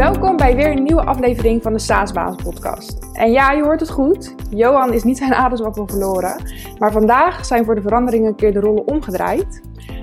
Welkom 0.00 0.36
bij 0.36 0.56
weer 0.56 0.70
een 0.70 0.82
nieuwe 0.82 1.04
aflevering 1.04 1.62
van 1.62 1.72
de 1.72 1.78
Saasbaas 1.78 2.36
podcast. 2.42 2.98
En 3.12 3.32
ja, 3.32 3.52
je 3.52 3.62
hoort 3.62 3.80
het 3.80 3.90
goed. 3.90 4.34
Johan 4.50 4.92
is 4.92 5.04
niet 5.04 5.18
zijn 5.18 5.34
ademsappel 5.34 5.86
verloren. 5.86 6.42
Maar 6.78 6.92
vandaag 6.92 7.46
zijn 7.46 7.64
voor 7.64 7.74
de 7.74 7.80
verandering 7.80 8.26
een 8.26 8.34
keer 8.34 8.52
de 8.52 8.60
rollen 8.60 8.86
omgedraaid. 8.86 9.62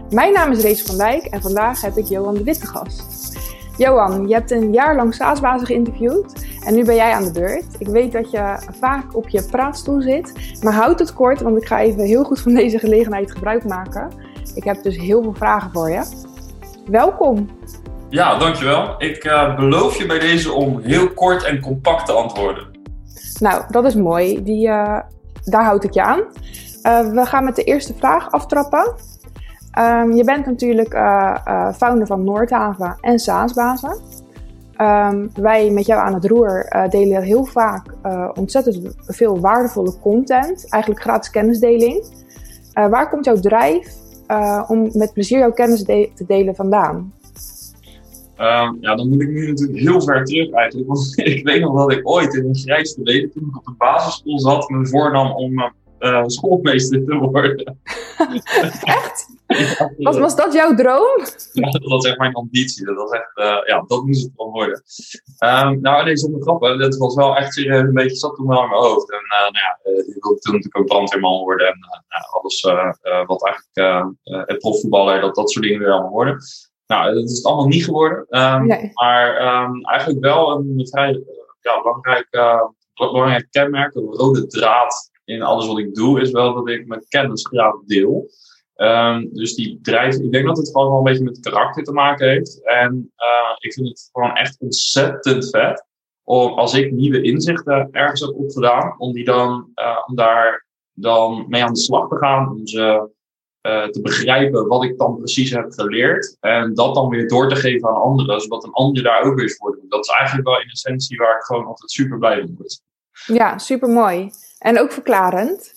Mijn 0.09 0.33
naam 0.33 0.51
is 0.51 0.61
Rees 0.61 0.83
van 0.83 0.97
Dijk 0.97 1.23
en 1.23 1.41
vandaag 1.41 1.81
heb 1.81 1.95
ik 1.95 2.05
Johan 2.05 2.33
de 2.33 2.43
Witte 2.43 2.68
gast. 2.68 3.37
Johan, 3.77 4.27
je 4.27 4.33
hebt 4.33 4.51
een 4.51 4.73
jaar 4.73 4.95
lang 4.95 5.13
Saasbazen 5.13 5.68
geïnterviewd 5.68 6.45
en 6.65 6.75
nu 6.75 6.86
ben 6.86 6.95
jij 6.95 7.14
aan 7.14 7.23
de 7.23 7.32
beurt. 7.32 7.75
Ik 7.77 7.87
weet 7.87 8.11
dat 8.11 8.32
je 8.32 8.55
vaak 8.79 9.15
op 9.15 9.29
je 9.29 9.43
praatstoel 9.43 10.01
zit, 10.01 10.33
maar 10.64 10.73
houd 10.73 11.00
het 11.00 11.14
kort, 11.14 11.41
want 11.41 11.57
ik 11.57 11.68
ga 11.68 11.79
even 11.79 12.04
heel 12.04 12.23
goed 12.23 12.39
van 12.39 12.54
deze 12.54 12.79
gelegenheid 12.79 13.32
gebruik 13.32 13.64
maken. 13.65 14.11
Ik 14.55 14.64
heb 14.64 14.83
dus 14.83 14.97
heel 14.97 15.21
veel 15.21 15.33
vragen 15.33 15.71
voor 15.71 15.89
je. 15.89 16.25
Welkom. 16.86 17.50
Ja, 18.10 18.38
dankjewel. 18.38 18.96
Ik 18.97 19.25
uh, 19.25 19.56
beloof 19.56 19.97
je 19.97 20.06
bij 20.06 20.20
deze 20.20 20.52
om 20.52 20.79
heel 20.79 21.10
kort 21.10 21.43
en 21.43 21.60
compact 21.60 22.06
te 22.06 22.11
antwoorden. 22.11 22.68
Nou, 23.39 23.64
dat 23.70 23.86
is 23.86 23.96
mooi. 23.96 24.43
Die, 24.43 24.68
uh, 24.68 25.00
daar 25.43 25.64
houd 25.64 25.83
ik 25.83 25.93
je 25.93 26.02
aan. 26.02 26.20
Uh, 26.20 27.11
we 27.11 27.25
gaan 27.25 27.43
met 27.43 27.56
de 27.56 27.64
eerste 27.64 27.93
vraag 27.93 28.32
aftrappen. 28.32 28.96
Um, 29.80 30.16
je 30.16 30.24
bent 30.24 30.46
natuurlijk 30.46 30.89
founder 31.75 32.08
van 32.08 32.23
Noordhaven 32.23 32.97
en 33.02 33.20
Saasbazen. 33.20 33.97
Um, 34.81 35.31
wij 35.33 35.69
met 35.69 35.86
jou 35.86 36.02
aan 36.02 36.14
het 36.14 36.25
roer 36.25 36.88
delen 36.89 37.22
heel 37.22 37.45
vaak 37.45 37.94
ontzettend 38.33 38.95
veel 39.08 39.39
waardevolle 39.39 40.00
content. 40.00 40.69
Eigenlijk 40.69 41.02
gratis 41.02 41.30
kennisdeling. 41.30 42.05
waar 42.73 43.09
komt 43.09 43.25
jouw 43.25 43.39
drijf 43.39 43.94
om 44.67 44.89
met 44.94 45.14
plezier 45.14 45.39
jouw 45.39 45.52
kennis 45.52 45.83
te 45.83 46.23
delen 46.28 46.55
vandaan? 46.55 47.14
Um, 48.39 48.77
ja, 48.81 48.95
dan 48.95 49.09
moet 49.09 49.21
ik 49.21 49.30
nu 49.30 49.47
natuurlijk 49.47 49.80
heel 49.80 50.02
ver 50.02 50.25
terug 50.25 50.52
eigenlijk. 50.52 50.88
Want 50.88 51.17
ik 51.35 51.45
weet 51.45 51.61
nog 51.61 51.77
dat 51.77 51.91
ik 51.91 52.09
ooit 52.09 52.33
in 52.33 52.45
een 52.45 52.55
grijs 52.55 52.93
verleden, 52.93 53.31
toen 53.31 53.47
ik 53.47 53.57
op 53.57 53.66
de 53.66 53.75
basisschool 53.77 54.39
zat, 54.39 54.69
me 54.69 54.88
voornam 54.88 55.31
om 55.31 55.71
uh, 55.99 56.23
schoolmeester 56.25 57.05
te 57.05 57.15
worden. 57.15 57.77
echt? 58.81 59.35
Ja, 59.47 59.91
was, 59.97 60.17
was 60.17 60.35
dat 60.35 60.53
jouw 60.53 60.75
droom? 60.75 61.25
Ja, 61.53 61.69
dat 61.69 61.83
was 61.83 62.05
echt 62.05 62.17
mijn 62.17 62.33
ambitie. 62.33 62.85
Dat 62.85 62.95
was 62.95 63.11
echt, 63.11 63.31
uh, 63.35 63.58
ja, 63.65 63.83
dat 63.88 64.05
moest 64.05 64.23
het 64.23 64.31
wel 64.35 64.52
worden. 64.52 64.83
Um, 65.43 65.81
nou, 65.81 66.03
nee, 66.03 66.17
zonder 66.17 66.41
grappen. 66.41 66.80
Dat 66.80 66.97
was 66.97 67.15
wel 67.15 67.35
echt 67.35 67.53
serieus 67.53 67.81
een 67.81 67.93
beetje, 67.93 68.15
zat 68.15 68.35
toen 68.35 68.47
wel 68.47 68.63
in 68.63 68.69
mijn 68.69 68.81
hoofd. 68.81 69.11
En 69.11 69.19
uh, 69.23 69.39
nou 69.39 69.53
ja, 69.53 69.80
ik 70.15 70.23
wilde 70.23 70.39
toen 70.39 70.53
natuurlijk 70.53 70.77
ook 70.77 70.85
brandweerman 70.85 71.39
worden. 71.39 71.67
En 71.67 71.80
nou, 71.80 72.23
alles 72.31 72.61
wat 73.27 73.43
eigenlijk 73.45 74.47
het 74.47 74.58
profvoetballer, 74.58 75.21
dat 75.21 75.35
dat 75.35 75.52
soort 75.52 75.65
dingen 75.65 75.80
weer 75.80 75.91
allemaal 75.91 76.11
worden. 76.11 76.38
Nou, 76.88 77.13
dat 77.13 77.23
is 77.23 77.38
het 77.38 77.45
allemaal 77.45 77.67
niet 77.67 77.83
geworden. 77.83 78.25
Um, 78.30 78.67
nee. 78.67 78.91
Maar 78.93 79.63
um, 79.63 79.83
eigenlijk 79.83 80.25
wel 80.25 80.52
een 80.52 80.88
vrij 80.88 81.23
ja, 81.61 81.81
belangrijk, 81.81 82.27
uh, 82.31 82.63
belangrijk 82.93 83.47
kenmerk, 83.52 83.95
een 83.95 84.13
rode 84.13 84.47
draad 84.47 85.09
in 85.25 85.41
alles 85.41 85.67
wat 85.67 85.80
ik 85.80 85.93
doe, 85.93 86.21
is 86.21 86.31
wel 86.31 86.53
dat 86.53 86.69
ik 86.69 86.88
mijn 86.88 87.05
kennis 87.08 87.47
graag 87.47 87.75
deel. 87.85 88.30
Um, 88.75 89.30
dus 89.33 89.55
die 89.55 89.80
drijf, 89.81 90.15
ik 90.15 90.31
denk 90.31 90.45
dat 90.45 90.58
het 90.58 90.67
gewoon 90.71 90.88
wel 90.88 90.97
een 90.97 91.03
beetje 91.03 91.23
met 91.23 91.39
karakter 91.39 91.83
te 91.83 91.91
maken 91.91 92.30
heeft. 92.30 92.65
En 92.65 93.11
uh, 93.17 93.55
ik 93.59 93.73
vind 93.73 93.88
het 93.88 94.09
gewoon 94.11 94.35
echt 94.35 94.59
ontzettend 94.59 95.49
vet 95.49 95.85
om 96.23 96.53
als 96.53 96.73
ik 96.73 96.91
nieuwe 96.91 97.21
inzichten 97.21 97.89
ergens 97.91 98.21
heb 98.21 98.33
opgedaan, 98.33 98.95
om 98.97 99.13
die 99.13 99.25
dan, 99.25 99.71
uh, 99.75 100.03
om 100.08 100.15
daar 100.15 100.65
dan 100.93 101.45
mee 101.47 101.63
aan 101.63 101.73
de 101.73 101.80
slag 101.80 102.08
te 102.08 102.17
gaan, 102.17 102.49
om 102.49 102.67
ze 102.67 103.09
te 103.91 103.99
begrijpen 104.01 104.67
wat 104.67 104.83
ik 104.83 104.97
dan 104.97 105.17
precies 105.17 105.51
heb 105.51 105.71
geleerd. 105.71 106.37
En 106.39 106.73
dat 106.73 106.95
dan 106.95 107.09
weer 107.09 107.27
door 107.27 107.49
te 107.49 107.55
geven 107.55 107.89
aan 107.89 108.01
anderen, 108.01 108.41
zodat 108.41 108.63
een 108.63 108.71
ander 108.71 109.03
daar 109.03 109.23
ook 109.23 109.35
weer 109.35 109.55
voor 109.57 109.71
doet. 109.71 109.91
Dat 109.91 110.05
is 110.05 110.11
eigenlijk 110.11 110.47
wel 110.47 110.59
in 110.61 110.69
essentie 110.69 111.17
waar 111.17 111.35
ik 111.35 111.43
gewoon 111.43 111.65
altijd 111.65 111.92
super 111.92 112.17
blij 112.17 112.36
mee 112.36 112.55
word. 112.58 112.81
Ja, 113.25 113.58
super 113.58 113.89
mooi. 113.89 114.31
En 114.59 114.80
ook 114.80 114.92
verklarend. 114.92 115.75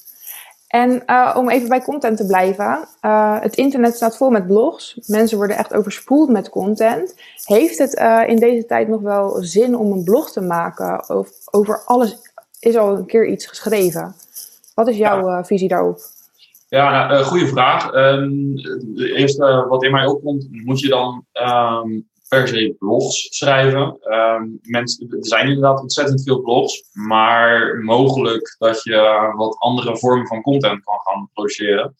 En 0.66 1.02
uh, 1.06 1.34
om 1.38 1.48
even 1.48 1.68
bij 1.68 1.82
content 1.82 2.16
te 2.16 2.26
blijven. 2.26 2.88
Uh, 3.02 3.40
het 3.40 3.56
internet 3.56 3.94
staat 3.94 4.16
vol 4.16 4.30
met 4.30 4.46
blogs. 4.46 4.98
Mensen 5.06 5.36
worden 5.36 5.56
echt 5.56 5.74
overspoeld 5.74 6.30
met 6.30 6.48
content. 6.48 7.14
Heeft 7.44 7.78
het 7.78 7.94
in 8.28 8.36
deze 8.36 8.66
tijd 8.66 8.88
nog 8.88 9.00
wel 9.00 9.36
zin 9.40 9.76
om 9.76 9.92
een 9.92 10.04
blog 10.04 10.32
te 10.32 10.40
maken? 10.40 11.08
Over, 11.08 11.32
over 11.50 11.82
alles 11.84 12.16
is 12.60 12.76
al 12.76 12.96
een 12.96 13.06
keer 13.06 13.26
iets 13.26 13.46
geschreven. 13.46 14.14
Wat 14.74 14.88
is 14.88 14.96
jouw 14.96 15.28
ja. 15.28 15.44
visie 15.44 15.68
daarop? 15.68 16.00
Ja, 16.70 17.08
nou, 17.08 17.20
uh, 17.20 17.26
goede 17.26 17.46
vraag. 17.46 17.94
Um, 17.94 18.54
de 18.94 19.12
eerste 19.16 19.66
wat 19.68 19.84
in 19.84 19.90
mij 19.90 20.06
opkomt, 20.06 20.48
moet 20.50 20.80
je 20.80 20.88
dan 20.88 21.26
um, 21.32 22.08
per 22.28 22.48
se 22.48 22.74
blogs 22.78 23.36
schrijven? 23.36 23.98
Um, 24.12 24.58
mensen, 24.62 25.08
er 25.10 25.26
zijn 25.26 25.46
inderdaad 25.46 25.80
ontzettend 25.80 26.22
veel 26.22 26.40
blogs, 26.40 26.82
maar 26.92 27.78
mogelijk 27.82 28.56
dat 28.58 28.82
je 28.82 29.32
wat 29.36 29.56
andere 29.58 29.98
vormen 29.98 30.26
van 30.26 30.42
content 30.42 30.84
kan 30.84 30.98
gaan 30.98 31.30
produceren. 31.32 31.94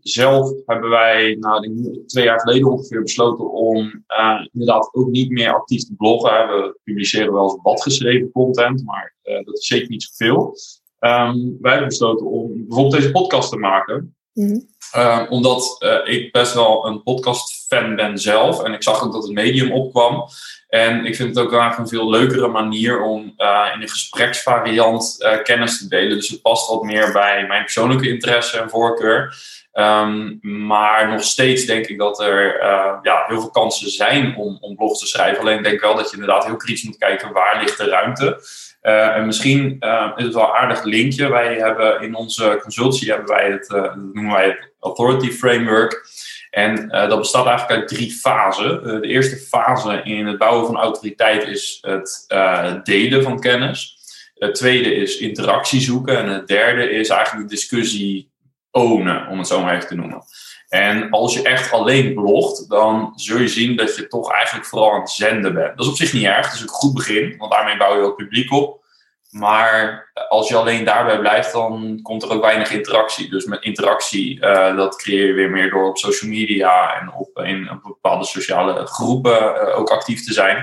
zelf 0.00 0.52
hebben 0.66 0.90
wij 0.90 1.36
nou, 1.40 2.04
twee 2.06 2.24
jaar 2.24 2.40
geleden 2.40 2.70
ongeveer 2.70 3.02
besloten 3.02 3.52
om 3.52 4.04
uh, 4.08 4.46
inderdaad 4.52 4.94
ook 4.94 5.08
niet 5.08 5.30
meer 5.30 5.54
actief 5.54 5.84
te 5.84 5.94
bloggen. 5.96 6.48
We 6.48 6.78
publiceren 6.84 7.32
wel 7.32 7.42
eens 7.42 7.62
badgeschreven 7.62 8.32
content, 8.32 8.84
maar 8.84 9.14
uh, 9.24 9.44
dat 9.44 9.58
is 9.58 9.66
zeker 9.66 9.88
niet 9.88 10.02
zoveel. 10.02 10.56
Um, 11.00 11.56
wij 11.60 11.70
hebben 11.70 11.88
besloten 11.88 12.26
om 12.26 12.66
bijvoorbeeld 12.66 13.02
deze 13.02 13.10
podcast 13.10 13.50
te 13.50 13.56
maken. 13.56 14.14
Mm 14.32 14.66
-hmm. 14.92 15.26
omdat 15.28 15.76
uh, 15.84 16.14
ik 16.14 16.32
best 16.32 16.54
wel 16.54 16.86
een 16.86 17.02
podcast-fan 17.02 17.96
ben 17.96 18.18
zelf. 18.18 18.62
En 18.62 18.72
ik 18.72 18.82
zag 18.82 19.04
ook 19.04 19.12
dat 19.12 19.22
het 19.22 19.32
medium 19.32 19.72
opkwam. 19.72 20.24
En 20.68 21.04
ik 21.04 21.16
vind 21.16 21.28
het 21.28 21.44
ook 21.44 21.52
eigenlijk 21.52 21.78
een 21.78 21.98
veel 21.98 22.10
leukere 22.10 22.48
manier 22.48 23.02
om 23.02 23.34
uh, 23.36 23.66
in 23.74 23.82
een 23.82 23.88
gespreksvariant 23.88 25.16
uh, 25.18 25.42
kennis 25.42 25.78
te 25.78 25.88
delen. 25.88 26.16
Dus 26.16 26.28
het 26.28 26.42
past 26.42 26.68
wat 26.68 26.82
meer 26.82 27.12
bij 27.12 27.46
mijn 27.46 27.62
persoonlijke 27.62 28.08
interesse 28.08 28.58
en 28.58 28.70
voorkeur. 28.70 29.34
Um, 29.72 30.38
maar 30.42 31.08
nog 31.08 31.22
steeds 31.22 31.64
denk 31.64 31.86
ik 31.86 31.98
dat 31.98 32.20
er 32.20 32.64
ja, 33.02 33.24
heel 33.26 33.40
veel 33.40 33.50
kansen 33.50 33.90
zijn 33.90 34.36
om, 34.36 34.58
om 34.60 34.76
blogs 34.76 34.98
te 34.98 35.06
schrijven. 35.06 35.40
Alleen 35.40 35.58
ik 35.58 35.64
denk 35.64 35.80
wel 35.80 35.96
dat 35.96 36.10
je 36.10 36.16
inderdaad 36.16 36.44
heel 36.44 36.56
kritisch 36.56 36.84
moet 36.84 36.98
kijken 36.98 37.32
waar 37.32 37.60
ligt 37.62 37.78
de 37.78 37.88
ruimte. 37.88 38.40
Uh, 38.82 39.16
en 39.16 39.26
misschien 39.26 39.76
uh, 39.80 40.12
is 40.16 40.24
het 40.24 40.34
wel 40.34 40.42
een 40.42 40.54
aardig 40.54 40.84
linkje. 40.84 41.28
Wij 41.28 41.54
hebben 41.54 42.02
in 42.02 42.14
onze 42.14 42.58
consultie 42.62 43.10
hebben 43.10 43.28
wij 43.28 43.50
het, 43.50 43.66
dat 43.66 43.96
noemen 43.96 44.32
wij 44.32 44.46
het 44.46 44.72
Authority 44.80 45.30
Framework. 45.30 46.08
En 46.50 46.88
dat 46.88 47.18
bestaat 47.18 47.46
eigenlijk 47.46 47.80
uit 47.80 47.88
drie 47.88 48.12
fasen. 48.12 49.00
de 49.00 49.08
eerste 49.08 49.36
fase 49.36 50.00
in 50.04 50.26
het 50.26 50.38
bouwen 50.38 50.66
van 50.66 50.76
autoriteit 50.76 51.46
is 51.46 51.78
het 51.80 52.24
delen 52.84 53.22
van 53.22 53.40
kennis. 53.40 53.98
Het 54.34 54.54
tweede 54.54 54.94
is 54.94 55.16
interactie 55.18 55.80
zoeken. 55.80 56.18
En 56.18 56.28
het 56.28 56.48
derde 56.48 56.90
is 56.90 57.08
eigenlijk 57.08 57.48
discussie 57.48 58.30
ownen, 58.70 59.28
om 59.28 59.38
het 59.38 59.46
zo 59.46 59.62
maar 59.62 59.74
even 59.74 59.88
te 59.88 59.94
noemen. 59.94 60.22
En 60.70 61.10
als 61.10 61.34
je 61.34 61.42
echt 61.42 61.72
alleen 61.72 62.14
blogt, 62.14 62.68
dan 62.68 63.12
zul 63.14 63.38
je 63.38 63.48
zien 63.48 63.76
dat 63.76 63.96
je 63.96 64.06
toch 64.06 64.32
eigenlijk 64.32 64.66
vooral 64.66 64.92
aan 64.92 65.00
het 65.00 65.10
zenden 65.10 65.54
bent. 65.54 65.76
Dat 65.76 65.86
is 65.86 65.90
op 65.90 65.96
zich 65.96 66.12
niet 66.12 66.24
erg, 66.24 66.46
dat 66.46 66.54
is 66.54 66.60
een 66.60 66.68
goed 66.68 66.94
begin, 66.94 67.34
want 67.38 67.52
daarmee 67.52 67.76
bouw 67.76 67.96
je 67.96 68.02
ook 68.02 68.16
publiek 68.16 68.52
op. 68.52 68.80
Maar 69.30 70.10
als 70.28 70.48
je 70.48 70.56
alleen 70.56 70.84
daarbij 70.84 71.18
blijft, 71.18 71.52
dan 71.52 71.98
komt 72.02 72.22
er 72.22 72.32
ook 72.32 72.42
weinig 72.42 72.70
interactie. 72.70 73.30
Dus 73.30 73.44
met 73.44 73.62
interactie, 73.62 74.36
uh, 74.40 74.76
dat 74.76 74.96
creëer 74.96 75.26
je 75.26 75.32
weer 75.32 75.50
meer 75.50 75.70
door 75.70 75.88
op 75.88 75.98
social 75.98 76.30
media 76.30 77.00
en 77.00 77.12
op, 77.12 77.38
in 77.38 77.80
bepaalde 77.82 78.24
sociale 78.24 78.86
groepen 78.86 79.40
uh, 79.40 79.78
ook 79.78 79.90
actief 79.90 80.24
te 80.24 80.32
zijn. 80.32 80.56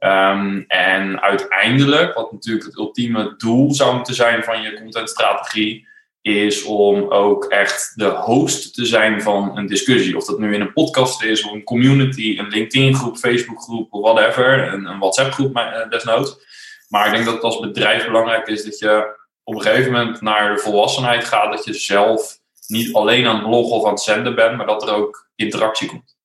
Um, 0.00 0.64
en 0.68 1.20
uiteindelijk, 1.20 2.14
wat 2.14 2.32
natuurlijk 2.32 2.66
het 2.66 2.76
ultieme 2.76 3.34
doel 3.36 3.74
zou 3.74 3.94
moeten 3.94 4.14
zijn 4.14 4.44
van 4.44 4.62
je 4.62 4.80
contentstrategie, 4.82 5.88
is 6.22 6.64
om 6.64 7.10
ook 7.10 7.44
echt 7.44 7.92
de 7.94 8.08
host 8.08 8.74
te 8.74 8.86
zijn 8.86 9.22
van 9.22 9.56
een 9.58 9.66
discussie. 9.66 10.16
Of 10.16 10.24
dat 10.24 10.38
nu 10.38 10.54
in 10.54 10.60
een 10.60 10.72
podcast 10.72 11.22
is, 11.22 11.44
of 11.44 11.52
een 11.52 11.64
community, 11.64 12.38
een 12.38 12.48
LinkedIn-groep, 12.48 13.16
Facebook-groep 13.16 13.88
whatever, 13.90 14.72
een, 14.72 14.84
een 14.84 14.98
WhatsApp-groep 14.98 15.56
uh, 15.56 15.88
desnoods. 15.88 16.36
Maar 16.88 17.06
ik 17.06 17.12
denk 17.12 17.24
dat 17.24 17.34
het 17.34 17.42
als 17.42 17.60
bedrijf 17.60 18.06
belangrijk 18.06 18.46
is 18.46 18.64
dat 18.64 18.78
je 18.78 19.16
op 19.42 19.54
een 19.54 19.62
gegeven 19.62 19.92
moment 19.92 20.20
naar 20.20 20.54
de 20.54 20.60
volwassenheid 20.60 21.24
gaat, 21.24 21.52
dat 21.52 21.64
je 21.64 21.74
zelf 21.74 22.38
niet 22.66 22.94
alleen 22.94 23.26
aan 23.26 23.36
het 23.36 23.46
bloggen 23.46 23.76
of 23.76 23.84
aan 23.84 23.90
het 23.90 24.00
zenden 24.00 24.34
bent, 24.34 24.56
maar 24.56 24.66
dat 24.66 24.82
er 24.82 24.94
ook 24.94 25.28
interactie 25.34 25.88
komt. 25.88 26.16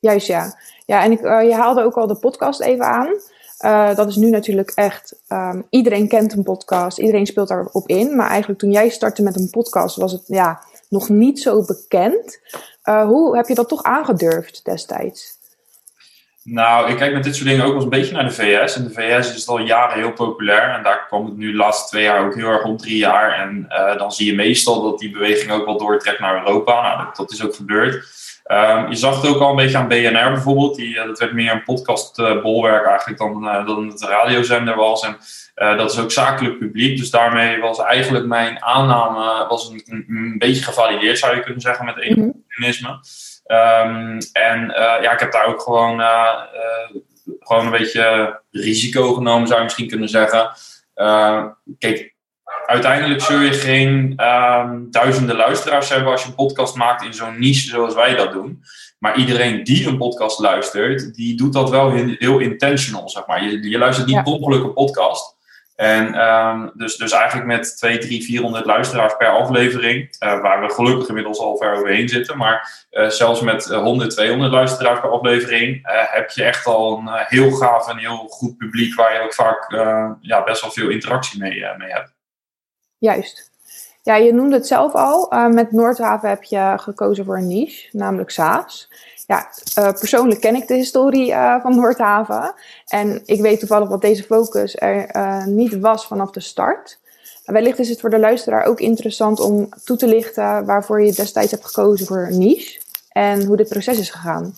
Juist 0.00 0.26
ja. 0.26 0.58
Ja, 0.86 1.02
en 1.02 1.12
ik, 1.12 1.20
uh, 1.20 1.42
je 1.42 1.54
haalde 1.54 1.82
ook 1.82 1.96
al 1.96 2.06
de 2.06 2.18
podcast 2.18 2.60
even 2.60 2.84
aan. 2.84 3.08
Uh, 3.64 3.94
dat 3.94 4.08
is 4.08 4.16
nu 4.16 4.30
natuurlijk 4.30 4.70
echt, 4.70 5.14
um, 5.28 5.66
iedereen 5.70 6.08
kent 6.08 6.32
een 6.32 6.42
podcast, 6.42 6.98
iedereen 6.98 7.26
speelt 7.26 7.48
daarop 7.48 7.88
in. 7.88 8.16
Maar 8.16 8.28
eigenlijk 8.28 8.60
toen 8.60 8.70
jij 8.70 8.88
startte 8.88 9.22
met 9.22 9.40
een 9.40 9.50
podcast 9.50 9.96
was 9.96 10.12
het 10.12 10.24
ja, 10.26 10.60
nog 10.88 11.08
niet 11.08 11.40
zo 11.40 11.64
bekend. 11.64 12.40
Uh, 12.84 13.06
hoe 13.06 13.36
heb 13.36 13.46
je 13.46 13.54
dat 13.54 13.68
toch 13.68 13.82
aangedurfd 13.82 14.64
destijds? 14.64 15.42
Nou, 16.42 16.90
ik 16.90 16.96
kijk 16.96 17.12
met 17.12 17.24
dit 17.24 17.34
soort 17.34 17.48
dingen 17.48 17.64
ook 17.64 17.72
wel 17.72 17.74
eens 17.74 17.84
een 17.84 18.00
beetje 18.00 18.14
naar 18.14 18.24
de 18.24 18.30
VS. 18.30 18.76
In 18.76 18.84
de 18.84 18.90
VS 18.90 19.28
is 19.28 19.40
het 19.40 19.48
al 19.48 19.58
jaren 19.58 19.98
heel 19.98 20.12
populair. 20.12 20.74
En 20.74 20.82
daar 20.82 21.06
kwam 21.06 21.24
het 21.24 21.36
nu 21.36 21.50
de 21.50 21.56
laatste 21.56 21.88
twee 21.88 22.02
jaar 22.02 22.26
ook 22.26 22.34
heel 22.34 22.48
erg 22.48 22.64
om 22.64 22.76
drie 22.76 22.96
jaar. 22.96 23.32
En 23.32 23.66
uh, 23.68 23.98
dan 23.98 24.12
zie 24.12 24.26
je 24.26 24.34
meestal 24.34 24.82
dat 24.82 24.98
die 24.98 25.10
beweging 25.10 25.50
ook 25.50 25.64
wel 25.64 25.78
doortrekt 25.78 26.20
naar 26.20 26.46
Europa. 26.46 26.82
Nou, 26.82 27.04
dat, 27.04 27.16
dat 27.16 27.32
is 27.32 27.44
ook 27.44 27.54
gebeurd. 27.54 28.06
Ehm, 28.44 28.88
je 28.88 28.96
zag 28.96 29.22
het 29.22 29.30
ook 29.30 29.40
al 29.40 29.50
een 29.50 29.56
beetje 29.56 29.78
aan 29.78 29.88
BNR 29.88 30.32
bijvoorbeeld. 30.32 30.76
Die, 30.76 30.94
dat 30.94 31.18
werd 31.18 31.32
meer 31.32 31.52
een 31.52 31.62
podcastbolwerk 31.62 32.86
eigenlijk 32.86 33.18
dan, 33.18 33.42
dan 33.66 33.88
het 33.88 34.02
radiozender 34.02 34.76
was. 34.76 35.02
En 35.02 35.16
dat 35.76 35.92
is 35.92 35.98
ook 35.98 36.12
zakelijk 36.12 36.58
publiek. 36.58 36.98
Dus 36.98 37.10
daarmee 37.10 37.60
was 37.60 37.78
eigenlijk 37.78 38.26
mijn 38.26 38.62
aanname 38.62 39.46
was 39.48 39.68
een, 39.68 40.04
een 40.08 40.38
beetje 40.38 40.64
gevalideerd, 40.64 41.18
zou 41.18 41.36
je 41.36 41.42
kunnen 41.42 41.60
zeggen, 41.60 41.84
met 41.84 41.98
enig 41.98 42.34
optimisme. 42.34 42.88
Um, 43.46 44.18
en 44.32 44.72
ja, 45.02 45.12
ik 45.12 45.20
heb 45.20 45.32
daar 45.32 45.46
ook 45.46 45.60
gewoon, 45.60 46.02
gewoon 47.38 47.64
een 47.64 47.70
beetje 47.70 48.40
risico 48.50 49.12
genomen, 49.14 49.46
zou 49.46 49.58
je 49.58 49.64
misschien 49.64 49.88
kunnen 49.88 50.08
zeggen. 50.08 50.50
kijk, 51.78 52.13
uiteindelijk 52.66 53.20
zul 53.20 53.40
je 53.40 53.52
geen 53.52 54.12
ehm, 54.16 54.80
duizenden 54.90 55.36
luisteraars 55.36 55.88
hebben 55.88 56.10
als 56.10 56.22
je 56.22 56.28
een 56.28 56.34
podcast 56.34 56.76
maakt 56.76 57.04
in 57.04 57.14
zo'n 57.14 57.38
niche 57.38 57.68
zoals 57.68 57.94
wij 57.94 58.14
dat 58.14 58.32
doen. 58.32 58.62
Maar 58.98 59.16
iedereen 59.16 59.64
die 59.64 59.86
een 59.86 59.98
podcast 59.98 60.38
luistert, 60.38 61.14
die 61.14 61.36
doet 61.36 61.52
dat 61.52 61.70
wel 61.70 61.92
heel, 61.92 62.38
intentional, 62.38 63.08
zeg 63.08 63.26
maar. 63.26 63.44
Je, 63.44 63.68
je 63.68 63.78
luistert 63.78 64.06
niet 64.06 64.16
ja. 64.16 64.22
ongeluk 64.32 64.64
een 64.64 64.72
podcast. 64.72 65.36
En 65.74 66.28
um, 66.28 66.70
dus, 66.74 66.96
dus 66.96 67.12
eigenlijk 67.12 67.46
met 67.46 67.76
2, 67.76 67.98
3, 67.98 68.24
400 68.24 68.64
luisteraars 68.64 69.16
per 69.16 69.28
aflevering, 69.28 70.16
uh, 70.20 70.40
waar 70.40 70.60
we 70.60 70.74
gelukkig 70.74 71.08
inmiddels 71.08 71.38
al 71.38 71.56
ver 71.56 71.72
overheen 71.72 72.08
zitten, 72.08 72.36
maar 72.36 72.86
uh, 72.90 73.08
zelfs 73.08 73.40
met 73.40 73.64
100, 73.64 74.10
200 74.10 74.52
luisteraars 74.52 75.00
per 75.00 75.10
aflevering 75.10 75.76
uh, 75.76 75.92
heb 75.96 76.30
je 76.30 76.44
echt 76.44 76.66
al 76.66 76.98
een 76.98 77.08
heel 77.08 77.50
gaaf 77.50 77.88
en 77.88 77.98
heel 77.98 78.26
goed 78.28 78.56
publiek 78.56 78.94
waar 78.94 79.14
je 79.14 79.20
ook 79.20 79.34
vaak 79.34 79.72
ja, 80.20 80.44
best 80.44 80.60
wel 80.60 80.70
veel 80.70 80.88
interactie 80.88 81.40
mee, 81.40 81.64
mee 81.78 81.90
hebt. 81.90 82.12
Juist. 83.04 83.50
Ja, 84.02 84.16
je 84.16 84.32
noemde 84.32 84.56
het 84.56 84.66
zelf 84.66 84.92
al. 84.92 85.32
Uh, 85.32 85.46
met 85.46 85.72
Noordhaven 85.72 86.28
heb 86.28 86.42
je 86.42 86.74
gekozen 86.76 87.24
voor 87.24 87.36
een 87.36 87.46
niche, 87.46 87.88
namelijk 87.92 88.30
SaaS. 88.30 88.88
Ja, 89.26 89.48
uh, 89.78 89.92
persoonlijk 89.92 90.40
ken 90.40 90.54
ik 90.54 90.68
de 90.68 90.74
historie 90.74 91.30
uh, 91.30 91.60
van 91.62 91.76
Noordhaven. 91.76 92.54
En 92.86 93.22
ik 93.24 93.40
weet 93.40 93.58
toevallig 93.58 93.88
dat 93.88 94.00
deze 94.00 94.22
focus 94.22 94.76
er 94.78 95.48
niet 95.48 95.78
was 95.78 96.06
vanaf 96.06 96.30
de 96.30 96.40
start. 96.40 96.98
Wellicht 97.44 97.78
is 97.78 97.88
het 97.88 98.00
voor 98.00 98.10
de 98.10 98.18
luisteraar 98.18 98.64
ook 98.64 98.80
interessant 98.80 99.40
om 99.40 99.68
toe 99.84 99.96
te 99.96 100.06
lichten 100.06 100.64
waarvoor 100.64 101.02
je 101.02 101.12
destijds 101.12 101.50
hebt 101.50 101.66
gekozen 101.66 102.06
voor 102.06 102.26
een 102.30 102.38
niche 102.38 102.80
en 103.08 103.44
hoe 103.44 103.56
dit 103.56 103.68
proces 103.68 103.98
is 103.98 104.10
gegaan. 104.10 104.54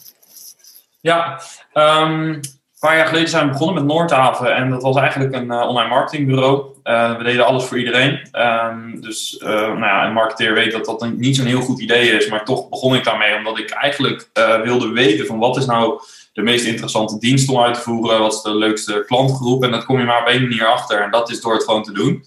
Ja, 1.00 1.40
um, 1.74 2.40
een 2.76 2.88
paar 2.88 2.96
jaar 2.96 3.06
geleden 3.06 3.28
zijn 3.28 3.46
we 3.46 3.52
begonnen 3.52 3.74
met 3.74 3.84
Noordhaven. 3.84 4.54
En 4.54 4.70
dat 4.70 4.82
was 4.82 4.96
eigenlijk 4.96 5.34
een 5.34 5.46
uh, 5.46 5.68
online 5.68 5.88
marketingbureau. 5.88 6.64
Uh, 6.84 7.16
we 7.16 7.24
deden 7.24 7.46
alles 7.46 7.64
voor 7.64 7.78
iedereen. 7.78 8.20
Um, 8.32 9.00
dus 9.00 9.40
uh, 9.42 9.48
nou 9.48 9.80
ja, 9.80 10.06
een 10.06 10.12
marketeer 10.12 10.54
weet 10.54 10.72
dat 10.72 10.84
dat 10.84 11.10
niet 11.16 11.36
zo'n 11.36 11.46
heel 11.46 11.60
goed 11.60 11.80
idee 11.80 12.10
is. 12.10 12.28
Maar 12.28 12.44
toch 12.44 12.68
begon 12.68 12.94
ik 12.94 13.04
daarmee 13.04 13.36
omdat 13.36 13.58
ik 13.58 13.70
eigenlijk 13.70 14.30
wilde 14.62 14.88
weten 14.88 15.26
van 15.26 15.38
wat 15.38 15.56
is 15.56 15.66
nou 15.66 16.00
de 16.32 16.42
meest 16.42 16.66
interessante 16.66 17.18
dienst 17.18 17.48
om 17.48 17.60
uit 17.60 17.74
te 17.74 17.80
voeren. 17.80 18.20
Wat 18.20 18.32
is 18.32 18.42
de 18.42 18.54
leukste 18.54 19.04
klantgroep. 19.06 19.64
En 19.64 19.70
dat 19.70 19.84
kom 19.84 19.98
je 19.98 20.04
maar 20.04 20.20
op 20.20 20.28
één 20.28 20.42
manier 20.42 20.66
achter. 20.66 21.00
En 21.00 21.10
dat 21.10 21.30
is 21.30 21.40
door 21.40 21.52
het 21.52 21.64
gewoon 21.64 21.82
te 21.82 21.92
doen. 21.92 22.24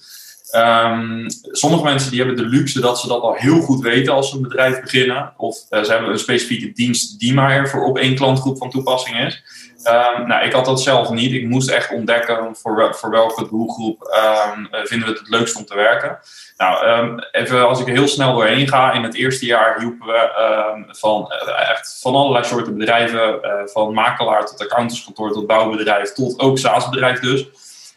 Um, 0.56 1.26
sommige 1.52 1.84
mensen 1.84 2.10
die 2.10 2.20
hebben 2.20 2.38
de 2.38 2.50
luxe 2.50 2.82
dat 2.82 3.00
ze 3.00 3.08
dat 3.08 3.22
al 3.22 3.34
heel 3.34 3.62
goed 3.62 3.82
weten 3.82 4.14
als 4.14 4.30
ze 4.30 4.36
een 4.36 4.42
bedrijf 4.42 4.82
beginnen. 4.82 5.34
Of 5.38 5.58
ze 5.70 5.86
hebben 5.88 6.10
een 6.10 6.20
specifieke 6.20 6.72
dienst 6.72 7.20
die 7.20 7.34
maar 7.34 7.70
voor 7.70 7.86
op 7.86 7.98
één 7.98 8.16
klantgroep 8.16 8.58
van 8.58 8.70
toepassing 8.70 9.20
is. 9.20 9.44
Um, 9.84 10.28
nou, 10.28 10.46
ik 10.46 10.54
had 10.54 10.66
dat 10.66 10.82
zelf 10.82 11.10
niet. 11.10 11.32
Ik 11.32 11.48
moest 11.48 11.70
echt 11.70 11.92
ontdekken 11.92 12.56
voor, 12.56 12.96
voor 12.96 13.10
welke 13.10 13.48
doelgroep 13.50 14.22
um, 14.56 14.68
vinden 14.72 15.08
we 15.08 15.14
het 15.14 15.20
het 15.20 15.30
leukst 15.30 15.56
om 15.56 15.66
te 15.66 15.76
werken. 15.76 16.20
Nou, 16.58 16.88
um, 16.88 17.20
even 17.32 17.68
als 17.68 17.80
ik 17.80 17.88
heel 17.88 18.08
snel 18.08 18.34
doorheen 18.34 18.68
ga. 18.68 18.92
In 18.92 19.04
het 19.04 19.16
eerste 19.16 19.46
jaar 19.46 19.80
hielpen 19.80 20.08
we 20.08 20.86
van 20.88 21.34
uh, 21.48 21.70
echt 21.70 22.00
van 22.02 22.16
allerlei 22.16 22.46
soorten 22.46 22.78
bedrijven. 22.78 23.40
Uh, 23.42 23.52
van 23.66 23.94
makelaar 23.94 24.46
tot 24.46 24.62
accountantskantoor 24.62 25.32
tot 25.32 25.48
bouwbedrijf 25.48 26.14
tot 26.14 26.40
ook 26.40 26.58
SaaS-bedrijf 26.58 27.20
dus. 27.20 27.48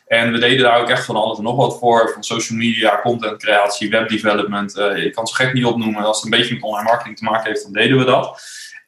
En 0.06 0.32
we 0.32 0.38
deden 0.38 0.64
daar 0.64 0.80
ook 0.80 0.88
echt 0.88 1.04
van 1.04 1.16
alles 1.16 1.38
en 1.38 1.44
nog 1.44 1.56
wat 1.56 1.78
voor. 1.78 2.10
Van 2.12 2.24
social 2.24 2.58
media, 2.58 3.00
content 3.02 3.38
creatie, 3.38 3.90
webdevelopment. 3.90 4.78
Ik 4.78 5.14
kan 5.14 5.24
het 5.24 5.34
gek 5.34 5.52
niet 5.52 5.64
opnoemen. 5.64 6.04
Als 6.04 6.16
het 6.16 6.24
een 6.24 6.38
beetje 6.38 6.54
met 6.54 6.62
online 6.62 6.88
marketing 6.88 7.16
te 7.16 7.24
maken 7.24 7.50
heeft, 7.50 7.62
dan 7.62 7.72
deden 7.72 7.98
we 7.98 8.04
dat. 8.04 8.40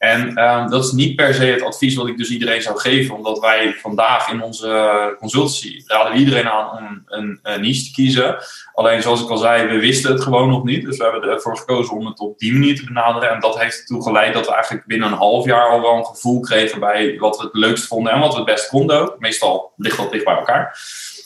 En 0.05 0.45
um, 0.45 0.71
dat 0.71 0.85
is 0.85 0.93
niet 0.93 1.17
per 1.17 1.35
se 1.35 1.45
het 1.45 1.62
advies 1.62 1.95
wat 1.95 2.06
ik 2.06 2.19
dus 2.19 2.31
iedereen 2.31 2.62
zou 2.62 2.79
geven, 2.79 3.17
omdat 3.17 3.39
wij 3.39 3.75
vandaag 3.81 4.31
in 4.31 4.43
onze 4.43 5.17
consultancy 5.19 5.83
raden 5.87 6.12
we 6.12 6.19
iedereen 6.19 6.49
aan 6.49 6.71
om 6.79 7.03
een, 7.06 7.39
een, 7.43 7.61
niche 7.61 7.85
te 7.85 7.93
kiezen. 7.93 8.37
Alleen 8.75 9.03
zoals 9.03 9.23
ik 9.23 9.29
al 9.29 9.37
zei, 9.37 9.67
we 9.67 9.79
wisten 9.79 10.12
het 10.12 10.23
gewoon 10.23 10.49
nog 10.49 10.65
niet. 10.65 10.85
Dus 10.85 10.97
we 10.97 11.05
hebben 11.05 11.31
ervoor 11.31 11.56
gekozen 11.56 11.97
om 11.97 12.06
het 12.06 12.21
op 12.21 12.39
die 12.39 12.53
manier 12.53 12.77
te 12.77 12.85
benaderen. 12.85 13.31
En 13.31 13.41
dat 13.41 13.59
heeft 13.59 13.81
ertoe 13.81 14.03
geleid 14.03 14.35
dat 14.35 14.47
we 14.47 14.53
eigenlijk 14.53 14.87
binnen 14.87 15.09
een 15.09 15.19
half 15.19 15.45
jaar 15.45 15.69
al 15.69 15.81
wel 15.81 15.97
een 15.97 16.06
gevoel 16.06 16.41
kregen 16.41 16.81
bij 16.81 17.17
wat 17.19 17.37
we 17.37 17.45
het 17.45 17.55
leukst 17.55 17.87
vonden 17.87 18.12
en 18.12 18.21
wat 18.21 18.33
we 18.33 18.37
het 18.37 18.47
best 18.47 18.69
konden. 18.69 19.12
Meestal 19.19 19.73
ligt 19.77 19.97
dat 19.97 20.12
dicht 20.12 20.25
bij 20.25 20.37
elkaar. 20.37 20.79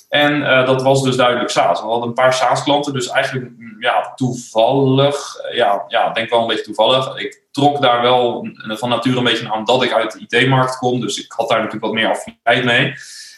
En 0.08 0.40
uh, 0.40 0.66
dat 0.66 0.82
was 0.82 1.02
dus 1.02 1.16
duidelijk 1.16 1.50
SaaS. 1.50 1.80
We 1.80 1.86
hadden 1.86 2.08
een 2.08 2.14
paar 2.14 2.34
SaaS-klanten, 2.34 2.92
dus 2.92 3.08
eigenlijk 3.08 3.50
mm, 3.56 3.76
ja, 3.78 4.12
toevallig, 4.14 5.36
ja, 5.52 5.84
ja, 5.88 6.12
denk 6.12 6.30
wel 6.30 6.40
een 6.40 6.46
beetje 6.46 6.64
toevallig. 6.64 7.16
Ik 7.16 7.42
trok 7.50 7.82
daar 7.82 8.02
wel 8.02 8.48
van 8.62 8.88
nature 8.88 9.16
een 9.16 9.24
beetje 9.24 9.52
aan 9.52 9.64
dat 9.64 9.82
ik 9.82 9.92
uit 9.92 10.12
de 10.12 10.38
IT-markt 10.38 10.78
kom, 10.78 11.00
dus 11.00 11.24
ik 11.24 11.32
had 11.32 11.48
daar 11.48 11.58
natuurlijk 11.58 11.84
wat 11.84 11.94
meer 11.94 12.10
affiniteit 12.10 12.64
mee. 12.64 12.94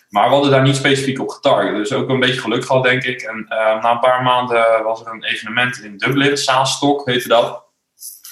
Maar 0.09 0.29
we 0.29 0.35
hadden 0.35 0.51
daar 0.51 0.63
niet 0.63 0.77
specifiek 0.77 1.21
op 1.21 1.29
getarget. 1.29 1.75
Dus 1.75 1.93
ook 1.93 2.09
een 2.09 2.21
beetje 2.21 2.41
geluk 2.41 2.65
gehad, 2.65 2.83
denk 2.83 3.03
ik. 3.03 3.23
En 3.23 3.47
uh, 3.49 3.83
na 3.83 3.91
een 3.91 4.01
paar 4.01 4.23
maanden 4.23 4.83
was 4.85 5.01
er 5.01 5.13
een 5.13 5.25
evenement 5.25 5.83
in 5.83 5.97
Dublin, 5.97 6.37
SaaS-stok 6.37 7.07
heette 7.07 7.29
dat. 7.29 7.63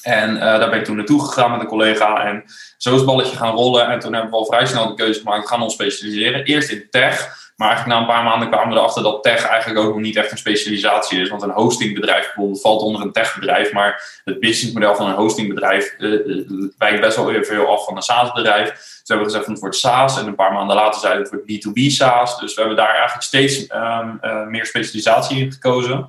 En 0.03 0.35
daar 0.35 0.71
ben 0.71 0.79
ik 0.79 0.85
toen 0.85 0.97
naartoe 0.97 1.25
gegaan 1.25 1.51
met 1.51 1.61
een 1.61 1.67
collega. 1.67 2.25
En 2.25 2.45
zo 2.77 2.91
is 2.91 2.97
het 2.97 3.07
balletje 3.07 3.37
gaan 3.37 3.55
rollen. 3.55 3.89
En 3.89 3.99
toen 3.99 4.13
hebben 4.13 4.31
we 4.31 4.37
al 4.37 4.47
vrij 4.47 4.67
snel 4.67 4.89
de 4.89 4.95
keuze 4.95 5.21
gemaakt, 5.21 5.49
gaan 5.49 5.63
ons 5.63 5.75
specialiseren. 5.75 6.45
Eerst 6.45 6.71
in 6.71 6.87
tech. 6.91 7.37
Maar 7.59 7.69
eigenlijk 7.69 7.99
na 7.99 8.07
een 8.07 8.15
paar 8.15 8.25
maanden 8.25 8.51
kwamen 8.51 8.69
we 8.69 8.79
erachter 8.79 9.03
dat 9.03 9.23
tech 9.23 9.47
eigenlijk 9.47 9.81
ook 9.81 9.93
nog 9.93 10.03
niet 10.03 10.17
echt 10.17 10.31
een 10.31 10.39
specialisatie 10.39 11.21
is. 11.21 11.29
Want 11.29 11.43
een 11.43 11.51
hostingbedrijf 11.51 12.25
bijvoorbeeld 12.25 12.61
valt 12.61 12.83
onder 12.83 13.03
een 13.03 13.13
techbedrijf. 13.13 13.73
Maar 13.73 14.21
het 14.25 14.41
businessmodel 14.41 14.95
van 14.95 15.09
een 15.09 15.15
hostingbedrijf 15.15 15.95
uh, 15.99 16.49
wijkt 16.79 17.01
best 17.01 17.17
wel 17.17 17.27
weer 17.27 17.45
veel 17.45 17.67
af 17.67 17.85
van 17.85 17.97
een 17.97 18.03
SaaS-bedrijf. 18.03 18.69
Dus 18.69 19.03
we 19.05 19.15
hebben 19.15 19.25
gezegd 19.25 19.45
van 19.45 19.53
het 19.53 19.63
wordt 19.63 19.77
SaaS. 19.77 20.19
En 20.19 20.27
een 20.27 20.35
paar 20.35 20.53
maanden 20.53 20.77
later 20.77 21.01
zeiden 21.01 21.23
we 21.23 21.37
het 21.37 21.47
wordt 21.47 21.67
B2B 21.67 21.93
SaaS. 21.93 22.41
Dus 22.41 22.55
we 22.55 22.61
hebben 22.61 22.79
daar 22.79 22.95
eigenlijk 22.95 23.23
steeds 23.23 23.71
um, 23.71 24.19
uh, 24.23 24.47
meer 24.47 24.67
specialisatie 24.67 25.39
in 25.39 25.53
gekozen. 25.53 26.09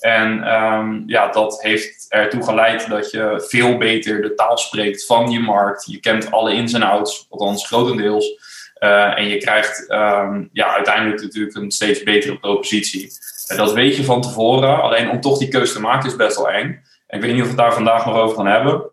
En 0.00 0.54
um, 0.54 1.02
ja, 1.06 1.28
dat 1.28 1.62
heeft 1.62 2.06
ertoe 2.08 2.42
geleid 2.42 2.88
dat 2.88 3.10
je 3.10 3.44
veel 3.48 3.76
beter 3.76 4.22
de 4.22 4.34
taal 4.34 4.58
spreekt 4.58 5.06
van 5.06 5.30
je 5.30 5.40
markt. 5.40 5.86
Je 5.86 6.00
kent 6.00 6.30
alle 6.30 6.52
ins 6.52 6.72
en 6.72 6.82
outs, 6.82 7.26
althans 7.30 7.66
grotendeels. 7.66 8.54
Uh, 8.80 9.18
en 9.18 9.28
je 9.28 9.36
krijgt 9.36 9.90
um, 9.90 10.48
ja, 10.52 10.74
uiteindelijk 10.74 11.22
natuurlijk 11.22 11.56
een 11.56 11.70
steeds 11.70 12.02
betere 12.02 12.38
propositie. 12.38 13.10
Uh, 13.52 13.56
dat 13.56 13.72
weet 13.72 13.96
je 13.96 14.04
van 14.04 14.20
tevoren. 14.20 14.82
Alleen 14.82 15.10
om 15.10 15.20
toch 15.20 15.38
die 15.38 15.48
keuze 15.48 15.72
te 15.72 15.80
maken 15.80 16.08
is 16.08 16.16
best 16.16 16.36
wel 16.36 16.50
eng. 16.50 16.82
En 17.06 17.18
ik 17.18 17.24
weet 17.24 17.32
niet 17.32 17.42
of 17.42 17.48
we 17.48 17.54
het 17.54 17.62
daar 17.62 17.74
vandaag 17.74 18.06
nog 18.06 18.16
over 18.16 18.36
gaan 18.36 18.46
hebben. 18.46 18.90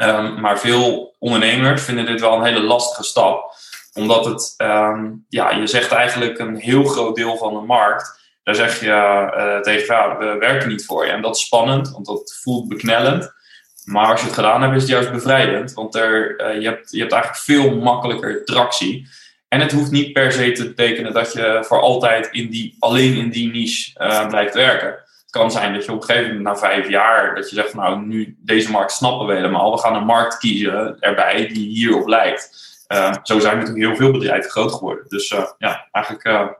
Um, 0.00 0.40
maar 0.40 0.58
veel 0.58 1.14
ondernemers 1.18 1.82
vinden 1.82 2.06
dit 2.06 2.20
wel 2.20 2.36
een 2.36 2.44
hele 2.44 2.62
lastige 2.62 3.04
stap. 3.04 3.54
Omdat 3.94 4.24
het, 4.24 4.54
um, 4.58 5.24
ja, 5.28 5.50
je 5.50 5.66
zegt 5.66 5.92
eigenlijk 5.92 6.38
een 6.38 6.56
heel 6.56 6.84
groot 6.84 7.16
deel 7.16 7.36
van 7.36 7.54
de 7.54 7.60
markt. 7.60 8.18
Daar 8.42 8.54
zeg 8.54 8.80
je 8.80 8.86
uh, 8.86 9.60
tegen, 9.60 9.94
ja, 9.94 10.18
we 10.18 10.36
werken 10.38 10.68
niet 10.68 10.84
voor 10.84 11.06
je. 11.06 11.12
En 11.12 11.22
dat 11.22 11.36
is 11.36 11.44
spannend, 11.44 11.90
want 11.90 12.06
dat 12.06 12.38
voelt 12.42 12.68
beknellend. 12.68 13.32
Maar 13.90 14.10
als 14.10 14.20
je 14.20 14.26
het 14.26 14.34
gedaan 14.34 14.62
hebt, 14.62 14.74
is 14.74 14.82
het 14.82 14.90
juist 14.90 15.12
bevrijdend. 15.12 15.72
Want 15.72 15.94
er, 15.94 16.40
uh, 16.40 16.60
je, 16.60 16.68
hebt, 16.68 16.90
je 16.90 17.00
hebt 17.00 17.12
eigenlijk 17.12 17.42
veel 17.42 17.76
makkelijker 17.76 18.44
tractie. 18.44 19.08
En 19.48 19.60
het 19.60 19.72
hoeft 19.72 19.90
niet 19.90 20.12
per 20.12 20.32
se 20.32 20.52
te 20.52 20.68
betekenen 20.68 21.12
dat 21.12 21.32
je 21.32 21.64
voor 21.66 21.80
altijd 21.80 22.28
in 22.30 22.50
die, 22.50 22.76
alleen 22.78 23.16
in 23.16 23.30
die 23.30 23.50
niche 23.50 24.00
uh, 24.00 24.28
blijft 24.28 24.54
werken. 24.54 24.88
Het 24.88 25.30
kan 25.30 25.50
zijn 25.50 25.74
dat 25.74 25.84
je 25.84 25.92
op 25.92 26.00
een 26.00 26.04
gegeven 26.04 26.36
moment 26.36 26.44
na 26.44 26.56
vijf 26.56 26.88
jaar, 26.88 27.34
dat 27.34 27.50
je 27.50 27.54
zegt, 27.54 27.74
nou 27.74 28.06
nu 28.06 28.36
deze 28.38 28.70
markt 28.70 28.92
snappen 28.92 29.26
we 29.26 29.34
helemaal. 29.34 29.72
We 29.72 29.78
gaan 29.78 29.94
een 29.94 30.04
markt 30.04 30.38
kiezen 30.38 30.96
erbij 31.00 31.46
die 31.46 31.68
hierop 31.68 32.08
lijkt. 32.08 32.68
Uh, 32.88 33.14
zo 33.22 33.38
zijn 33.38 33.58
natuurlijk 33.58 33.86
heel 33.86 33.96
veel 33.96 34.10
bedrijven 34.10 34.50
groot 34.50 34.72
geworden. 34.72 35.04
Dus 35.08 35.28
ja, 35.58 35.88
eigenlijk, 35.92 36.54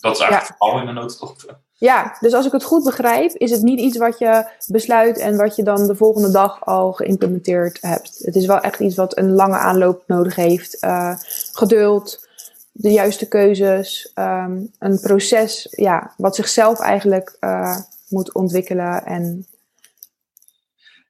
dat 0.00 0.14
is 0.14 0.22
eigenlijk 0.22 0.62
ja. 0.62 0.80
in 0.80 0.86
de 0.86 0.92
notendop. 0.92 1.64
Ja, 1.78 2.16
dus 2.20 2.32
als 2.32 2.46
ik 2.46 2.52
het 2.52 2.64
goed 2.64 2.84
begrijp, 2.84 3.32
is 3.32 3.50
het 3.50 3.62
niet 3.62 3.80
iets 3.80 3.96
wat 3.96 4.18
je 4.18 4.46
besluit 4.66 5.18
en 5.18 5.36
wat 5.36 5.56
je 5.56 5.62
dan 5.62 5.86
de 5.86 5.96
volgende 5.96 6.30
dag 6.30 6.66
al 6.66 6.92
geïmplementeerd 6.92 7.78
hebt. 7.80 8.18
Het 8.22 8.36
is 8.36 8.46
wel 8.46 8.60
echt 8.60 8.80
iets 8.80 8.96
wat 8.96 9.18
een 9.18 9.32
lange 9.32 9.56
aanloop 9.56 10.02
nodig 10.06 10.34
heeft. 10.34 10.84
Uh, 10.84 11.16
geduld, 11.52 12.28
de 12.72 12.92
juiste 12.92 13.28
keuzes, 13.28 14.12
um, 14.14 14.70
een 14.78 15.00
proces 15.00 15.68
ja, 15.70 16.12
wat 16.16 16.34
zichzelf 16.34 16.80
eigenlijk 16.80 17.36
uh, 17.40 17.76
moet 18.08 18.32
ontwikkelen 18.32 19.04
en 19.04 19.46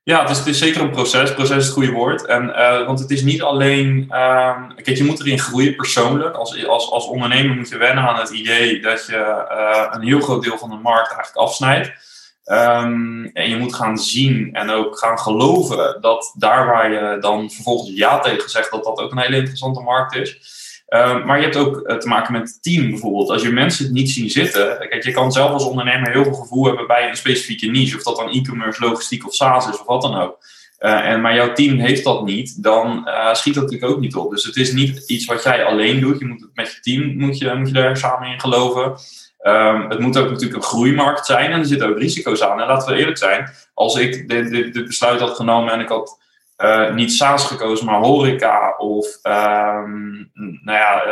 ja, 0.06 0.20
het 0.20 0.30
is, 0.30 0.38
het 0.38 0.46
is 0.46 0.58
zeker 0.58 0.80
een 0.80 0.90
proces. 0.90 1.34
Proces 1.34 1.56
is 1.56 1.64
het 1.64 1.72
goede 1.72 1.90
woord. 1.90 2.24
En, 2.26 2.48
uh, 2.48 2.86
want 2.86 2.98
het 2.98 3.10
is 3.10 3.22
niet 3.22 3.42
alleen. 3.42 4.06
Uh, 4.08 4.62
kijk, 4.82 4.96
je 4.96 5.04
moet 5.04 5.20
erin 5.20 5.38
groeien 5.38 5.76
persoonlijk. 5.76 6.36
Als, 6.36 6.66
als, 6.66 6.90
als 6.90 7.06
ondernemer 7.06 7.56
moet 7.56 7.68
je 7.68 7.76
wennen 7.76 8.04
aan 8.04 8.18
het 8.18 8.30
idee 8.30 8.80
dat 8.80 9.06
je 9.06 9.46
uh, 9.50 9.86
een 9.90 10.06
heel 10.06 10.20
groot 10.20 10.42
deel 10.42 10.58
van 10.58 10.70
de 10.70 10.76
markt 10.76 11.12
eigenlijk 11.12 11.36
afsnijdt. 11.36 11.92
Ehm, 12.44 13.24
en 13.24 13.48
je 13.48 13.56
moet 13.56 13.74
gaan 13.74 13.98
zien 13.98 14.54
en 14.54 14.70
ook 14.70 14.98
gaan 14.98 15.18
geloven 15.18 16.00
dat 16.00 16.34
daar 16.38 16.66
waar 16.66 16.92
je 16.92 17.18
dan 17.20 17.50
vervolgens 17.50 17.96
ja 17.96 18.18
tegen 18.18 18.50
zegt, 18.50 18.70
dat 18.70 18.84
dat 18.84 18.98
ook 18.98 19.12
een 19.12 19.18
hele 19.18 19.36
interessante 19.36 19.80
markt 19.80 20.14
is. 20.14 20.38
Ehm, 20.86 21.26
maar 21.26 21.36
je 21.36 21.42
hebt 21.42 21.56
ook 21.56 21.80
eh, 21.80 21.96
te 21.96 22.08
maken 22.08 22.32
met 22.32 22.48
het 22.48 22.62
team 22.62 22.90
bijvoorbeeld. 22.90 23.30
Als 23.30 23.42
je 23.42 23.50
mensen 23.50 23.84
het 23.84 23.94
niet 23.94 24.10
zien 24.10 24.30
zitten. 24.30 24.88
Kijk, 24.88 25.04
je 25.04 25.12
kan 25.12 25.32
zelf 25.32 25.50
als 25.50 25.64
ondernemer 25.64 26.10
heel 26.10 26.24
veel 26.24 26.34
gevoel 26.34 26.64
hebben 26.64 26.86
bij 26.86 27.08
een 27.08 27.16
specifieke 27.16 27.66
niche. 27.66 27.96
Of 27.96 28.02
dat 28.02 28.16
dan 28.16 28.30
e-commerce, 28.30 28.84
logistiek 28.84 29.26
of 29.26 29.34
SaaS 29.34 29.68
is 29.68 29.80
of 29.80 29.86
wat 29.86 30.02
dan 30.02 30.14
ook. 30.14 30.38
Uh, 30.80 31.08
en, 31.08 31.20
maar 31.20 31.34
jouw 31.34 31.52
team 31.52 31.78
heeft 31.78 32.04
dat 32.04 32.24
niet, 32.24 32.62
dan 32.62 33.04
uh, 33.08 33.34
schiet 33.34 33.54
dat 33.54 33.62
natuurlijk 33.62 33.92
ook 33.92 34.00
niet 34.00 34.16
op. 34.16 34.30
Dus 34.30 34.44
het 34.44 34.56
is 34.56 34.72
niet 34.72 35.10
iets 35.10 35.24
wat 35.24 35.42
jij 35.42 35.64
alleen 35.64 36.00
doet. 36.00 36.18
Je 36.18 36.26
moet 36.26 36.40
het 36.40 36.50
met 36.54 36.72
je 36.72 36.80
team 36.80 37.16
moet 37.16 37.38
je, 37.38 37.54
moet 37.54 37.68
je 37.68 37.74
daar 37.74 37.96
samen 37.96 38.28
in 38.28 38.40
geloven. 38.40 38.96
Um, 39.42 39.90
het 39.90 39.98
moet 39.98 40.18
ook 40.18 40.30
natuurlijk 40.30 40.56
een 40.56 40.68
groeimarkt 40.68 41.26
zijn 41.26 41.52
en 41.52 41.58
er 41.58 41.66
zitten 41.66 41.88
ook 41.88 41.98
risico's 41.98 42.42
aan. 42.42 42.60
En 42.60 42.66
laten 42.66 42.92
we 42.92 42.98
eerlijk 42.98 43.18
zijn, 43.18 43.50
als 43.74 43.96
ik 43.96 44.28
dit 44.28 44.86
besluit 44.86 45.20
had 45.20 45.36
genomen 45.36 45.72
en 45.72 45.80
ik 45.80 45.88
had 45.88 46.18
uh, 46.56 46.94
niet 46.94 47.12
SaaS 47.12 47.44
gekozen, 47.44 47.86
maar 47.86 48.00
horeca 48.00 48.74
of 48.78 49.06
um, 49.22 50.30
nou 50.62 50.78
ja, 50.78 51.02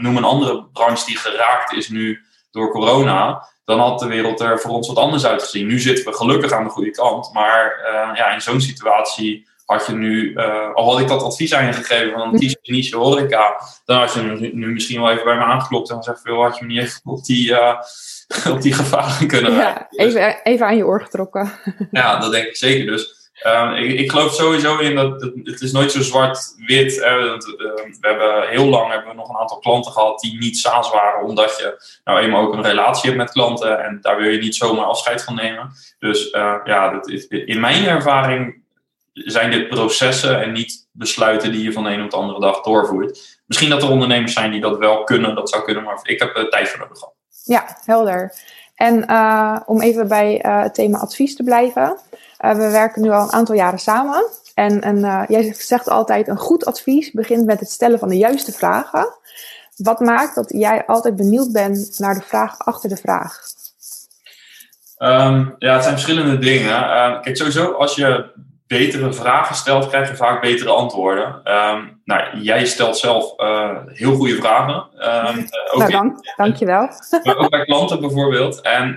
noem 0.00 0.16
een 0.16 0.24
andere 0.24 0.64
branche 0.72 1.06
die 1.06 1.16
geraakt 1.16 1.72
is 1.72 1.88
nu 1.88 2.20
door 2.50 2.70
corona, 2.70 3.48
dan 3.64 3.78
had 3.78 3.98
de 3.98 4.06
wereld 4.06 4.40
er 4.40 4.60
voor 4.60 4.70
ons 4.70 4.88
wat 4.88 4.96
anders 4.96 5.26
uitgezien. 5.26 5.66
Nu 5.66 5.78
zitten 5.78 6.04
we 6.04 6.12
gelukkig 6.12 6.52
aan 6.52 6.64
de 6.64 6.70
goede 6.70 6.90
kant, 6.90 7.32
maar 7.32 7.78
uh, 7.80 8.16
ja, 8.16 8.32
in 8.32 8.40
zo'n 8.40 8.60
situatie 8.60 9.50
had 9.64 9.86
je 9.86 9.92
nu, 9.92 10.36
al 10.74 10.90
had 10.90 11.00
ik 11.00 11.08
dat 11.08 11.22
advies 11.22 11.54
aan 11.54 11.66
je 11.66 11.72
gegeven 11.72 12.12
van 12.12 12.20
een 12.20 12.56
niche 12.62 12.96
horeca, 12.96 13.60
dan 13.84 13.98
had 13.98 14.12
je 14.12 14.50
nu, 14.52 14.72
misschien 14.72 15.00
wel 15.00 15.10
even 15.10 15.24
bij 15.24 15.36
me 15.36 15.42
aangeklopt 15.42 15.90
en 15.90 15.96
gezegd, 15.96 16.20
veel 16.20 16.42
had 16.42 16.58
je 16.58 16.64
me 16.64 16.72
niet 16.72 16.82
even 16.82 17.00
op 17.04 17.24
die, 17.24 17.56
op 18.52 18.62
die 18.62 18.72
gevaren 18.72 19.26
kunnen 19.26 19.52
Ja, 19.52 19.86
even, 19.90 20.42
even 20.42 20.66
aan 20.66 20.76
je 20.76 20.86
oor 20.86 21.02
getrokken. 21.02 21.52
ja, 21.90 22.18
dat 22.18 22.32
denk 22.32 22.46
ik 22.46 22.56
zeker. 22.56 22.86
Dus 22.86 23.21
Um, 23.46 23.72
ik, 23.74 24.10
geloof 24.10 24.34
sowieso 24.34 24.78
in 24.78 24.94
dat 24.94 25.22
het, 25.44 25.60
is 25.60 25.72
nooit 25.72 25.92
zo 25.92 26.02
zwart-wit. 26.02 26.96
Uh, 26.96 27.02
we 27.02 27.96
hebben 28.00 28.48
heel 28.48 28.66
lang 28.66 28.90
hebben 28.90 29.10
we 29.10 29.16
nog 29.16 29.28
een 29.28 29.36
aantal 29.36 29.58
klanten 29.58 29.92
gehad 29.92 30.20
die 30.20 30.38
niet 30.38 30.58
SaaS 30.58 30.90
waren, 30.90 31.24
omdat 31.24 31.56
je 31.58 31.98
nou 32.04 32.18
eenmaal 32.18 32.42
ook 32.42 32.54
een 32.54 32.62
relatie 32.62 33.10
hebt 33.10 33.22
met 33.22 33.32
klanten 33.32 33.84
en 33.84 33.98
daar 34.00 34.16
wil 34.16 34.30
je 34.30 34.38
niet 34.38 34.54
zomaar 34.54 34.84
afscheid 34.84 35.24
van 35.24 35.34
nemen. 35.34 35.72
Dus 35.98 36.32
uh, 36.32 36.54
ja, 36.64 36.90
dat 36.90 37.08
is, 37.08 37.26
in 37.26 37.60
mijn 37.60 37.86
ervaring 37.86 38.62
zijn 39.12 39.50
dit 39.50 39.68
processen 39.68 40.42
en 40.42 40.52
niet 40.52 40.88
besluiten 40.92 41.52
die 41.52 41.62
je 41.62 41.72
van 41.72 41.84
de 41.84 41.90
een 41.90 42.02
op 42.04 42.10
de 42.10 42.16
andere 42.16 42.40
dag 42.40 42.60
doorvoert. 42.60 43.40
Misschien 43.46 43.70
dat 43.70 43.82
er 43.82 43.90
ondernemers 43.90 44.32
zijn 44.32 44.50
die 44.50 44.60
dat 44.60 44.78
wel 44.78 45.04
kunnen, 45.04 45.34
dat 45.34 45.48
zou 45.48 45.62
kunnen, 45.64 45.82
maar 45.82 46.00
ik 46.02 46.18
heb 46.18 46.36
er 46.36 46.48
tijd 46.48 46.68
voor 46.68 46.78
nodig 46.78 46.98
gehad. 46.98 47.14
Ja, 47.44 47.78
helder. 47.84 48.34
En 48.82 49.04
uh, 49.10 49.56
om 49.66 49.80
even 49.80 50.08
bij 50.08 50.38
het 50.42 50.74
thema 50.74 50.98
advies 50.98 51.36
te 51.36 51.42
blijven. 51.42 51.96
Uh, 52.44 52.54
we 52.54 52.70
werken 52.70 53.02
nu 53.02 53.10
al 53.10 53.22
een 53.22 53.32
aantal 53.32 53.54
jaren 53.54 53.78
samen. 53.78 54.24
En, 54.54 55.00
jij 55.28 55.54
zegt 55.58 55.88
altijd: 55.88 56.28
een 56.28 56.36
goed 56.36 56.64
advies 56.64 57.10
begint 57.10 57.44
met 57.46 57.60
het 57.60 57.70
stellen 57.70 57.98
van 57.98 58.08
de 58.08 58.16
juiste 58.16 58.52
vragen. 58.52 59.06
Wat 59.76 60.00
maakt 60.00 60.34
dat 60.34 60.50
jij 60.54 60.86
altijd 60.86 61.16
benieuwd 61.16 61.52
bent 61.52 61.98
naar 61.98 62.14
de 62.14 62.22
vraag 62.22 62.58
achter 62.58 62.88
de 62.88 62.96
vraag? 62.96 63.40
Um, 64.98 65.54
ja, 65.58 65.72
het 65.72 65.82
zijn 65.82 65.94
verschillende 65.94 66.38
dingen. 66.38 66.82
Uh, 66.82 67.20
kijk, 67.20 67.36
sowieso, 67.36 67.72
als 67.72 67.94
je 67.94 68.30
betere 68.78 69.12
vragen 69.12 69.54
stelt, 69.54 69.88
krijg 69.88 70.08
je 70.08 70.16
vaak 70.16 70.40
betere 70.40 70.70
antwoorden. 70.70 71.26
Um, 71.26 72.00
nou, 72.04 72.38
jij 72.38 72.66
stelt 72.66 72.98
zelf 72.98 73.40
uh, 73.40 73.76
heel 73.86 74.14
goede 74.14 74.36
vragen. 74.36 74.74
Um, 74.74 75.46
ook 75.72 75.78
nou, 75.78 75.90
dank, 75.90 76.16
dankjewel. 76.36 76.88
Maar 77.22 77.36
ook 77.42 77.50
bij 77.50 77.64
klanten 77.64 78.00
bijvoorbeeld. 78.00 78.60
En 78.60 78.96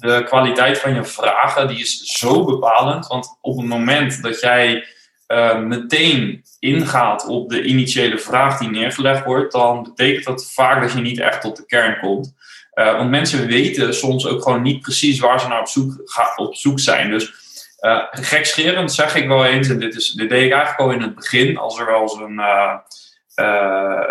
de 0.00 0.24
kwaliteit 0.24 0.78
van 0.78 0.94
je 0.94 1.04
vragen 1.04 1.68
die 1.68 1.78
is 1.78 1.98
zo 1.98 2.44
bepalend. 2.44 3.06
Want 3.06 3.38
op 3.40 3.56
het 3.56 3.66
moment 3.66 4.22
dat 4.22 4.40
jij 4.40 4.84
uh, 5.28 5.58
meteen 5.58 6.44
ingaat 6.58 7.26
op 7.26 7.50
de 7.50 7.62
initiële 7.62 8.18
vraag 8.18 8.58
die 8.58 8.70
neergelegd 8.70 9.24
wordt, 9.24 9.52
dan 9.52 9.82
betekent 9.82 10.24
dat 10.24 10.52
vaak 10.52 10.82
dat 10.82 10.92
je 10.92 11.00
niet 11.00 11.18
echt 11.18 11.40
tot 11.40 11.56
de 11.56 11.66
kern 11.66 11.98
komt. 11.98 12.34
Uh, 12.74 12.96
want 12.96 13.10
mensen 13.10 13.46
weten 13.46 13.94
soms 13.94 14.26
ook 14.26 14.42
gewoon 14.42 14.62
niet 14.62 14.80
precies 14.80 15.18
waar 15.18 15.40
ze 15.40 15.48
naar 15.48 15.60
op 15.60 15.68
zoek, 15.68 16.00
ga, 16.04 16.32
op 16.36 16.54
zoek 16.54 16.80
zijn. 16.80 17.10
Dus 17.10 17.32
uh, 17.80 18.04
gekscherend 18.10 18.92
zeg 18.92 19.14
ik 19.14 19.28
wel 19.28 19.44
eens, 19.44 19.68
en 19.68 19.78
dit, 19.78 19.96
is, 19.96 20.12
dit 20.12 20.28
deed 20.28 20.44
ik 20.44 20.52
eigenlijk 20.52 20.80
al 20.80 20.90
in 20.90 21.02
het 21.02 21.14
begin, 21.14 21.56
als 21.56 21.78
er 21.78 21.86
wel 21.86 22.00
eens 22.00 22.14
een, 22.14 22.40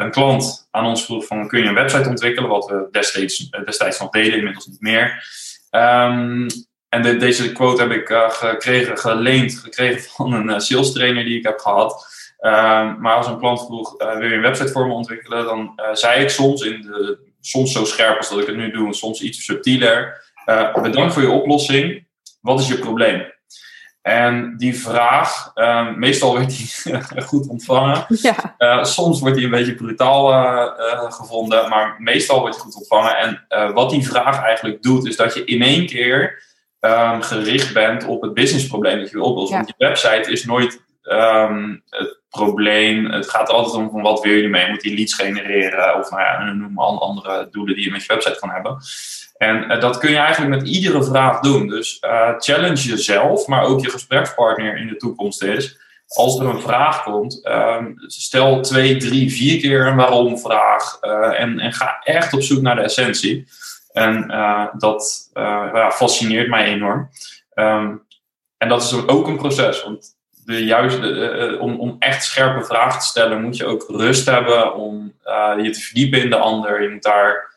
een 0.03 0.11
klant 0.11 0.67
aan 0.71 0.85
ons 0.85 1.05
vroeg 1.05 1.25
van 1.25 1.47
kun 1.47 1.59
je 1.59 1.65
een 1.65 1.73
website 1.73 2.09
ontwikkelen, 2.09 2.49
wat 2.49 2.65
we 2.65 2.87
destijds, 2.91 3.49
destijds 3.49 3.99
nog 3.99 4.09
deden, 4.09 4.37
inmiddels 4.37 4.65
niet 4.65 4.81
meer. 4.81 5.23
Um, 5.71 6.47
en 6.89 7.01
de, 7.01 7.17
deze 7.17 7.51
quote 7.51 7.81
heb 7.81 7.91
ik 7.91 8.07
gekregen, 8.29 8.97
geleend, 8.97 9.59
gekregen 9.59 10.01
van 10.15 10.33
een 10.33 10.61
sales 10.61 10.93
trainer 10.93 11.23
die 11.23 11.37
ik 11.37 11.45
heb 11.45 11.59
gehad. 11.59 12.05
Um, 12.39 13.01
maar 13.01 13.15
als 13.15 13.27
een 13.27 13.39
klant 13.39 13.65
vroeg, 13.65 13.97
wil 13.97 14.27
je 14.27 14.35
een 14.35 14.41
website 14.41 14.71
voor 14.71 14.87
me 14.87 14.93
ontwikkelen? 14.93 15.45
Dan 15.45 15.79
zei 15.93 16.21
ik 16.21 16.29
soms, 16.29 16.61
in 16.61 16.81
de, 16.81 17.19
soms 17.41 17.71
zo 17.71 17.85
scherp 17.85 18.17
als 18.17 18.29
dat 18.29 18.39
ik 18.39 18.47
het 18.47 18.55
nu 18.55 18.71
doe, 18.71 18.87
en 18.87 18.93
soms 18.93 19.21
iets 19.21 19.45
subtieler. 19.45 20.23
bedankt 20.81 21.13
voor 21.13 21.21
je 21.21 21.29
oplossing. 21.29 22.07
Wat 22.41 22.59
is 22.59 22.67
je 22.67 22.79
probleem? 22.79 23.35
En 24.07 24.57
die 24.57 24.79
vraag, 24.79 25.51
uh, 25.55 25.93
meestal 25.95 26.31
wordt 26.31 26.57
die 26.57 27.01
goed 27.29 27.47
ontvangen. 27.47 28.05
Ja. 28.07 28.55
Uh, 28.57 28.83
soms 28.83 29.19
wordt 29.19 29.35
die 29.35 29.45
een 29.45 29.51
beetje 29.51 29.75
brutaal 29.75 30.31
uh, 30.31 31.11
gevonden, 31.11 31.69
maar 31.69 31.95
meestal 31.97 32.39
wordt 32.39 32.55
die 32.55 32.63
goed 32.63 32.75
ontvangen. 32.75 33.17
En 33.17 33.73
wat 33.73 33.89
die 33.89 34.07
vraag 34.07 34.41
eigenlijk 34.41 34.83
doet, 34.83 35.07
is 35.07 35.15
dat 35.15 35.33
je 35.33 35.43
in 35.43 35.61
één 35.61 35.85
keer 35.85 36.43
um, 36.81 37.21
gericht 37.21 37.73
bent 37.73 38.05
op 38.05 38.21
het 38.21 38.33
businessprobleem 38.33 38.99
dat 38.99 39.09
je 39.09 39.15
wil 39.15 39.25
oplossen. 39.25 39.57
Ja. 39.57 39.63
Want 39.63 39.75
je 39.77 39.85
website 39.85 40.31
is 40.31 40.45
nooit 40.45 40.81
um, 41.03 41.83
het 41.89 42.19
probleem. 42.29 43.05
Het 43.05 43.29
gaat 43.29 43.49
altijd 43.49 43.75
om 43.75 43.89
van 43.89 44.01
wat 44.01 44.21
wil 44.21 44.33
je 44.33 44.43
ermee? 44.43 44.69
Moet 44.69 44.83
je 44.83 44.93
leads 44.93 45.13
genereren? 45.13 45.99
Of 45.99 46.09
nou 46.09 46.21
ja, 46.21 46.53
noem 46.53 46.79
andere 46.79 47.47
doelen 47.51 47.75
die 47.75 47.83
je 47.83 47.91
met 47.91 48.01
je 48.01 48.13
website 48.13 48.39
kan 48.39 48.49
hebben. 48.49 48.77
En 49.37 49.71
uh, 49.71 49.79
dat 49.79 49.97
kun 49.97 50.09
je 50.09 50.17
eigenlijk 50.17 50.61
met 50.61 50.69
iedere 50.69 51.03
vraag 51.03 51.39
doen. 51.39 51.67
Dus 51.67 51.97
uh, 52.01 52.33
challenge 52.37 52.87
jezelf, 52.87 53.47
maar 53.47 53.63
ook 53.63 53.81
je 53.81 53.89
gesprekspartner 53.89 54.77
in 54.77 54.87
de 54.87 54.95
toekomst 54.95 55.43
is. 55.43 55.77
Als 56.07 56.39
er 56.39 56.45
een 56.45 56.61
vraag 56.61 57.03
komt, 57.03 57.47
um, 57.47 57.93
stel 58.07 58.61
twee, 58.61 58.97
drie, 58.97 59.31
vier 59.31 59.59
keer 59.59 59.87
een 59.87 59.95
waarom-vraag. 59.95 60.97
Uh, 61.01 61.39
en, 61.39 61.59
en, 61.59 61.73
ga 61.73 61.99
echt 62.03 62.33
op 62.33 62.41
zoek 62.41 62.61
naar 62.61 62.75
de 62.75 62.81
essentie. 62.81 63.47
En 63.91 64.27
dat 64.77 65.29
ja, 65.33 65.91
fascineert 65.91 66.49
mij 66.49 66.65
enorm. 66.65 67.09
Um, 67.55 68.05
en 68.57 68.69
dat 68.69 68.83
is 68.83 69.07
ook 69.07 69.27
een 69.27 69.37
proces. 69.37 69.83
Want 69.83 70.15
de 70.45 70.65
juiste, 70.65 71.57
om, 71.59 71.79
om 71.79 71.95
echt 71.99 72.23
scherpe 72.23 72.65
vragen 72.65 72.99
te 72.99 73.05
stellen, 73.05 73.41
moet 73.41 73.57
je 73.57 73.65
ook 73.65 73.85
rust 73.87 74.25
hebben 74.25 74.75
om 74.75 75.13
je 75.61 75.69
te 75.69 75.79
verdiepen 75.79 76.21
in 76.21 76.29
de 76.29 76.37
ander. 76.37 76.81
Je 76.81 76.89
moet 76.89 77.03
daar 77.03 77.55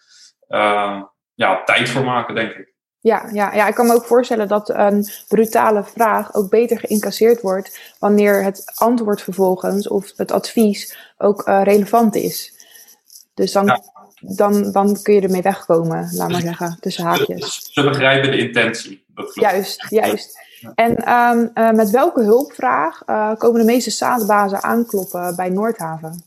ja, 1.40 1.64
tijd 1.64 1.88
voor 1.88 2.04
maken, 2.04 2.34
denk 2.34 2.52
ik. 2.52 2.72
Ja, 3.00 3.28
ja, 3.32 3.54
ja, 3.54 3.66
ik 3.66 3.74
kan 3.74 3.86
me 3.86 3.94
ook 3.94 4.04
voorstellen 4.04 4.48
dat 4.48 4.68
een 4.68 5.08
brutale 5.28 5.84
vraag 5.84 6.34
ook 6.34 6.50
beter 6.50 6.78
geïncasseerd 6.78 7.40
wordt 7.40 7.94
wanneer 7.98 8.44
het 8.44 8.72
antwoord 8.74 9.22
vervolgens 9.22 9.88
of 9.88 10.12
het 10.16 10.32
advies 10.32 10.96
ook 11.18 11.48
uh, 11.48 11.62
relevant 11.62 12.14
is. 12.14 12.54
Dus 13.34 13.52
dan, 13.52 13.80
dan, 14.20 14.72
dan 14.72 15.02
kun 15.02 15.14
je 15.14 15.20
ermee 15.20 15.42
wegkomen, 15.42 16.08
laat 16.12 16.30
maar 16.30 16.40
zeggen, 16.40 16.76
tussen 16.80 17.04
haakjes. 17.04 17.72
Ze 17.72 17.82
begrijpen 17.82 18.30
de 18.30 18.38
intentie. 18.38 19.04
Juist, 19.34 19.86
juist. 19.88 20.38
En 20.74 21.12
um, 21.12 21.50
uh, 21.54 21.70
met 21.70 21.90
welke 21.90 22.22
hulpvraag 22.22 23.02
uh, 23.06 23.34
komen 23.34 23.60
de 23.60 23.66
meeste 23.66 23.90
SaaS-bazen 23.90 24.62
aankloppen 24.62 25.36
bij 25.36 25.48
Noordhaven? 25.48 26.24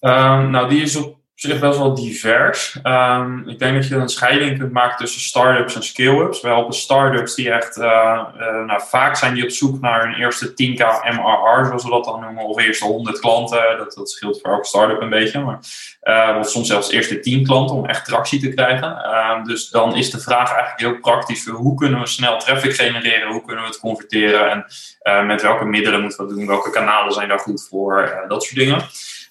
Um, 0.00 0.50
nou, 0.50 0.68
die 0.68 0.82
is 0.82 0.96
op 0.96 1.16
zich 1.36 1.60
best 1.60 1.78
wel 1.78 1.94
divers. 1.94 2.78
Um, 2.82 3.48
ik 3.48 3.58
denk 3.58 3.74
dat 3.74 3.88
je 3.88 3.94
een 3.94 4.08
scheiding 4.08 4.58
kunt 4.58 4.72
maken 4.72 4.96
tussen 4.96 5.20
start-ups 5.20 5.74
en 5.74 5.82
scale-ups. 5.82 6.40
We 6.40 6.48
helpen 6.48 6.74
start-ups 6.74 7.34
die 7.34 7.50
echt, 7.50 7.76
uh, 7.76 7.84
uh, 7.84 8.64
nou, 8.66 8.80
vaak 8.84 9.16
zijn 9.16 9.34
die 9.34 9.42
op 9.44 9.50
zoek 9.50 9.80
naar 9.80 10.04
een 10.04 10.14
eerste 10.14 10.50
10k 10.50 10.78
MRR, 11.16 11.66
zoals 11.66 11.84
we 11.84 11.90
dat 11.90 12.04
dan 12.04 12.20
noemen, 12.20 12.44
of 12.44 12.58
eerste 12.58 12.84
100 12.84 13.18
klanten. 13.20 13.76
Dat, 13.78 13.92
dat 13.94 14.10
scheelt 14.10 14.40
voor 14.40 14.50
elke 14.50 14.66
start-up 14.66 15.00
een 15.00 15.10
beetje. 15.10 15.40
Maar, 15.40 15.58
uh, 16.02 16.36
of 16.38 16.48
soms 16.48 16.68
zelfs 16.68 16.90
eerste 16.90 17.20
10 17.20 17.44
klanten 17.44 17.76
om 17.76 17.86
echt 17.86 18.04
tractie 18.04 18.40
te 18.40 18.48
krijgen. 18.48 19.02
Ehm, 19.02 19.44
dus 19.44 19.68
dan 19.68 19.96
is 19.96 20.10
de 20.10 20.20
vraag 20.20 20.52
eigenlijk 20.52 20.80
heel 20.80 20.98
praktisch: 21.00 21.46
hoe 21.46 21.74
kunnen 21.74 22.00
we 22.00 22.06
snel 22.06 22.38
traffic 22.38 22.74
genereren? 22.74 23.32
Hoe 23.32 23.44
kunnen 23.44 23.62
we 23.62 23.68
het 23.68 23.80
converteren? 23.80 24.50
En 24.50 25.26
met 25.26 25.42
welke 25.42 25.64
middelen 25.64 26.00
moeten 26.00 26.18
we 26.18 26.26
het 26.26 26.36
doen? 26.36 26.46
Welke 26.46 26.70
kanalen 26.70 27.12
zijn 27.12 27.28
daar 27.28 27.38
goed 27.38 27.66
voor? 27.70 28.24
dat 28.28 28.42
soort 28.42 28.58
dingen. 28.58 28.80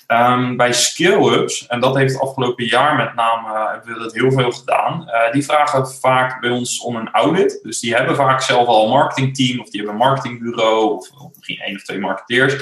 Um, 0.08 0.58
bij 0.58 0.74
scale-ups, 0.74 1.68
en 1.68 1.80
dat 1.80 1.96
heeft 1.96 2.14
het 2.14 2.22
afgelopen 2.22 2.66
jaar 2.66 2.96
met 2.96 3.16
name, 3.16 3.48
uh, 3.48 3.72
hebben 3.72 3.94
we 3.94 4.00
dat 4.00 4.14
heel 4.14 4.32
veel 4.32 4.52
gedaan. 4.52 5.08
Uh, 5.08 5.32
die 5.32 5.46
vragen 5.46 5.92
vaak 5.92 6.42
bij 6.42 6.50
ons 6.50 6.82
om 6.82 6.96
een 6.96 7.12
audit. 7.12 7.60
Dus 7.64 7.80
die 7.80 7.96
hebben 7.96 8.16
vaak 8.16 8.42
zelf 8.42 8.68
al 8.68 8.84
een 8.84 8.90
marketingteam, 8.90 9.60
of 9.60 9.70
die 9.70 9.82
hebben 9.82 10.02
een 10.02 10.08
marketingbureau, 10.08 10.96
of, 10.96 11.10
misschien 11.36 11.60
één 11.60 11.76
of 11.76 11.84
twee 11.84 12.00
marketeers. 12.00 12.56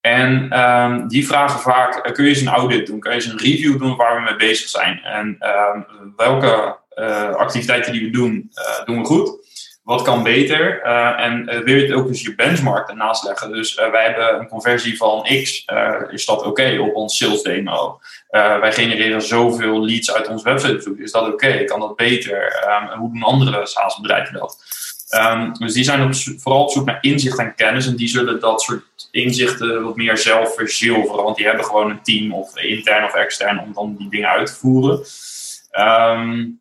En 0.00 0.60
um, 0.60 1.08
die 1.08 1.26
vragen 1.26 1.60
vaak, 1.60 2.06
uh, 2.06 2.12
kun 2.12 2.24
je 2.24 2.30
eens 2.30 2.40
een 2.40 2.48
audit 2.48 2.86
doen? 2.86 3.00
Kun 3.00 3.10
je 3.10 3.16
eens 3.16 3.26
een 3.26 3.38
review 3.38 3.78
doen 3.78 3.96
waar 3.96 4.16
we 4.16 4.22
mee 4.22 4.36
bezig 4.36 4.68
zijn? 4.68 5.00
En 5.02 5.38
um, 5.74 5.86
welke 6.16 6.76
activiteiten 7.36 7.92
die 7.92 8.02
we 8.02 8.10
doen, 8.10 8.50
doen 8.84 8.98
we 8.98 9.04
goed? 9.04 9.47
Wat 9.88 10.02
kan 10.02 10.22
beter? 10.22 10.80
en 11.16 11.44
wil 11.64 11.74
je 11.74 11.82
het 11.82 11.92
ook 11.92 12.08
eens 12.08 12.22
je 12.22 12.34
benchmark 12.34 12.88
ernaast 12.88 13.24
leggen? 13.24 13.52
Dus 13.52 13.74
wij 13.74 14.04
hebben 14.04 14.40
een 14.40 14.48
conversie 14.48 14.96
van 14.96 15.22
X, 15.22 15.64
is 16.10 16.26
dat 16.26 16.42
oké 16.42 16.78
op 16.80 16.94
ons 16.94 17.16
sales 17.16 17.42
demo? 17.42 18.00
wij 18.30 18.72
genereren 18.72 19.22
zoveel 19.22 19.84
leads 19.84 20.12
uit 20.12 20.28
ons 20.28 20.42
website 20.42 20.94
Is 20.98 21.12
dat 21.12 21.32
oké? 21.32 21.64
Kan 21.64 21.80
dat 21.80 21.96
beter? 21.96 22.66
Um, 22.82 22.98
hoe 22.98 23.12
doen 23.12 23.22
andere 23.22 23.66
SaaS-bedrijven 23.66 24.38
dat? 24.38 24.58
Um, 25.10 25.52
dus 25.52 25.72
die 25.72 25.84
zijn 25.84 26.02
op, 26.02 26.14
vooral 26.38 26.62
op 26.62 26.70
zoek 26.70 26.86
naar 26.86 26.98
inzicht 27.00 27.38
en 27.38 27.54
kennis. 27.54 27.86
En 27.86 27.96
die 27.96 28.08
zullen 28.08 28.40
dat 28.40 28.62
soort 28.62 28.84
inzichten 29.10 29.82
wat 29.82 29.96
meer 29.96 30.16
zelf 30.16 30.54
verzilveren. 30.54 31.24
Want 31.24 31.36
die 31.36 31.46
hebben 31.46 31.64
gewoon 31.64 31.90
een 31.90 32.02
team, 32.02 32.32
of 32.32 32.58
intern 32.58 33.04
of 33.04 33.14
extern, 33.14 33.60
om 33.60 33.72
dan 33.72 33.96
die 33.98 34.10
dingen 34.10 34.28
uit 34.28 34.46
te 34.46 34.54
voeren. 34.54 34.98
Um, 36.12 36.60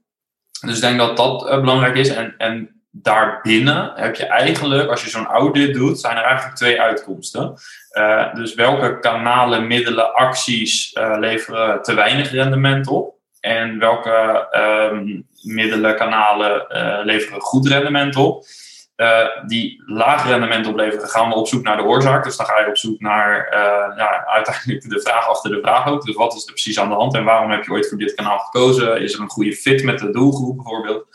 dus 0.62 0.76
ik 0.76 0.82
denk 0.82 0.98
dat 0.98 1.18
dat 1.18 1.62
belangrijk 1.62 1.96
is. 1.96 2.10
En, 2.10 2.36
en 2.38 2.77
daarbinnen 3.02 3.92
heb 3.96 4.16
je 4.16 4.26
eigenlijk, 4.26 4.90
als 4.90 5.04
je 5.04 5.10
zo'n 5.10 5.28
audit 5.28 5.74
doet, 5.74 6.00
zijn 6.00 6.18
er 6.18 6.24
eigenlijk 6.24 6.56
twee 6.56 6.82
uitkomsten. 6.82 7.54
Uh, 7.92 8.34
dus 8.34 8.54
welke 8.54 9.00
kanalen, 9.00 9.68
middelen, 9.68 10.14
acties 10.14 10.94
uh, 10.94 11.16
leveren 11.20 11.82
te 11.82 11.94
weinig 11.94 12.32
rendement 12.32 12.88
op? 12.88 13.16
En 13.40 13.80
welke 13.80 14.48
um, 14.92 15.28
middelen, 15.42 15.96
kanalen 15.96 16.66
uh, 16.70 17.00
leveren 17.04 17.42
goed 17.42 17.68
rendement 17.68 18.16
op? 18.16 18.46
Die 19.46 19.84
laag 19.86 20.28
rendement 20.28 20.68
opleveren, 20.68 21.10
gaan 21.10 21.30
we 21.30 21.36
op 21.36 21.48
zoek 21.48 21.64
naar 21.64 21.78
de 21.78 21.84
oorzaak. 21.84 22.24
Dus 22.24 22.38
dan 22.38 22.46
ga 22.46 22.60
je 22.60 22.68
op 22.68 22.78
zoek 22.78 23.00
naar 23.00 23.50
uiteindelijk 24.26 24.90
de 24.90 25.02
vraag 25.02 25.30
achter 25.30 25.52
de 25.52 25.60
vraag 25.62 25.88
ook. 25.88 26.06
Dus 26.06 26.16
wat 26.16 26.36
is 26.36 26.46
er 26.46 26.54
precies 26.54 26.80
aan 26.80 26.90
de 26.90 26.96
hand 26.96 27.16
en 27.16 27.24
waarom 27.24 27.52
heb 27.52 27.64
je 27.64 27.72
ooit 27.72 27.90
voor 27.90 27.98
dit 27.98 28.14
kanaal 28.14 28.40
gekozen? 28.40 29.02
Is 29.02 29.14
er 29.14 29.20
een 29.20 29.30
goede 29.30 29.54
fit 29.54 29.84
met 29.84 30.00
de 30.00 30.10
doelgroep 30.10 30.56
bijvoorbeeld? 30.56 31.06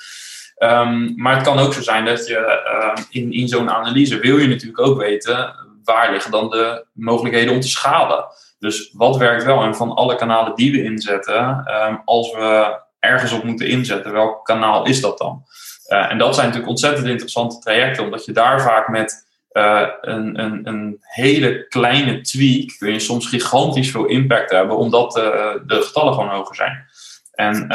Um, 0.62 1.12
maar 1.16 1.34
het 1.34 1.44
kan 1.44 1.58
ook 1.58 1.72
zo 1.72 1.82
zijn 1.82 2.04
dat 2.04 2.26
je 2.26 2.62
uh, 2.66 3.04
in, 3.10 3.32
in 3.32 3.48
zo'n 3.48 3.70
analyse 3.70 4.18
wil 4.18 4.38
je 4.38 4.48
natuurlijk 4.48 4.80
ook 4.80 4.98
weten 4.98 5.54
waar 5.84 6.12
liggen 6.12 6.30
dan 6.30 6.50
de 6.50 6.84
mogelijkheden 6.92 7.54
om 7.54 7.60
te 7.60 7.68
schalen. 7.68 8.24
Dus 8.58 8.90
wat 8.92 9.16
werkt 9.16 9.44
wel? 9.44 9.62
En 9.62 9.74
van 9.74 9.94
alle 9.94 10.16
kanalen 10.16 10.54
die 10.54 10.72
we 10.72 10.82
inzetten, 10.82 11.64
um, 11.88 12.02
als 12.04 12.32
we 12.32 12.80
ergens 12.98 13.32
op 13.32 13.44
moeten 13.44 13.68
inzetten, 13.68 14.12
welk 14.12 14.44
kanaal 14.44 14.86
is 14.86 15.00
dat 15.00 15.18
dan? 15.18 15.44
Uh, 15.88 16.10
en 16.10 16.18
dat 16.18 16.34
zijn 16.34 16.46
natuurlijk 16.46 16.72
ontzettend 16.72 17.06
interessante 17.06 17.58
trajecten, 17.58 18.04
omdat 18.04 18.24
je 18.24 18.32
daar 18.32 18.62
vaak 18.62 18.88
met 18.88 19.30
uh, 19.52 19.88
een, 20.00 20.40
een, 20.40 20.60
een, 20.68 20.96
hele 21.00 21.66
kleine 21.68 22.20
tweak 22.20 22.76
kun 22.78 22.92
je 22.92 22.98
soms 22.98 23.26
gigantisch 23.26 23.90
veel 23.90 24.04
impact 24.04 24.50
hebben, 24.50 24.76
omdat 24.76 25.16
uh, 25.16 25.22
de 25.66 25.82
getallen 25.82 26.14
gewoon 26.14 26.28
hoger 26.28 26.54
zijn. 26.54 26.84
En 27.32 27.66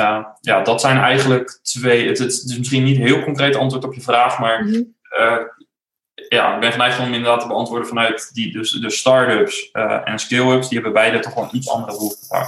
ja, 0.41 0.61
dat 0.61 0.81
zijn 0.81 0.97
eigenlijk 0.97 1.59
twee. 1.79 2.07
Het, 2.07 2.17
het, 2.17 2.31
is 2.31 2.57
misschien 2.57 2.83
niet 2.83 2.97
heel 2.97 3.23
concreet 3.23 3.55
antwoord 3.55 3.83
op 3.83 3.93
je 3.93 4.01
vraag, 4.01 4.39
maar 4.39 4.63
mm 4.63 4.73
-hmm 4.73 4.95
ja, 6.29 6.53
ik 6.53 6.59
ben 6.59 6.71
geneigd 6.71 6.99
om 6.99 7.05
inderdaad 7.05 7.41
te 7.41 7.47
beantwoorden 7.47 7.87
vanuit 7.87 8.29
die, 8.33 8.51
dus 8.51 8.71
de 8.71 8.89
start-ups 8.89 9.69
uh, 9.73 10.09
en 10.09 10.19
scale-ups. 10.19 10.67
Die 10.67 10.77
hebben 10.77 10.93
beide 10.93 11.19
toch 11.19 11.33
wel 11.33 11.43
een 11.43 11.55
iets 11.55 11.69
andere 11.69 11.91
behoefte 11.91 12.45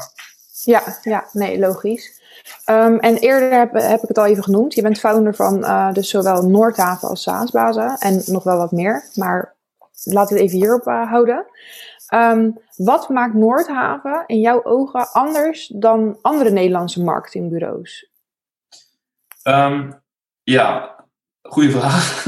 Ja, 0.64 0.84
ja, 1.02 1.28
nee, 1.32 1.60
logisch. 1.60 2.22
Um, 2.66 3.00
en 3.00 3.18
eerder 3.18 3.52
heb, 3.52 3.74
heb, 3.74 4.02
ik 4.02 4.08
het 4.08 4.18
al 4.18 4.26
even 4.26 4.44
genoemd. 4.44 4.74
Je 4.74 4.82
bent 4.82 5.00
founder 5.00 5.36
van 5.36 5.58
uh, 5.58 5.94
dus 5.94 6.10
zowel 6.10 6.48
Noordhaven 6.48 7.10
als 7.10 7.22
Saasbazen. 7.22 7.98
En 7.98 8.22
nog 8.26 8.44
wel 8.44 8.58
wat 8.58 8.72
meer. 8.72 9.04
Maar 9.16 9.56
laten 10.04 10.36
we 10.36 10.42
het 10.42 10.52
even 10.52 10.62
hierop 10.62 10.88
uh, 10.88 11.10
houden. 11.10 11.46
Um, 12.14 12.58
wat 12.76 13.10
maakt 13.10 13.34
Noordhaven 13.34 14.24
in 14.26 14.40
jouw 14.40 14.64
ogen 14.64 15.12
anders 15.12 15.68
dan 15.68 16.18
andere 16.22 16.50
Nederlandse 16.50 17.04
marketingbureaus? 17.04 18.10
Um, 19.44 20.02
ja, 20.44 20.96
goede 21.42 21.72
vraag. 21.72 22.26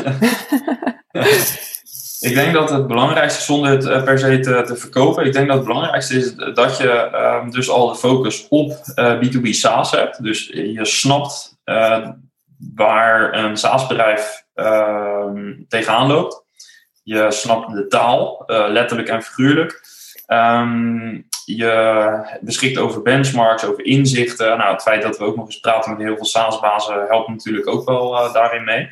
ik 2.29 2.33
denk 2.33 2.53
dat 2.53 2.69
het 2.69 2.87
belangrijkste, 2.87 3.41
zonder 3.41 3.71
het 3.71 3.85
eh, 3.85 4.03
per 4.03 4.19
se 4.19 4.39
te, 4.39 4.61
te, 4.61 4.75
verkopen, 4.75 5.25
ik 5.25 5.33
denk 5.33 5.47
dat 5.47 5.57
het 5.57 5.65
belangrijkste 5.65 6.15
is 6.15 6.35
dat 6.35 6.77
je 6.77 7.09
um, 7.41 7.51
dus 7.51 7.69
al 7.69 7.87
de 7.87 7.95
focus 7.95 8.47
op 8.49 8.81
uh, 8.95 9.19
B2B 9.21 9.49
SaaS 9.49 9.91
hebt. 9.91 10.23
Dus 10.23 10.47
je 10.47 10.85
snapt 10.85 11.57
uh, 11.65 12.09
waar 12.75 13.33
een 13.33 13.57
SaaS-bedrijf 13.57 14.45
uh, 14.55 15.31
tegenaan 15.67 16.07
loopt. 16.07 16.43
Je 17.03 17.25
snapt 17.29 17.73
de 17.73 17.87
taal, 17.87 18.43
letterlijk 18.47 19.09
en 19.09 19.21
figuurlijk. 19.21 19.81
Um, 20.27 21.29
je 21.55 22.37
beschikt 22.41 22.77
over 22.77 23.01
benchmarks, 23.01 23.65
over 23.65 23.85
inzichten. 23.85 24.57
Nou, 24.57 24.73
het 24.73 24.81
feit 24.81 25.01
dat 25.01 25.17
we 25.17 25.23
ook 25.23 25.35
nog 25.35 25.45
eens 25.45 25.59
praten 25.59 25.91
met 25.91 26.01
heel 26.01 26.15
veel 26.15 26.25
SaaS-bazen 26.25 27.05
helpt 27.07 27.27
natuurlijk 27.27 27.67
ook 27.67 27.85
wel 27.85 28.31
daarin 28.31 28.63
mee. 28.63 28.89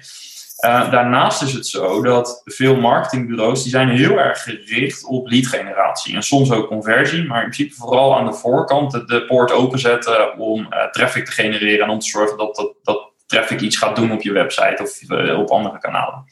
Uh, 0.65 0.91
daarnaast 0.91 1.41
is 1.41 1.53
het 1.53 1.67
zo 1.67 2.01
dat 2.01 2.41
veel 2.45 2.75
marketingbureaus 2.75 3.61
die 3.63 3.71
zijn 3.71 3.89
heel 3.89 4.17
erg 4.17 4.43
gericht 4.43 5.05
op 5.05 5.27
leadgeneratie 5.27 6.15
en 6.15 6.23
soms 6.23 6.51
ook 6.51 6.67
conversie, 6.67 7.23
maar 7.23 7.43
in 7.43 7.49
principe 7.49 7.75
vooral 7.75 8.17
aan 8.17 8.25
de 8.25 8.33
voorkant 8.33 8.91
de, 8.91 9.25
poort 9.25 9.51
openzetten 9.51 10.37
om 10.37 10.67
traffic 10.91 11.25
te 11.25 11.31
genereren 11.31 11.85
en 11.85 11.91
om 11.91 11.99
te 11.99 12.09
zorgen 12.09 12.37
dat, 12.37 12.55
dat, 12.55 12.73
dat 12.83 13.11
traffic 13.25 13.61
iets 13.61 13.77
gaat 13.77 13.95
doen 13.95 14.11
op 14.11 14.21
je 14.21 14.31
website 14.31 14.81
of 14.81 15.19
op 15.37 15.49
andere 15.49 15.79
kanalen. 15.79 16.25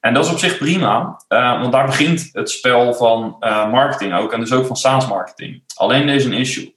En 0.00 0.14
dat 0.14 0.24
is 0.24 0.32
op 0.32 0.38
zich 0.38 0.58
prima, 0.58 1.20
want 1.28 1.72
daar 1.72 1.86
begint 1.86 2.28
het 2.32 2.50
spel 2.50 2.94
van 2.94 3.36
marketing 3.70 4.14
ook 4.14 4.32
en 4.32 4.40
dus 4.40 4.52
ook 4.52 4.66
van 4.66 4.76
SaaS 4.76 5.08
marketing. 5.08 5.62
Alleen 5.74 6.06
deze 6.06 6.26
een 6.26 6.32
issue. 6.32 6.74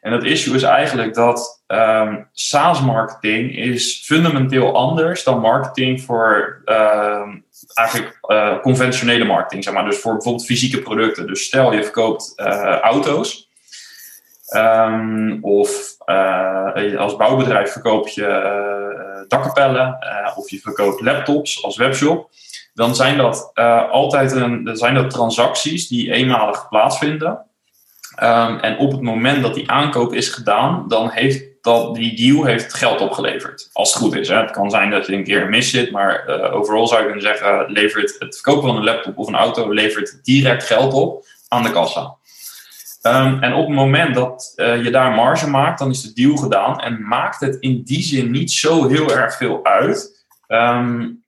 En 0.00 0.10
dat 0.10 0.24
issue 0.24 0.54
is 0.54 0.62
eigenlijk 0.62 1.14
dat 1.14 1.62
um, 1.66 2.28
SaaS-marketing 2.32 3.56
is 3.56 4.02
fundamenteel 4.04 4.76
anders 4.76 5.24
dan 5.24 5.40
marketing 5.40 6.02
voor 6.02 6.62
um, 6.64 7.44
eigenlijk 7.74 8.18
uh, 8.26 8.60
conventionele 8.60 9.24
marketing, 9.24 9.64
zeg 9.64 9.74
maar. 9.74 9.84
Dus 9.84 9.98
voor 9.98 10.12
bijvoorbeeld 10.12 10.46
fysieke 10.46 10.82
producten. 10.82 11.26
Dus 11.26 11.44
stel 11.44 11.72
je 11.72 11.82
verkoopt 11.82 12.32
uh, 12.36 12.78
auto's. 12.78 13.50
Um, 14.56 15.38
of 15.44 15.96
uh, 16.06 16.98
als 16.98 17.16
bouwbedrijf 17.16 17.72
verkoop 17.72 18.08
je 18.08 19.24
dakkapellen 19.28 19.98
of 20.36 20.50
je 20.50 20.58
verkoopt 20.58 21.00
laptops 21.00 21.64
als 21.64 21.76
webshop. 21.76 22.30
Dan 22.74 22.94
zijn 22.94 23.16
dat 23.16 23.50
altijd 23.90 24.32
een, 24.32 24.70
zijn 24.72 24.94
dat 24.94 25.10
transacties 25.10 25.88
die 25.88 26.12
eenmalig 26.12 26.68
plaatsvinden. 26.68 27.30
Um, 28.22 28.58
en 28.58 28.78
op 28.78 28.92
het 28.92 29.00
moment 29.00 29.42
dat 29.42 29.54
die 29.54 29.70
aankoop 29.70 30.14
is 30.14 30.28
gedaan, 30.28 30.84
dan 30.88 31.10
heeft 31.10 31.44
dat, 31.62 31.94
die 31.94 32.16
deal 32.16 32.44
heeft 32.44 32.74
geld 32.74 33.00
opgeleverd. 33.00 33.70
Als 33.72 33.94
het 33.94 34.02
goed 34.02 34.14
is. 34.14 34.28
Hè. 34.28 34.36
Het 34.36 34.50
kan 34.50 34.70
zijn 34.70 34.90
dat 34.90 35.06
je 35.06 35.12
een 35.12 35.24
keer 35.24 35.48
mis 35.48 35.70
zit, 35.70 35.90
maar 35.90 36.24
uh, 36.28 36.54
overal 36.54 36.86
zou 36.86 37.00
je 37.00 37.06
kunnen 37.06 37.24
zeggen: 37.24 37.72
levert 37.72 38.16
het 38.18 38.34
verkopen 38.34 38.68
van 38.68 38.76
een 38.76 38.84
laptop 38.84 39.18
of 39.18 39.28
een 39.28 39.34
auto 39.34 39.72
levert 39.72 40.18
direct 40.22 40.64
geld 40.64 40.92
op 40.92 41.24
aan 41.48 41.62
de 41.62 41.70
kassa. 41.70 42.14
Um, 43.02 43.42
en 43.42 43.54
op 43.54 43.66
het 43.66 43.76
moment 43.76 44.14
dat 44.14 44.52
uh, 44.56 44.84
je 44.84 44.90
daar 44.90 45.12
marge 45.12 45.50
maakt, 45.50 45.78
dan 45.78 45.90
is 45.90 46.02
de 46.02 46.12
deal 46.12 46.36
gedaan 46.36 46.80
en 46.80 47.02
maakt 47.02 47.40
het 47.40 47.56
in 47.60 47.82
die 47.84 48.02
zin 48.02 48.30
niet 48.30 48.50
zo 48.50 48.88
heel 48.88 49.16
erg 49.16 49.36
veel 49.36 49.64
uit 49.64 50.24
um, 50.48 51.21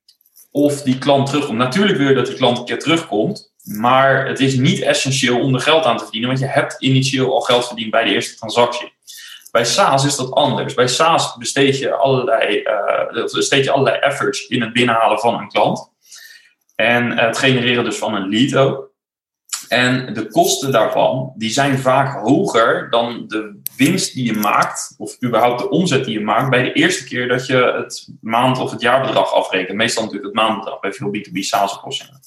of 0.57 0.83
die 0.83 0.99
klant 0.99 1.27
terugkomt. 1.27 1.59
Natuurlijk 1.59 1.99
wil 1.99 2.09
je 2.09 2.14
dat 2.14 2.27
die 2.27 2.37
klant 2.37 2.59
een 2.59 2.64
keer 2.64 2.79
terugkomt, 2.79 3.53
maar 3.62 4.27
het 4.27 4.40
is 4.40 4.55
niet 4.57 4.81
essentieel 4.81 5.40
om 5.40 5.55
er 5.55 5.61
geld 5.61 5.85
aan 5.85 5.97
te 5.97 6.03
verdienen, 6.03 6.29
want 6.29 6.40
je 6.40 6.49
hebt 6.49 6.77
initieel 6.79 7.33
al 7.35 7.40
geld 7.40 7.67
verdiend 7.67 7.90
bij 7.90 8.05
de 8.05 8.11
eerste 8.11 8.37
transactie. 8.37 8.93
Bij 9.51 9.64
SaaS 9.64 10.05
is 10.05 10.17
dat 10.17 10.31
anders. 10.31 10.75
Bij 10.75 10.88
SaaS 10.88 11.37
besteed 11.37 11.79
je 11.79 11.93
allerlei, 11.93 12.62
uh, 13.12 13.25
besteed 13.33 13.64
je 13.64 13.71
allerlei 13.71 13.97
efforts 13.97 14.47
in 14.47 14.62
het 14.62 14.73
binnenhalen 14.73 15.19
van 15.19 15.35
een 15.35 15.49
klant. 15.49 15.93
En 16.75 17.19
het 17.19 17.38
genereren 17.38 17.85
dus 17.85 17.97
van 17.97 18.14
een 18.14 18.29
lead 18.29 18.57
ook. 18.57 18.90
En 19.69 20.14
de 20.14 20.29
kosten 20.29 20.73
daarvan, 20.73 21.33
die 21.37 21.51
zijn 21.51 21.79
vaak 21.79 22.27
hoger 22.27 22.90
dan 22.90 23.25
de 23.27 23.61
winst 23.77 24.15
die 24.15 24.25
je 24.25 24.39
maakt, 24.39 24.95
of 24.99 25.17
überhaupt 25.23 25.61
de 25.61 25.69
omzet 25.69 26.05
die 26.05 26.19
je 26.19 26.25
maakt, 26.25 26.51
bij 26.51 26.63
de 26.63 26.73
eerste 26.73 27.05
keer 27.05 27.29
dat 27.29 27.47
je 27.47 27.75
het 27.77 28.09
maand- 28.21 28.59
of 28.59 28.71
het 28.71 28.81
jaarbedrag 28.81 29.33
afrekent. 29.33 29.77
Meestal 29.77 30.03
natuurlijk 30.03 30.35
het 30.35 30.43
maandbedrag 30.43 30.81
bij 30.81 30.93
veel 30.93 31.09
B2B 31.09 31.39
SaaS-oplossingen. 31.39 32.21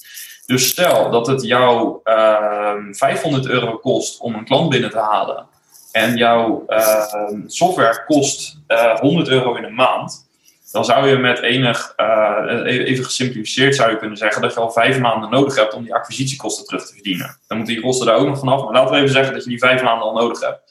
Dus 0.46 0.68
stel 0.68 1.10
dat 1.10 1.28
het 1.28 1.44
jou 1.44 2.00
uh, 2.04 2.14
ehm, 2.14 2.94
500 2.94 3.46
euro 3.46 3.78
kost 3.78 4.20
om 4.20 4.36
een 4.36 4.46
klant 4.46 4.70
binnen 4.70 4.90
te 4.90 5.00
halen 5.00 5.48
en 5.92 6.18
jouw 6.18 6.66
uh, 6.68 7.30
software 7.46 8.04
kost 8.06 8.58
uh, 8.68 8.84
eh, 8.84 9.00
100 9.00 9.28
euro 9.28 9.56
in 9.56 9.64
een 9.64 9.76
maand, 9.76 10.28
dan 10.72 10.86
zou 10.86 11.08
je 11.08 11.18
met 11.18 11.42
enig, 11.42 11.94
uh, 11.98 12.62
even 12.66 13.04
gesimplificeerd 13.04 13.76
zou 13.76 13.92
je 13.92 13.98
kunnen 13.98 14.18
zeggen 14.18 14.42
dat 14.42 14.54
je 14.54 14.60
al 14.60 14.72
vijf 14.72 15.00
maanden 15.00 15.30
nodig 15.30 15.56
hebt 15.56 15.74
om 15.74 15.84
die 15.84 15.94
acquisitiekosten 15.94 16.66
terug 16.66 16.86
te 16.86 16.94
verdienen. 16.94 17.38
Dan 17.48 17.58
moeten 17.58 17.76
die 17.76 17.84
kosten 17.84 18.06
daar 18.08 18.16
ook 18.16 18.28
nog 18.28 18.40
vanaf, 18.40 18.64
maar 18.64 18.74
laten 18.74 18.92
we 18.92 18.98
even 18.98 19.12
zeggen 19.14 19.34
dat 19.34 19.44
je 19.44 19.50
die 19.50 19.60
vijf 19.60 19.82
maanden 19.82 20.08
al 20.08 20.14
nodig 20.14 20.40
hebt. 20.40 20.62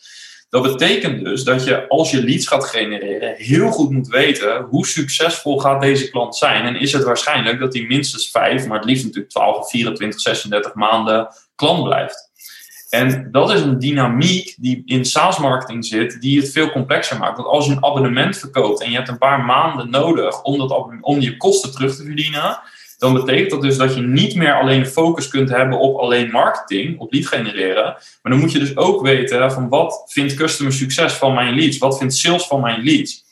Dat 0.48 0.62
betekent 0.62 1.24
dus 1.24 1.44
dat 1.44 1.64
je 1.64 1.88
als 1.88 2.10
je 2.10 2.24
leads 2.24 2.46
gaat 2.46 2.64
genereren 2.64 3.34
heel 3.36 3.70
goed 3.70 3.90
moet 3.90 4.08
weten 4.08 4.62
hoe 4.62 4.86
succesvol 4.86 5.58
gaat 5.58 5.80
deze 5.80 6.10
klant 6.10 6.36
zijn. 6.36 6.64
En 6.64 6.80
is 6.80 6.92
het 6.92 7.04
waarschijnlijk 7.04 7.58
dat 7.58 7.74
hij 7.74 7.84
minstens 7.86 8.30
vijf, 8.30 8.66
maar 8.66 8.76
het 8.78 8.86
liefst 8.86 9.04
natuurlijk 9.04 9.32
12, 9.32 9.70
24, 9.70 10.20
36 10.20 10.74
maanden 10.74 11.28
klant 11.54 11.84
blijft. 11.84 12.30
En 12.90 13.28
dat 13.30 13.52
is 13.52 13.60
een 13.60 13.78
dynamiek 13.78 14.54
die 14.58 14.82
in 14.84 15.04
SaaS-marketing 15.04 15.84
zit, 15.84 16.20
die 16.20 16.40
het 16.40 16.52
veel 16.52 16.70
complexer 16.70 17.18
maakt. 17.18 17.36
Want 17.36 17.48
als 17.48 17.66
je 17.66 17.72
een 17.72 17.84
abonnement 17.84 18.38
verkoopt 18.38 18.82
en 18.82 18.90
je 18.90 18.96
hebt 18.96 19.08
een 19.08 19.18
paar 19.18 19.44
maanden 19.44 19.90
nodig 19.90 20.42
om, 20.42 20.58
dat, 20.58 20.86
om 21.00 21.20
je 21.20 21.36
kosten 21.36 21.72
terug 21.72 21.96
te 21.96 22.04
verdienen, 22.04 22.60
dan 22.98 23.14
betekent 23.14 23.50
dat 23.50 23.62
dus 23.62 23.76
dat 23.76 23.94
je 23.94 24.00
niet 24.00 24.34
meer 24.34 24.54
alleen 24.54 24.86
focus 24.86 25.28
kunt 25.28 25.50
hebben 25.50 25.78
op 25.78 25.98
alleen 25.98 26.30
marketing, 26.30 26.98
op 26.98 27.12
lead 27.12 27.26
genereren. 27.26 27.84
Maar 28.22 28.32
dan 28.32 28.38
moet 28.38 28.52
je 28.52 28.58
dus 28.58 28.76
ook 28.76 29.02
weten 29.02 29.52
van 29.52 29.68
wat 29.68 30.02
vindt 30.06 30.34
customer 30.34 30.72
succes 30.72 31.12
van 31.12 31.34
mijn 31.34 31.54
leads? 31.54 31.78
Wat 31.78 31.98
vindt 31.98 32.14
sales 32.14 32.46
van 32.46 32.60
mijn 32.60 32.82
leads? 32.84 33.24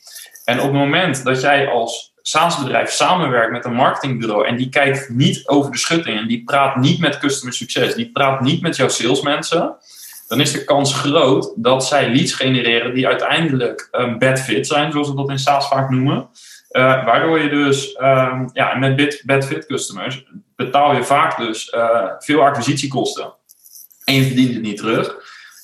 En 0.45 0.57
op 0.57 0.63
het 0.63 0.73
moment 0.73 1.23
dat 1.23 1.41
jij 1.41 1.67
als 1.67 2.13
SaaS-bedrijf 2.21 2.91
samenwerkt 2.91 3.51
met 3.51 3.65
een 3.65 3.73
marketingbureau 3.73 4.47
en 4.47 4.57
die 4.57 4.69
kijkt 4.69 5.09
niet 5.09 5.47
over 5.47 5.71
de 5.71 5.77
schutting 5.77 6.19
en 6.19 6.27
die 6.27 6.43
praat 6.43 6.75
niet 6.75 6.99
met 6.99 7.17
customer 7.17 7.53
succes, 7.53 7.95
die 7.95 8.11
praat 8.11 8.41
niet 8.41 8.61
met 8.61 8.75
jouw 8.75 8.87
salesmensen, 8.87 9.75
dan 10.27 10.41
is 10.41 10.51
de 10.51 10.63
kans 10.63 10.93
groot 10.93 11.53
dat 11.55 11.85
zij 11.85 12.09
leads 12.09 12.33
genereren 12.33 12.93
die 12.93 13.07
uiteindelijk 13.07 13.87
een 13.91 14.17
bad 14.17 14.39
fit 14.39 14.67
zijn, 14.67 14.91
zoals 14.91 15.09
we 15.09 15.15
dat 15.15 15.29
in 15.29 15.39
SaaS 15.39 15.67
vaak 15.67 15.89
noemen. 15.89 16.27
Uh, 16.75 17.05
waardoor 17.05 17.39
je 17.39 17.49
dus 17.49 17.99
um, 17.99 18.49
ja, 18.53 18.75
met 18.75 19.21
bad 19.25 19.45
fit 19.45 19.65
customers 19.65 20.25
betaal 20.55 20.95
je 20.95 21.03
vaak 21.03 21.37
dus 21.37 21.73
uh, 21.73 22.11
veel 22.19 22.41
acquisitiekosten. 22.41 23.33
En 24.03 24.13
je 24.13 24.23
verdient 24.23 24.53
het 24.53 24.61
niet 24.61 24.77
terug. 24.77 25.15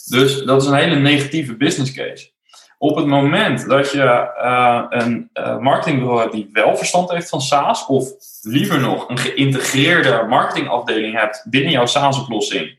Dus 0.06 0.43
dat 0.43 0.62
is 0.62 0.67
een 0.67 0.74
hele 0.74 0.95
negatieve 0.95 1.56
business 1.56 1.91
case. 1.91 2.30
Op 2.78 2.95
het 2.95 3.06
moment 3.06 3.67
dat 3.69 3.91
je 3.91 4.32
uh, 4.41 4.86
een 4.89 5.30
marketingbureau 5.60 6.19
hebt 6.19 6.34
die 6.34 6.50
wel 6.52 6.78
verstand 6.78 7.12
heeft 7.12 7.30
van 7.30 7.41
SaaS, 7.41 7.86
of 7.86 8.10
liever 8.41 8.80
nog 8.80 9.10
een 9.10 9.17
geïntegreerde 9.17 10.26
marketingafdeling 10.30 11.19
hebt 11.19 11.45
binnen 11.50 11.71
jouw 11.71 11.86
SaaS-oplossing, 11.86 12.78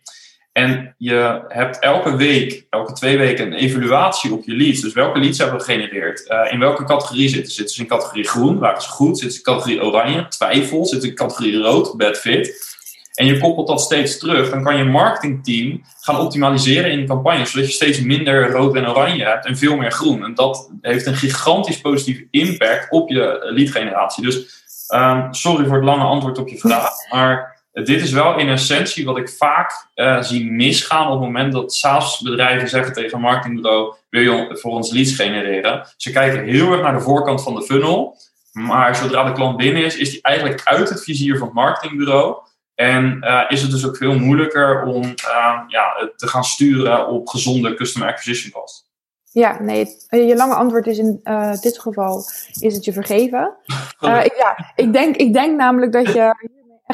en 0.52 0.94
je 0.98 1.44
hebt 1.48 1.78
elke 1.78 2.16
week, 2.16 2.66
elke 2.70 2.92
twee 2.92 3.18
weken 3.18 3.46
een 3.46 3.52
evaluatie 3.52 4.32
op 4.32 4.44
je 4.44 4.56
leads. 4.56 4.80
Dus 4.80 4.92
welke 4.92 5.18
leads 5.18 5.38
hebben 5.38 5.58
we 5.58 5.64
gegenereerd? 5.64 6.30
Uh, 6.30 6.52
in 6.52 6.58
welke 6.58 6.84
categorie 6.84 7.28
zitten? 7.28 7.52
Zitten 7.52 7.74
ze 7.74 7.80
in 7.80 7.88
categorie 7.88 8.28
groen? 8.28 8.58
Waren 8.58 8.82
ze 8.82 8.88
goed? 8.88 9.18
Zitten 9.18 9.30
ze 9.30 9.38
in 9.38 9.44
categorie 9.44 9.82
oranje? 9.82 10.28
Twijfel? 10.28 10.84
Zitten 10.84 11.00
ze 11.00 11.08
in 11.08 11.14
categorie 11.14 11.56
rood? 11.56 11.96
Bad 11.96 12.18
fit? 12.18 12.70
En 13.14 13.26
je 13.26 13.38
koppelt 13.38 13.66
dat 13.66 13.80
steeds 13.80 14.18
terug. 14.18 14.50
Dan 14.50 14.62
kan 14.62 14.76
je 14.76 14.84
marketingteam 14.84 15.82
gaan 16.00 16.20
optimaliseren 16.20 16.90
in 16.90 17.00
de 17.00 17.06
campagne. 17.06 17.46
Zodat 17.46 17.66
je 17.66 17.72
steeds 17.72 18.00
minder 18.00 18.50
rood 18.50 18.74
en 18.74 18.88
oranje 18.88 19.24
hebt 19.24 19.46
en 19.46 19.56
veel 19.56 19.76
meer 19.76 19.92
groen. 19.92 20.24
En 20.24 20.34
dat 20.34 20.70
heeft 20.80 21.06
een 21.06 21.16
gigantisch 21.16 21.80
positieve 21.80 22.26
impact 22.30 22.90
op 22.90 23.08
je 23.10 23.50
lead 23.54 23.70
generatie. 23.70 24.24
Dus 24.24 24.64
um, 24.94 25.34
sorry 25.34 25.66
voor 25.66 25.76
het 25.76 25.84
lange 25.84 26.04
antwoord 26.04 26.38
op 26.38 26.48
je 26.48 26.58
vraag. 26.58 26.90
Maar 27.10 27.51
dit 27.72 28.02
is 28.02 28.10
wel 28.10 28.38
in 28.38 28.48
essentie 28.48 29.04
wat 29.04 29.18
ik 29.18 29.28
vaak 29.28 29.86
uh, 29.94 30.22
zie 30.22 30.50
misgaan 30.50 31.06
op 31.06 31.12
het 31.12 31.20
moment 31.20 31.52
dat 31.52 31.74
SaaS-bedrijven 31.74 32.68
zeggen 32.68 32.92
tegen 32.92 33.14
een 33.14 33.20
marketingbureau: 33.20 33.94
wil 34.10 34.20
je 34.20 34.58
voor 34.58 34.72
ons 34.72 34.92
leads 34.92 35.14
genereren? 35.14 35.86
Ze 35.96 36.10
kijken 36.10 36.44
heel 36.44 36.72
erg 36.72 36.82
naar 36.82 36.92
de 36.92 37.00
voorkant 37.00 37.42
van 37.42 37.54
de 37.54 37.62
funnel, 37.62 38.16
maar 38.52 38.96
zodra 38.96 39.24
de 39.24 39.32
klant 39.32 39.56
binnen 39.56 39.84
is, 39.84 39.96
is 39.96 40.10
die 40.10 40.22
eigenlijk 40.22 40.60
uit 40.64 40.88
het 40.88 41.02
vizier 41.04 41.38
van 41.38 41.46
het 41.46 41.56
marketingbureau. 41.56 42.36
En 42.74 43.18
uh, 43.20 43.44
is 43.48 43.62
het 43.62 43.70
dus 43.70 43.86
ook 43.86 43.96
veel 43.96 44.18
moeilijker 44.18 44.82
om 44.82 45.02
uh, 45.02 45.60
ja, 45.66 46.10
te 46.16 46.26
gaan 46.26 46.44
sturen 46.44 47.08
op 47.08 47.28
gezonde 47.28 47.74
customer 47.74 48.08
acquisition 48.08 48.52
cost. 48.52 48.90
Ja, 49.30 49.62
nee, 49.62 49.86
je 50.08 50.36
lange 50.36 50.54
antwoord 50.54 50.86
is 50.86 50.98
in 50.98 51.20
dit 51.60 51.78
geval 51.78 52.24
is 52.60 52.74
het 52.74 52.84
je 52.84 52.92
vergeven. 52.92 53.56
ja, 54.38 54.72
ik 54.74 54.92
denk, 54.92 55.16
ik 55.16 55.32
denk 55.32 55.56
namelijk 55.56 55.92
dat 55.92 56.12
je 56.12 56.34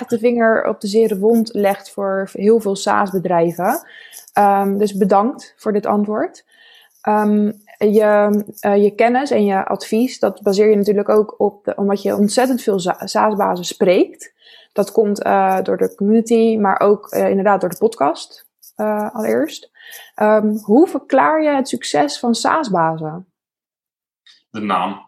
de 0.06 0.18
vinger 0.18 0.68
op 0.68 0.80
de 0.80 0.86
zere 0.86 1.18
wond 1.18 1.54
legt 1.54 1.90
voor 1.90 2.30
heel 2.32 2.60
veel 2.60 2.76
SaaS-bedrijven. 2.76 3.80
Um, 4.38 4.78
dus 4.78 4.96
bedankt 4.96 5.54
voor 5.56 5.72
dit 5.72 5.86
antwoord. 5.86 6.44
Um, 7.08 7.62
je, 7.78 8.44
uh, 8.66 8.82
je 8.82 8.94
kennis 8.94 9.30
en 9.30 9.44
je 9.44 9.66
advies, 9.66 10.18
dat 10.18 10.42
baseer 10.42 10.70
je 10.70 10.76
natuurlijk 10.76 11.08
ook 11.08 11.34
op, 11.40 11.72
omdat 11.76 12.02
je 12.02 12.16
ontzettend 12.16 12.62
veel 12.62 12.78
SaaS-bazen 12.78 13.64
spreekt. 13.64 14.34
Dat 14.72 14.92
komt 14.92 15.26
uh, 15.26 15.62
door 15.62 15.76
de 15.76 15.94
community, 15.94 16.56
maar 16.56 16.80
ook 16.80 17.14
uh, 17.14 17.28
inderdaad 17.28 17.60
door 17.60 17.70
de 17.70 17.78
podcast 17.78 18.46
allereerst. 19.12 19.70
Um, 20.22 20.56
hoe 20.56 20.88
verklaar 20.88 21.42
je 21.42 21.48
het 21.48 21.68
succes 21.68 22.18
van 22.18 22.34
SaaS-bazen? 22.34 23.26
De 24.50 24.60
naam. 24.60 25.07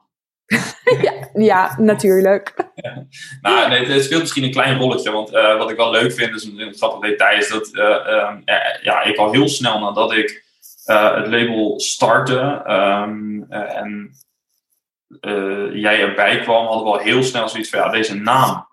ja, 1.02 1.12
ja, 1.34 1.74
natuurlijk. 1.78 2.54
Nou, 3.40 3.68
nee, 3.68 3.86
het 3.86 4.04
speelt 4.04 4.20
misschien 4.20 4.44
een 4.44 4.50
klein 4.50 4.78
rolletje. 4.78 5.10
Want 5.10 5.32
uh, 5.32 5.56
wat 5.56 5.70
ik 5.70 5.76
wel 5.76 5.90
leuk 5.90 6.12
vind, 6.12 6.34
is 6.34 6.44
een, 6.44 6.60
een 6.60 6.74
grappig 6.74 7.10
detail, 7.10 7.38
is 7.38 7.48
dat 7.48 7.68
uh, 7.72 7.82
uh, 7.82 8.32
ja, 8.82 9.02
ik 9.02 9.16
al 9.16 9.32
heel 9.32 9.48
snel 9.48 9.78
nadat 9.78 10.12
ik 10.12 10.44
het 10.84 11.26
label 11.26 11.80
startte 11.80 12.62
um, 12.66 13.46
en 13.50 14.10
jij 15.72 16.00
erbij 16.00 16.40
kwam, 16.40 16.66
hadden 16.66 16.84
we 16.84 16.98
al 16.98 16.98
heel 16.98 17.22
snel 17.22 17.48
zoiets 17.48 17.70
van, 17.70 17.78
ja, 17.78 17.88
deze 17.88 18.14
naam, 18.14 18.66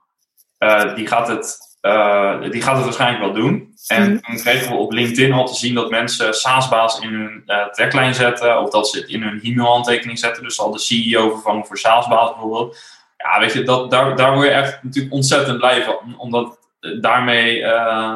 die 0.96 1.08
gaat 1.08 1.28
het 1.28 1.67
uh, 1.88 2.52
die 2.52 2.62
gaat 2.62 2.76
het 2.76 2.84
waarschijnlijk 2.84 3.24
wel 3.24 3.34
doen. 3.34 3.74
En 3.88 4.12
mm. 4.12 4.22
toen 4.22 4.36
kregen 4.36 4.72
we 4.72 4.78
op 4.78 4.92
LinkedIn 4.92 5.34
al 5.34 5.46
te 5.46 5.56
zien 5.56 5.74
dat 5.74 5.90
mensen 5.90 6.34
SaaS-baas 6.34 7.00
in 7.00 7.14
hun 7.14 7.44
uh, 7.46 7.68
tagline 7.68 8.14
zetten. 8.14 8.62
Of 8.62 8.70
dat 8.70 8.90
ze 8.90 9.00
het 9.00 9.10
in 9.10 9.22
hun 9.22 9.40
e-mailhandtekening 9.44 10.20
zetten. 10.20 10.44
Dus 10.44 10.60
al 10.60 10.72
de 10.72 10.80
CEO 10.80 11.30
vervangen 11.30 11.66
voor 11.66 11.78
SaaS-baas 11.78 12.30
bijvoorbeeld. 12.30 12.78
Ja, 13.18 13.40
weet 13.40 13.54
je, 13.54 13.64
dat, 13.64 13.92
daar, 13.92 14.16
daar 14.16 14.34
word 14.34 14.46
je 14.46 14.54
echt 14.54 14.84
natuurlijk 14.84 15.14
ontzettend 15.14 15.58
blij 15.58 15.84
van. 15.84 16.16
Omdat 16.18 16.60
daarmee, 17.02 17.60
uh, 17.60 18.16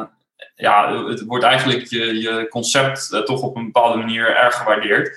ja, 0.54 1.06
het 1.06 1.24
wordt 1.24 1.44
eigenlijk 1.44 1.86
je, 1.86 2.20
je 2.20 2.46
concept 2.48 3.22
toch 3.24 3.42
op 3.42 3.56
een 3.56 3.64
bepaalde 3.64 3.98
manier 3.98 4.36
erg 4.36 4.54
gewaardeerd. 4.54 5.10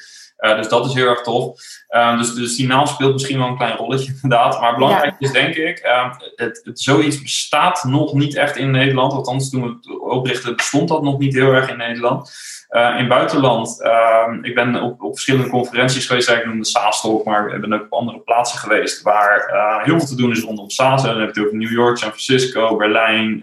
Uh, 0.46 0.56
dus 0.56 0.68
dat 0.68 0.86
is 0.86 0.94
heel 0.94 1.08
erg 1.08 1.22
tof. 1.22 1.60
Uh, 1.90 2.18
dus, 2.18 2.34
dus 2.34 2.56
die 2.56 2.68
naam 2.68 2.86
speelt 2.86 3.14
misschien 3.14 3.38
wel 3.38 3.48
een 3.48 3.58
klein 3.58 3.76
rolletje 3.76 4.14
inderdaad. 4.22 4.60
Maar 4.60 4.76
belangrijk 4.76 5.16
is 5.20 5.32
denk 5.32 5.56
ik, 5.56 5.86
uh, 5.86 6.14
het, 6.36 6.62
het, 6.64 6.80
zoiets 6.80 7.22
bestaat 7.22 7.84
nog 7.84 8.14
niet 8.14 8.36
echt 8.36 8.56
in 8.56 8.72
Nederland. 8.72 9.14
Althans, 9.14 9.50
toen 9.50 9.62
we 9.62 9.68
het 9.68 10.00
oprichten 10.02 10.56
bestond 10.56 10.90
dat 10.90 11.04
nog 11.04 11.18
niet 11.18 11.34
heel 11.34 11.52
erg 11.52 11.70
in 11.70 11.78
Nederland. 11.78 12.32
Uh, 12.70 12.96
in 13.00 13.08
buitenland, 13.08 13.82
ehm, 13.82 14.44
ik 14.44 14.56
ben 14.56 14.82
op, 14.82 15.02
op 15.02 15.14
verschillende 15.14 15.50
conferenties 15.50 16.06
geweest, 16.06 16.30
ik 16.30 16.46
noemde 16.46 16.66
SaaS-talk, 16.66 17.26
maar 17.26 17.54
ik 17.54 17.62
ben 17.62 17.74
ook 17.74 17.82
op 17.82 17.94
andere 17.94 18.20
plaatsen 18.20 18.60
geweest 18.60 19.02
waar 19.02 19.82
heel 19.84 19.98
veel 20.00 20.08
te 20.08 20.16
doen 20.16 20.32
is 20.32 20.42
rondom 20.42 20.70
SaaS. 20.70 21.04
En 21.04 21.10
dan 21.10 21.20
heb 21.20 21.36
je 21.36 21.40
het 21.40 21.48
over 21.48 21.60
New 21.60 21.72
York, 21.72 21.98
San 21.98 22.10
Francisco, 22.10 22.76
Berlijn, 22.76 23.40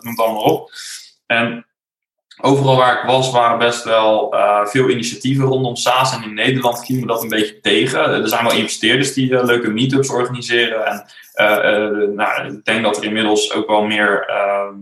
noem 0.00 0.12
het 0.12 0.20
allemaal 0.20 0.42
op. 0.42 0.70
En 1.26 1.66
overal 2.40 2.76
waar 2.76 2.98
ik 2.98 3.06
was, 3.06 3.30
waren 3.30 3.58
best 3.58 3.84
wel 3.84 4.34
uh, 4.34 4.66
veel 4.66 4.88
initiatieven 4.88 5.44
rondom 5.44 5.76
SaaS. 5.76 6.14
En 6.14 6.22
in 6.22 6.34
Nederland 6.34 6.84
gingen 6.84 7.00
we 7.02 7.08
dat 7.08 7.22
een 7.22 7.28
beetje 7.28 7.60
tegen. 7.60 8.00
Er 8.00 8.28
zijn 8.28 8.44
wel 8.44 8.56
investeerders 8.56 9.12
die 9.12 9.30
uh, 9.30 9.44
leuke 9.44 9.70
meetups 9.70 10.10
organiseren. 10.10 10.86
En 10.86 11.04
nou, 12.14 12.46
ik 12.46 12.64
denk 12.64 12.82
dat 12.82 12.96
er 12.96 13.04
inmiddels 13.04 13.54
ook 13.54 13.68
wel 13.68 13.82
meer 13.82 14.24
ehm, 14.26 14.76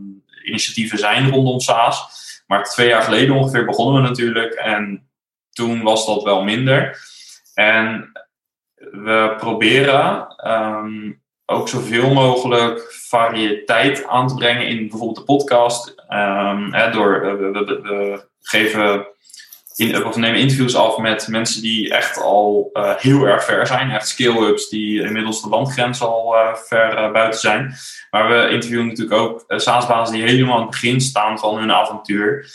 initiatieven 0.44 0.98
zijn 0.98 1.30
rondom 1.30 1.60
SaaS. 1.60 2.22
Maar 2.46 2.64
twee 2.64 2.88
jaar 2.88 3.02
geleden 3.02 3.34
ongeveer 3.34 3.64
begonnen 3.64 4.02
we 4.02 4.08
natuurlijk. 4.08 4.54
En 4.54 5.08
toen 5.50 5.82
was 5.82 6.06
dat 6.06 6.22
wel 6.22 6.44
minder. 6.44 6.98
En 7.54 8.12
we 8.74 9.34
proberen 9.38 10.34
um, 10.46 11.22
ook 11.46 11.68
zoveel 11.68 12.12
mogelijk 12.12 12.92
variëteit 12.92 14.06
aan 14.06 14.28
te 14.28 14.34
brengen 14.34 14.66
in 14.68 14.88
bijvoorbeeld 14.88 15.16
de 15.16 15.24
podcast. 15.24 15.94
Hè, 16.70 16.90
door, 16.90 17.20
we, 17.20 17.50
we, 17.50 17.80
we, 17.82 18.24
geven 18.42 19.06
in, 19.76 20.04
of 20.04 20.16
nemen 20.16 20.40
interviews 20.40 20.76
af 20.76 20.98
met 20.98 21.28
mensen 21.28 21.62
die 21.62 21.90
echt 21.90 22.22
al 22.22 22.70
uh, 22.72 22.94
heel 22.96 23.24
erg 23.24 23.44
ver 23.44 23.66
zijn. 23.66 23.90
Echt 23.90 24.08
scale-ups 24.08 24.68
die 24.68 25.02
inmiddels 25.02 25.42
de 25.42 25.48
landgrens 25.48 26.00
al 26.00 26.34
uh, 26.34 26.54
ver 26.54 27.12
buiten 27.12 27.40
zijn. 27.40 27.74
Maar 28.10 28.28
we 28.28 28.48
interviewen 28.50 28.86
natuurlijk 28.86 29.20
ook 29.20 29.44
uh, 29.48 30.10
die 30.10 30.22
helemaal 30.22 30.54
aan 30.54 30.60
het 30.60 30.70
begin 30.70 31.00
staan 31.00 31.38
van 31.38 31.58
hun 31.58 31.72
avontuur. 31.72 32.46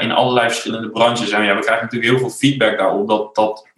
in 0.00 0.12
allerlei 0.12 0.48
verschillende 0.48 0.90
branches. 0.90 1.30
En 1.30 1.44
ja, 1.44 1.54
we 1.54 1.60
krijgen 1.60 1.84
natuurlijk 1.84 2.12
heel 2.12 2.28
veel 2.28 2.38
feedback 2.38 2.78
daarop 2.78 3.08
dat, 3.08 3.34
dat 3.34 3.68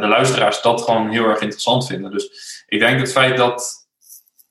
de 0.00 0.06
luisteraars 0.08 0.62
dat 0.62 0.82
gewoon 0.82 1.10
heel 1.10 1.24
erg 1.24 1.40
interessant 1.40 1.86
vinden. 1.86 2.10
Dus 2.10 2.30
ik 2.66 2.78
denk 2.78 3.00
het 3.00 3.12
feit 3.12 3.36
dat 3.36 3.86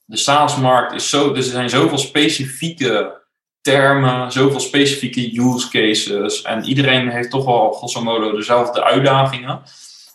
de 0.05 0.17
SaaS-markt 0.17 0.93
is 0.93 1.09
zo, 1.09 1.35
er 1.35 1.43
zijn 1.43 1.69
zoveel 1.69 1.97
specifieke 1.97 3.23
termen, 3.65 4.31
zoveel 4.31 4.59
specifieke 4.59 5.41
use 5.41 5.69
cases 5.69 6.41
en 6.41 6.63
iedereen 6.63 7.09
heeft 7.09 7.29
toch 7.29 7.45
wel 7.45 7.71
grosso 7.71 8.03
modo 8.03 8.31
dezelfde 8.31 8.83
uitdagingen. 8.83 9.61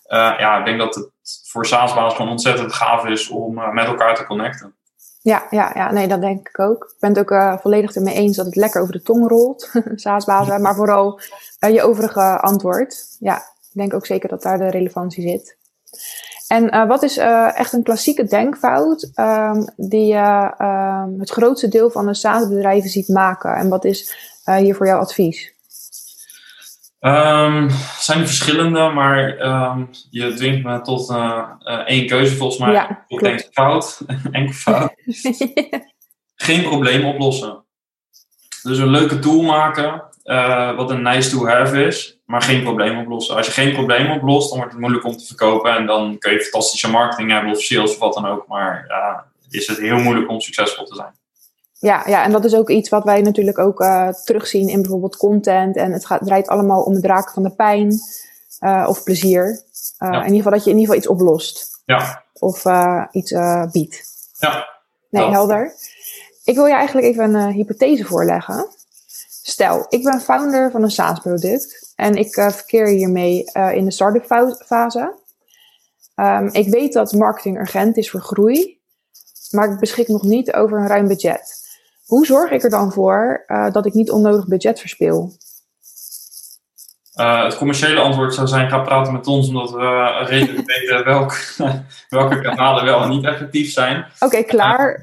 Uh, 0.08 0.34
ja, 0.38 0.58
ik 0.58 0.64
denk 0.64 0.78
dat 0.78 0.94
het 0.94 1.10
voor 1.48 1.66
SaaS-baas 1.66 2.14
gewoon 2.14 2.30
ontzettend 2.30 2.72
gaaf 2.72 3.04
is 3.04 3.28
om 3.28 3.58
uh, 3.58 3.72
met 3.72 3.86
elkaar 3.86 4.14
te 4.14 4.26
connecten. 4.26 4.74
Ja, 5.22 5.46
ja, 5.50 5.70
ja, 5.74 5.92
nee, 5.92 6.08
dat 6.08 6.20
denk 6.20 6.48
ik 6.48 6.58
ook. 6.58 6.84
Ik 6.84 6.96
ben 7.00 7.10
het 7.10 7.18
ook 7.18 7.30
uh, 7.30 7.58
volledig 7.58 7.94
ermee 7.94 8.14
eens 8.14 8.36
dat 8.36 8.46
het 8.46 8.56
lekker 8.56 8.80
over 8.80 8.92
de 8.92 9.02
tong 9.02 9.28
rolt, 9.28 9.70
SaaS-bazen, 9.94 10.62
maar 10.62 10.74
vooral 10.74 11.20
je 11.58 11.82
overige 11.82 12.40
antwoord. 12.40 13.16
Ja, 13.18 13.36
ik 13.36 13.76
denk 13.78 13.94
ook 13.94 14.06
zeker 14.06 14.28
dat 14.28 14.42
daar 14.42 14.58
de 14.58 14.70
relevantie 14.70 15.28
zit. 15.28 15.58
En 16.50 16.86
wat 16.88 17.02
is 17.02 17.16
echt 17.54 17.72
een 17.72 17.82
klassieke 17.82 18.24
denkfout 18.24 19.10
um, 19.14 19.64
die 19.76 20.06
je 20.06 20.54
ehm, 20.58 21.18
het 21.18 21.30
grootste 21.30 21.68
deel 21.68 21.90
van 21.90 22.06
de 22.06 22.14
SaaS-bedrijven 22.14 22.90
ziet 22.90 23.08
maken? 23.08 23.54
En 23.54 23.68
wat 23.68 23.84
is 23.84 24.14
hier 24.44 24.74
voor 24.74 24.86
jouw 24.86 25.00
advies? 25.00 25.54
Um, 27.00 27.70
zijn 27.98 28.20
er 28.20 28.26
verschillende, 28.26 28.88
maar 28.88 29.40
um, 29.40 29.90
je 30.10 30.34
dwingt 30.34 30.64
me 30.64 30.80
tot 30.80 31.10
één 31.86 32.06
keuze 32.06 32.36
volgens 32.36 32.60
mij. 32.60 32.72
Ja, 32.72 33.04
ik 33.06 33.20
denk 33.20 33.48
fout, 33.52 34.00
enkel 34.32 34.54
fout. 34.54 34.94
Geen 36.34 36.62
probleem 36.62 37.04
oplossen. 37.04 37.64
Dus 38.62 38.78
een 38.78 38.90
leuke 38.90 39.18
tool 39.18 39.42
maken, 39.42 40.09
uh, 40.24 40.76
wat 40.76 40.90
een 40.90 41.02
nice 41.02 41.30
to 41.30 41.46
have 41.46 41.84
is, 41.84 42.20
maar 42.26 42.42
geen 42.42 42.62
probleem 42.62 42.98
oplossen. 42.98 43.36
Als 43.36 43.46
je 43.46 43.52
geen 43.52 43.72
probleem 43.72 44.10
oplost, 44.10 44.48
dan 44.48 44.58
wordt 44.58 44.72
het 44.72 44.80
moeilijk 44.80 45.04
om 45.04 45.16
te 45.16 45.26
verkopen 45.26 45.76
en 45.76 45.86
dan 45.86 46.18
kun 46.18 46.32
je 46.32 46.40
fantastische 46.40 46.90
marketing 46.90 47.30
hebben 47.30 47.50
of 47.50 47.60
sales 47.60 47.90
of 47.90 47.98
wat 47.98 48.14
dan 48.14 48.26
ook, 48.26 48.46
maar 48.46 48.86
is 49.50 49.66
het 49.66 49.78
heel 49.78 49.98
moeilijk 49.98 50.30
om 50.30 50.40
succesvol 50.40 50.84
te 50.84 50.94
zijn. 50.94 51.18
Ja, 51.78 52.02
ja, 52.06 52.24
en 52.24 52.32
dat 52.32 52.44
is 52.44 52.54
ook 52.54 52.70
iets 52.70 52.88
wat 52.88 53.04
wij 53.04 53.20
natuurlijk 53.20 53.58
ook 53.58 53.80
uh, 53.80 54.08
terugzien 54.08 54.68
in 54.68 54.80
bijvoorbeeld 54.80 55.16
content. 55.16 55.76
En 55.76 55.92
het 55.92 56.06
gaat, 56.06 56.24
draait 56.24 56.48
allemaal 56.48 56.82
om 56.82 56.94
het 56.94 57.04
raken 57.04 57.32
van 57.32 57.42
de 57.42 57.54
pijn 57.54 57.98
uh, 58.60 58.86
of 58.88 59.02
plezier. 59.02 59.62
Uh, 59.98 60.08
In 60.08 60.22
ieder 60.22 60.36
geval 60.36 60.52
dat 60.52 60.64
je 60.64 60.70
in 60.70 60.78
ieder 60.78 60.94
geval 60.94 60.96
iets 60.96 61.20
oplost. 61.20 61.82
Ja. 61.84 62.24
Of 62.32 62.64
iets 63.10 63.34
biedt. 63.72 64.02
Ja. 64.38 64.68
Nee, 65.10 65.30
helder. 65.30 65.72
Ik 66.44 66.54
wil 66.54 66.66
je 66.66 66.74
eigenlijk 66.74 67.06
even 67.06 67.34
een 67.34 67.52
hypothese 67.52 68.04
voorleggen. 68.04 68.68
Stel, 69.50 69.86
ik 69.88 70.04
ben 70.04 70.20
founder 70.20 70.70
van 70.70 70.82
een 70.82 70.90
SaaS-product 70.90 71.92
en 71.96 72.14
ik 72.14 72.34
verkeer 72.34 72.86
hiermee 72.86 73.44
in 73.74 73.84
de 73.84 73.92
start-up 73.92 74.24
fase. 74.66 75.18
Um, 76.16 76.48
ik 76.52 76.68
weet 76.68 76.92
dat 76.92 77.12
marketing 77.12 77.58
urgent 77.58 77.96
is 77.96 78.10
voor 78.10 78.20
groei, 78.20 78.80
maar 79.50 79.72
ik 79.72 79.78
beschik 79.78 80.08
nog 80.08 80.22
niet 80.22 80.52
over 80.52 80.78
een 80.78 80.86
ruim 80.86 81.08
budget. 81.08 81.68
Hoe 82.04 82.26
zorg 82.26 82.50
ik 82.50 82.62
er 82.62 82.70
dan 82.70 82.92
voor 82.92 83.44
uh, 83.46 83.70
dat 83.70 83.86
ik 83.86 83.94
niet 83.94 84.10
onnodig 84.10 84.46
budget 84.46 84.80
verspil? 84.80 85.32
Uh, 87.20 87.44
het 87.44 87.56
commerciële 87.56 88.00
antwoord 88.00 88.34
zou 88.34 88.46
zijn: 88.46 88.68
ga 88.68 88.78
praten 88.78 89.12
met 89.12 89.26
ons, 89.26 89.48
omdat 89.48 89.70
we 89.70 90.24
redelijk 90.26 90.66
weten 90.76 91.04
welk, 91.04 91.36
welke 92.08 92.40
kanalen 92.40 92.84
wel 92.84 93.02
en 93.02 93.08
niet 93.08 93.24
effectief 93.24 93.72
zijn. 93.72 93.96
Oké, 93.96 94.24
okay, 94.24 94.44
klaar. 94.44 95.00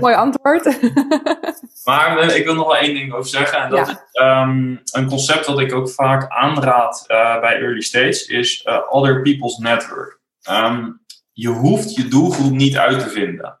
Mooi 0.00 0.14
antwoord. 0.14 0.64
maar 1.84 2.24
uh, 2.24 2.36
ik 2.36 2.44
wil 2.44 2.54
nog 2.54 2.66
wel 2.66 2.76
één 2.76 2.94
ding 2.94 3.12
over 3.12 3.28
zeggen. 3.28 3.62
En 3.62 3.70
dat 3.70 3.86
ja. 3.86 3.92
is 3.92 4.22
um, 4.22 4.80
een 4.92 5.08
concept 5.08 5.46
dat 5.46 5.60
ik 5.60 5.74
ook 5.74 5.90
vaak 5.90 6.28
aanraad 6.28 7.04
bij 7.40 7.60
early 7.60 7.80
stage: 7.80 8.26
is 8.26 8.66
other 8.90 9.22
people's 9.22 9.56
network. 9.56 10.20
Um, 10.50 11.00
je 11.32 11.48
hoeft 11.48 11.94
je 11.94 12.08
doelgroep 12.08 12.52
niet 12.52 12.76
uit 12.76 13.00
te 13.00 13.08
vinden. 13.08 13.60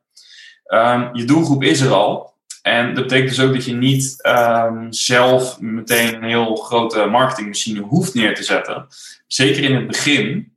Um, 0.66 1.08
je 1.12 1.24
doelgroep 1.24 1.62
is 1.62 1.80
er 1.80 1.92
al. 1.92 2.31
En 2.62 2.94
dat 2.94 3.04
betekent 3.04 3.28
dus 3.28 3.40
ook 3.40 3.52
dat 3.52 3.64
je 3.64 3.74
niet 3.74 4.26
um, 4.26 4.92
zelf 4.92 5.60
meteen 5.60 6.14
een 6.14 6.28
heel 6.28 6.56
grote 6.56 7.06
marketingmachine 7.06 7.80
hoeft 7.80 8.14
neer 8.14 8.34
te 8.34 8.42
zetten. 8.42 8.86
Zeker 9.26 9.62
in 9.62 9.74
het 9.74 9.86
begin 9.86 10.52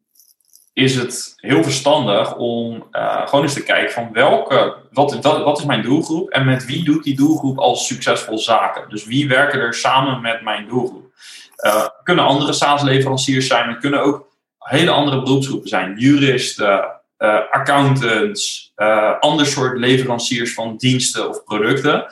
is 0.73 0.95
het 0.95 1.33
heel 1.35 1.63
verstandig 1.63 2.35
om 2.35 2.87
uh, 2.91 3.27
gewoon 3.27 3.43
eens 3.43 3.53
te 3.53 3.63
kijken 3.63 3.93
van 3.93 4.09
welke, 4.13 4.75
wat, 4.91 5.19
wat, 5.21 5.43
wat, 5.43 5.59
is 5.59 5.65
mijn 5.65 5.81
doelgroep 5.81 6.29
en 6.29 6.45
met 6.45 6.65
wie 6.65 6.83
doet 6.83 7.03
die 7.03 7.15
doelgroep 7.15 7.57
als 7.57 7.87
succesvol 7.87 8.37
zaken. 8.37 8.89
Dus 8.89 9.05
wie 9.05 9.27
werken 9.27 9.59
er 9.59 9.73
samen 9.73 10.21
met 10.21 10.41
mijn 10.41 10.67
doelgroep. 10.67 11.13
Uh, 11.65 11.87
kunnen 12.03 12.25
andere 12.25 12.53
SaaS-leveranciers 12.53 13.47
zijn, 13.47 13.69
het 13.69 13.79
kunnen 13.79 14.03
ook 14.03 14.27
hele 14.59 14.91
andere 14.91 15.21
beroepsgroepen 15.21 15.69
zijn. 15.69 15.97
Juristen, 15.97 16.94
uh, 17.17 17.39
accountants, 17.51 18.73
uh, 18.75 19.19
ander 19.19 19.45
soort 19.45 19.77
leveranciers 19.77 20.53
van 20.53 20.77
diensten 20.77 21.29
of 21.29 21.43
producten, 21.43 22.05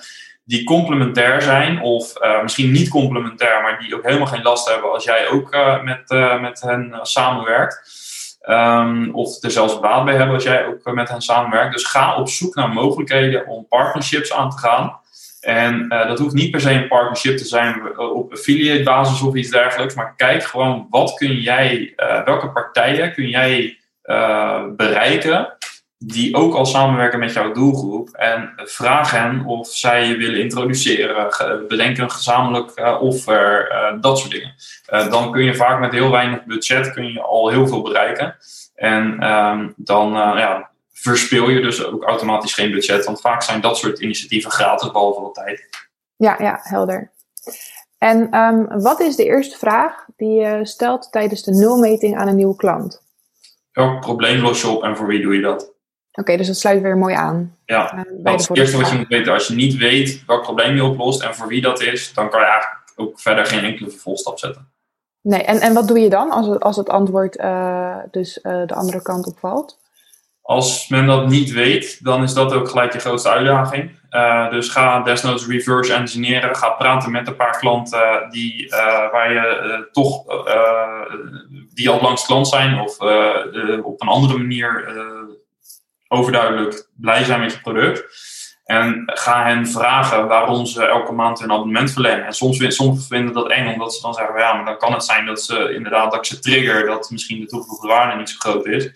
die 0.44 0.64
complementair 0.64 1.42
zijn 1.42 1.82
of 1.82 2.22
uh, 2.22 2.42
misschien 2.42 2.72
niet 2.72 2.90
complementair, 2.90 3.62
maar 3.62 3.80
die 3.80 3.96
ook 3.96 4.04
helemaal 4.04 4.28
geen 4.28 4.42
last 4.42 4.70
hebben 4.70 4.92
als 4.92 5.04
jij 5.04 5.30
ook 5.30 5.56
met, 5.84 6.10
met 6.42 6.62
hen 6.62 7.00
samenwerkt. 7.02 8.02
Um, 8.50 9.16
of 9.16 9.44
er 9.44 9.52
zelfs 9.52 9.80
baat 9.80 10.06
bij 10.06 10.16
hebben 10.16 10.36
als 10.36 10.44
jij 10.44 10.66
ook 10.66 10.94
met 10.94 11.10
hen 11.10 11.22
samenwerkt. 11.22 11.74
Dus 11.74 11.86
ga 11.86 12.16
op 12.16 12.30
zoek 12.30 12.56
naar 12.56 12.70
mogelijkheden 12.70 13.48
om 13.48 13.68
partnerships 13.68 14.34
aan 14.34 14.50
te 14.50 14.58
gaan. 14.58 15.00
En 15.42 15.88
dat 15.88 16.20
hoeft 16.20 16.34
niet 16.34 16.52
per 16.52 16.62
se 16.62 16.72
een 16.72 16.88
partnership 16.88 17.38
te 17.38 17.46
zijn 17.46 17.98
op 17.98 18.32
affiliate 18.32 18.84
basis 18.84 19.22
of 19.22 19.36
iets 19.36 19.50
dergelijks. 19.50 19.96
Maar 19.96 20.16
kijk 20.16 20.44
gewoon, 20.44 20.88
wat 20.90 21.14
kun 21.14 21.40
jij, 21.40 21.94
welke 22.26 22.52
partijen 22.52 23.14
kun 23.14 23.30
jij 23.30 23.78
uh, 24.04 24.64
bereiken 24.76 25.54
die 25.98 26.36
ook 26.36 26.56
al 26.56 26.66
samenwerken 26.66 27.20
met 27.20 27.34
jouw 27.34 27.52
doelgroep. 27.52 28.10
En 28.10 28.54
vraag 28.56 29.12
hen 29.12 29.46
of 29.46 29.68
zij 29.68 30.08
je 30.08 30.18
willen 30.18 30.40
introduceren. 30.40 31.28
Bedenk 31.68 31.98
een 31.98 32.12
gezamenlijk 32.12 32.72
uh, 32.80 33.02
offer, 33.02 33.72
uh, 33.72 34.02
dat 34.02 34.20
soort 34.20 34.32
dingen. 34.32 34.56
dan 35.10 35.32
kun 35.32 35.44
je 35.44 35.56
vaak 35.56 35.80
met 35.80 35.92
heel 35.92 36.12
weinig 36.12 36.46
budget 36.46 36.94
kun 36.94 37.12
je 37.12 37.22
al 37.22 37.50
heel 37.50 37.68
veel 37.68 37.82
bereiken. 37.82 38.36
En 38.76 39.32
um, 39.32 39.74
dan 39.78 40.12
ja, 40.14 40.70
verspil 40.94 41.50
je 41.50 41.62
dus 41.62 41.86
ook 41.86 42.04
automatisch 42.04 42.54
geen 42.54 42.72
budget. 42.72 43.06
Want 43.06 43.22
vaak 43.22 43.42
zijn 43.42 43.62
dat 43.62 43.78
soort 43.78 44.00
initiatieven 44.00 44.52
gratis, 44.52 44.92
behalve 44.92 45.22
de 45.22 45.32
tijd. 45.32 45.70
Ja, 46.16 46.36
ja, 46.40 46.60
helder. 46.62 47.12
En 47.98 48.38
um, 48.38 48.82
wat 48.82 49.00
is 49.00 49.16
de 49.16 49.26
eerste 49.26 49.58
vraag 49.58 50.06
die 50.16 50.32
je 50.32 50.66
stelt 50.66 51.12
tijdens 51.12 51.44
de 51.44 51.52
nulmeting 51.52 52.18
aan 52.18 52.28
een 52.28 52.36
nieuwe 52.36 52.56
klant? 52.56 53.03
Welk 53.74 54.00
probleem 54.00 54.42
los 54.42 54.62
je 54.62 54.68
op 54.68 54.84
en 54.84 54.98
voor 54.98 55.08
wie 55.08 55.22
doe 55.22 55.36
je 55.36 55.42
dat? 55.42 55.72
Oké, 56.12 56.38
dus 56.38 56.48
dat 56.48 56.56
sluit 56.56 56.82
weer 56.82 56.98
mooi 56.98 57.16
aan. 57.16 57.58
Ja, 57.66 57.94
uh, 57.96 58.04
dat 58.24 58.40
is 58.40 58.48
het 58.48 58.58
eerste 58.58 58.78
wat 58.78 58.90
je 58.90 58.98
moet 58.98 59.08
weten. 59.08 59.34
Als 59.34 59.48
je 59.48 59.54
niet 59.54 59.78
weet 59.78 60.24
welk 60.28 60.42
probleem 60.42 60.76
je 60.76 60.84
oplost 60.84 61.22
en 61.22 61.36
voor 61.36 61.48
wie 61.48 61.62
dat 61.62 61.82
is, 61.82 62.14
dan 62.14 62.30
kan 62.30 62.40
je 62.40 62.46
eigenlijk 62.46 62.84
ook 62.96 63.20
verder 63.20 63.46
geen 63.46 63.64
enkele 63.64 63.90
vervolgstap 63.90 64.40
zetten. 64.40 64.72
Nee, 65.22 65.44
en, 65.44 65.60
en 65.60 65.74
wat 65.74 65.88
doe 65.88 66.00
je 66.00 66.10
dan 66.10 66.32
als 66.32 66.48
het, 66.48 66.62
als 66.62 66.76
het 66.76 66.90
antwoord 66.90 67.38
uh, 67.38 67.98
dus 68.12 68.40
uh, 68.44 68.68
de 68.68 68.74
andere 68.74 69.02
kant 69.02 69.28
opvalt? 69.28 69.80
Als 70.44 70.88
men 70.88 71.06
dat 71.06 71.28
niet 71.28 71.52
weet, 71.52 72.04
dan 72.04 72.24
is 72.24 72.34
dat 72.34 72.54
ook 72.54 72.70
gelijk 72.70 72.94
je 72.94 73.00
grootste 73.00 73.30
uitdaging. 73.30 73.92
Uh, 74.12 74.50
dus 74.50 74.70
ga 74.70 75.00
desnoods 75.00 75.48
reverse 75.48 75.94
engineeren. 75.94 76.56
Ga 76.56 76.70
praten 76.70 77.12
met 77.12 77.28
een 77.28 77.36
paar 77.36 77.60
klanten 77.60 78.28
die, 78.30 78.66
uh, 78.66 78.78
waar 79.12 79.34
je 79.34 79.62
uh, 79.66 79.92
toch 79.92 80.24
die 81.74 81.90
al 81.90 82.02
langs 82.02 82.26
klant 82.26 82.48
zijn 82.48 82.80
of 82.80 83.00
op 83.84 84.02
een 84.02 84.08
andere 84.08 84.38
manier 84.38 84.96
overduidelijk 86.08 86.88
blij 86.96 87.24
zijn 87.24 87.40
met 87.40 87.52
je 87.52 87.60
product. 87.62 88.04
En 88.66 89.04
ga 89.06 89.44
hen 89.46 89.68
vragen 89.68 90.28
waarom 90.28 90.66
ze 90.66 90.86
elke 90.86 91.12
maand 91.12 91.40
een 91.40 91.52
abonnement 91.52 91.92
verlengen. 91.92 92.26
En 92.26 92.34
soms, 92.34 92.76
soms 92.76 93.08
vinden 93.08 93.34
dat 93.34 93.50
eng, 93.50 93.74
omdat 93.74 93.94
ze 93.94 94.02
dan 94.02 94.14
zeggen: 94.14 94.40
ja, 94.40 94.54
maar 94.54 94.66
dan 94.66 94.78
kan 94.78 94.94
het 94.94 95.04
zijn 95.04 95.26
dat 95.26 95.42
ze 95.42 95.74
inderdaad 95.74 96.12
dat 96.12 96.20
ik 96.20 96.26
ze 96.26 96.40
trigger, 96.40 96.86
dat 96.86 97.10
misschien 97.10 97.40
de 97.40 97.46
toegevoegde 97.46 97.88
waarde 97.88 98.18
niet 98.18 98.30
zo 98.30 98.36
groot 98.38 98.66
is. 98.66 98.92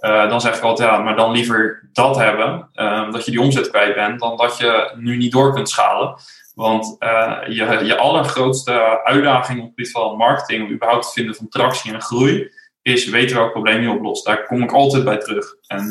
Uh, 0.00 0.28
dan 0.28 0.40
zeg 0.40 0.56
ik 0.56 0.62
altijd, 0.62 0.90
ja, 0.90 0.98
maar 0.98 1.16
dan 1.16 1.30
liever 1.30 1.88
dat 1.92 2.16
hebben, 2.16 2.70
uh, 2.74 3.12
dat 3.12 3.24
je 3.24 3.30
die 3.30 3.40
omzet 3.40 3.70
kwijt 3.70 3.94
bent, 3.94 4.20
dan 4.20 4.36
dat 4.36 4.58
je 4.58 4.92
nu 4.96 5.16
niet 5.16 5.32
door 5.32 5.54
kunt 5.54 5.68
schalen. 5.68 6.14
Want 6.54 6.96
uh, 6.98 7.38
je, 7.46 7.84
je 7.84 7.96
allergrootste 7.96 9.04
uitdaging 9.04 9.58
op 9.58 9.64
het 9.64 9.74
gebied 9.74 9.90
van 9.90 10.16
marketing, 10.16 10.64
om 10.64 10.72
überhaupt 10.72 11.06
te 11.06 11.12
vinden 11.12 11.34
van 11.34 11.48
tractie 11.48 11.92
en 11.92 12.02
groei, 12.02 12.52
is 12.82 13.08
weten 13.08 13.36
welk 13.36 13.52
probleem 13.52 13.82
je 13.82 13.90
oplost. 13.90 14.26
Daar 14.26 14.46
kom 14.46 14.62
ik 14.62 14.72
altijd 14.72 15.04
bij 15.04 15.18
terug. 15.18 15.54
En 15.66 15.88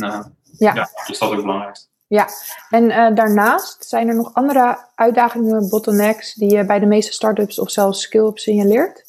ja. 0.58 0.74
ja, 0.74 0.90
is 1.08 1.20
dat 1.20 1.32
ook 1.32 1.42
belangrijk. 1.42 1.78
Ja, 2.08 2.28
en 2.70 3.16
daarnaast 3.16 3.86
zijn 3.86 4.08
er 4.08 4.16
nog 4.16 4.34
andere 4.34 4.78
uitdagingen, 4.96 5.70
bottlenecks, 5.70 6.34
die 6.34 6.56
je 6.56 6.66
bij 6.66 6.80
de 6.80 6.86
meeste 6.86 7.12
startups 7.12 7.60
of 7.60 7.72
zelfs 7.72 8.02
skill-ups 8.02 8.44
signaleert? 8.44 9.04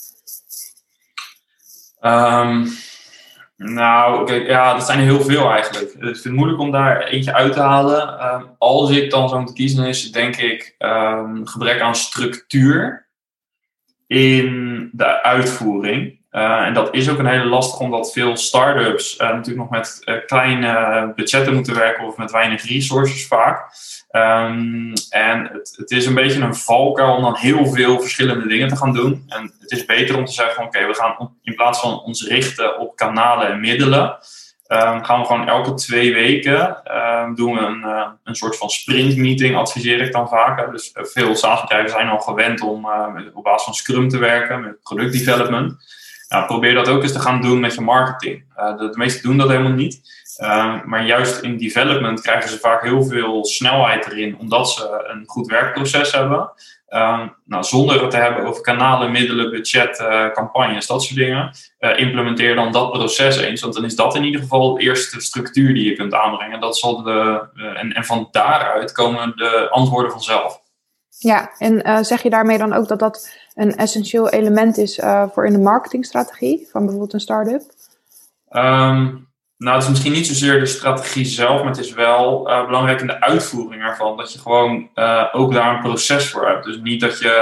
Um, 2.01 2.73
nou, 3.63 4.33
ja, 4.45 4.73
dat 4.73 4.87
zijn 4.87 4.99
er 4.99 5.05
heel 5.05 5.21
veel 5.21 5.51
eigenlijk. 5.51 5.93
Ik 5.93 6.01
vind 6.01 6.25
het 6.25 6.33
moeilijk 6.33 6.61
om 6.61 6.71
daar 6.71 7.03
eentje 7.03 7.35
uit 7.35 7.53
te 7.53 7.61
halen. 7.61 8.33
Um, 8.35 8.47
als 8.59 8.91
ik 8.91 9.11
dan 9.11 9.29
zou 9.29 9.41
moeten 9.41 9.57
kiezen, 9.57 9.87
is 9.87 10.13
denk 10.13 10.37
ik 10.37 10.75
um, 10.79 11.47
gebrek 11.47 11.81
aan 11.81 11.95
structuur 11.95 13.09
in 14.07 14.89
de 14.93 15.23
uitvoering. 15.23 16.20
Uh, 16.33 16.67
en 16.67 16.75
dat 16.75 16.95
is 16.95 17.11
ook 17.11 17.19
een 17.19 17.27
hele 17.27 17.45
lastig, 17.45 17.81
omdat 17.81 18.13
veel 18.13 18.37
start-ups 18.37 19.15
uh, 19.15 19.29
natuurlijk 19.29 19.57
nog 19.57 19.71
met 19.71 20.03
uh, 20.05 20.15
kleine 20.27 21.13
budgetten 21.17 21.55
moeten 21.55 21.75
werken 21.75 22.07
of 22.07 22.17
met 22.17 22.31
weinig 22.31 22.69
resources 22.69 23.27
vaak. 23.27 23.73
Um, 24.11 24.93
en 25.11 25.49
het, 25.53 25.75
het, 25.77 25.91
is 25.91 26.07
een 26.07 26.15
beetje 26.15 26.41
een 26.41 26.55
valkuil 26.55 27.15
om 27.15 27.23
dan 27.23 27.37
heel 27.37 27.67
veel 27.67 28.01
verschillende 28.01 28.47
dingen 28.47 28.69
te 28.69 28.77
gaan 28.77 28.93
doen. 28.93 29.25
En 29.29 29.53
het 29.61 29.71
is 29.71 29.85
beter 29.85 30.17
om 30.17 30.25
te 30.25 30.33
zeggen: 30.33 30.65
oké, 30.65 30.87
we 30.87 30.95
gaan 30.95 31.37
in 31.43 31.55
plaats 31.55 31.81
van 31.81 32.01
ons 32.01 32.27
richten 32.27 32.79
op 32.79 32.97
kanalen 32.97 33.49
en 33.49 33.61
middelen, 33.61 34.19
um, 34.69 35.05
gaan 35.05 35.21
we 35.21 35.27
gewoon 35.27 35.49
elke 35.49 35.75
twee 35.75 36.13
weken 36.13 36.83
um, 36.97 37.35
doen 37.35 37.55
we 37.55 37.61
een, 37.61 37.85
een 38.25 38.35
soort 38.35 38.57
van 38.57 38.71
sprintmeeting, 38.71 39.57
adviseer 39.57 40.01
ik 40.01 40.13
dan 40.13 40.29
vaak. 40.29 40.71
Dus 40.71 40.91
veel 40.95 41.37
SaaS-bedrijven 41.37 41.91
zijn 41.91 42.09
al 42.09 42.19
gewend 42.19 42.61
om 42.61 42.89
op 43.35 43.45
basis 43.45 43.65
van 43.65 43.75
Scrum 43.75 44.09
te 44.09 44.19
werken 44.19 44.61
met 44.61 44.83
product 44.83 45.13
development. 45.13 45.99
Probeer 46.47 46.75
dat 46.75 46.89
ook 46.89 47.03
eens 47.03 47.13
te 47.13 47.21
gaan 47.21 47.43
doen 47.43 47.61
met 47.61 47.75
je 47.75 47.81
marketing. 47.81 48.45
Uh, 48.57 48.79
de, 48.79 48.91
meesten 48.93 49.23
doen 49.23 49.39
dat 49.39 49.49
helemaal 49.49 49.73
niet. 49.73 50.01
Uh, 50.43 50.85
maar 50.85 51.07
juist 51.07 51.43
in 51.43 51.59
development 51.59 52.21
krijgen 52.21 52.51
ze 52.51 52.59
vaak 52.59 52.83
heel 52.83 53.03
veel 53.03 53.45
snelheid 53.45 54.07
erin, 54.07 54.39
omdat 54.39 54.71
ze 54.71 55.05
een 55.09 55.23
goed 55.27 55.47
werkproces 55.47 56.13
hebben. 56.13 56.53
Uh, 56.89 57.21
nou, 57.45 57.65
zonder 57.65 58.01
het 58.01 58.11
te 58.11 58.17
hebben 58.17 58.47
over 58.47 58.63
kanalen, 58.63 59.13
middelen, 59.13 59.51
budget, 59.51 60.01
uh, 60.01 60.31
campagnes, 60.33 60.87
dat 60.87 61.03
soort 61.03 61.19
dingen. 61.19 61.53
Uh, 61.81 61.99
implementeer 61.99 62.55
dan 62.55 62.73
dat 62.73 62.93
proces 62.93 63.37
eens, 63.37 63.61
want 63.61 63.75
dan 63.75 63.85
is 63.85 63.97
dat 63.97 64.15
in 64.15 64.25
ieder 64.25 64.41
geval 64.41 64.75
de 64.75 64.83
eerste 64.83 65.21
structuur 65.21 65.75
die 65.75 65.85
je 65.85 65.97
kunt 65.97 66.15
aanbrengen. 66.15 66.61
Dat 66.61 66.79
zal 66.79 67.03
de, 67.03 67.49
en, 67.75 67.93
en 67.93 68.05
van 68.05 68.29
daaruit 68.31 68.93
komen 68.93 69.33
de 69.37 69.69
antwoorden 69.71 70.11
vanzelf. 70.11 70.61
Ja, 71.19 71.51
en 71.59 72.05
zeg 72.05 72.23
je 72.23 72.31
daarmee 72.31 72.59
dan 72.59 72.73
ook 72.73 72.89
dat 72.89 72.99
dat 72.99 73.39
een 73.61 73.77
essentieel 73.77 74.29
element 74.29 74.79
is 74.79 75.01
voor 75.33 75.47
in 75.47 75.53
de 75.53 75.59
marketingstrategie 75.59 76.69
van 76.71 76.81
bijvoorbeeld 76.81 77.13
een 77.13 77.21
start-up? 77.21 77.63
Um, 78.51 79.29
nou, 79.57 79.75
het 79.75 79.83
is 79.83 79.89
misschien 79.89 80.13
niet 80.13 80.27
zozeer 80.27 80.61
de 80.61 80.67
strategie 80.67 81.25
zelf, 81.25 81.59
maar 81.59 81.71
het 81.71 81.85
is 81.85 81.93
wel 81.93 82.51
uh, 82.51 82.67
belangrijk 82.67 83.01
in 83.01 83.07
de 83.07 83.21
uitvoering 83.21 83.83
ervan. 83.83 84.17
Dat 84.17 84.33
je 84.33 84.39
gewoon 84.39 84.89
uh, 84.95 85.25
ook 85.33 85.53
daar 85.53 85.75
een 85.75 85.83
proces 85.83 86.31
voor 86.31 86.47
hebt. 86.47 86.65
Dus 86.65 86.79
niet 86.83 87.01
dat 87.01 87.19
je, 87.19 87.33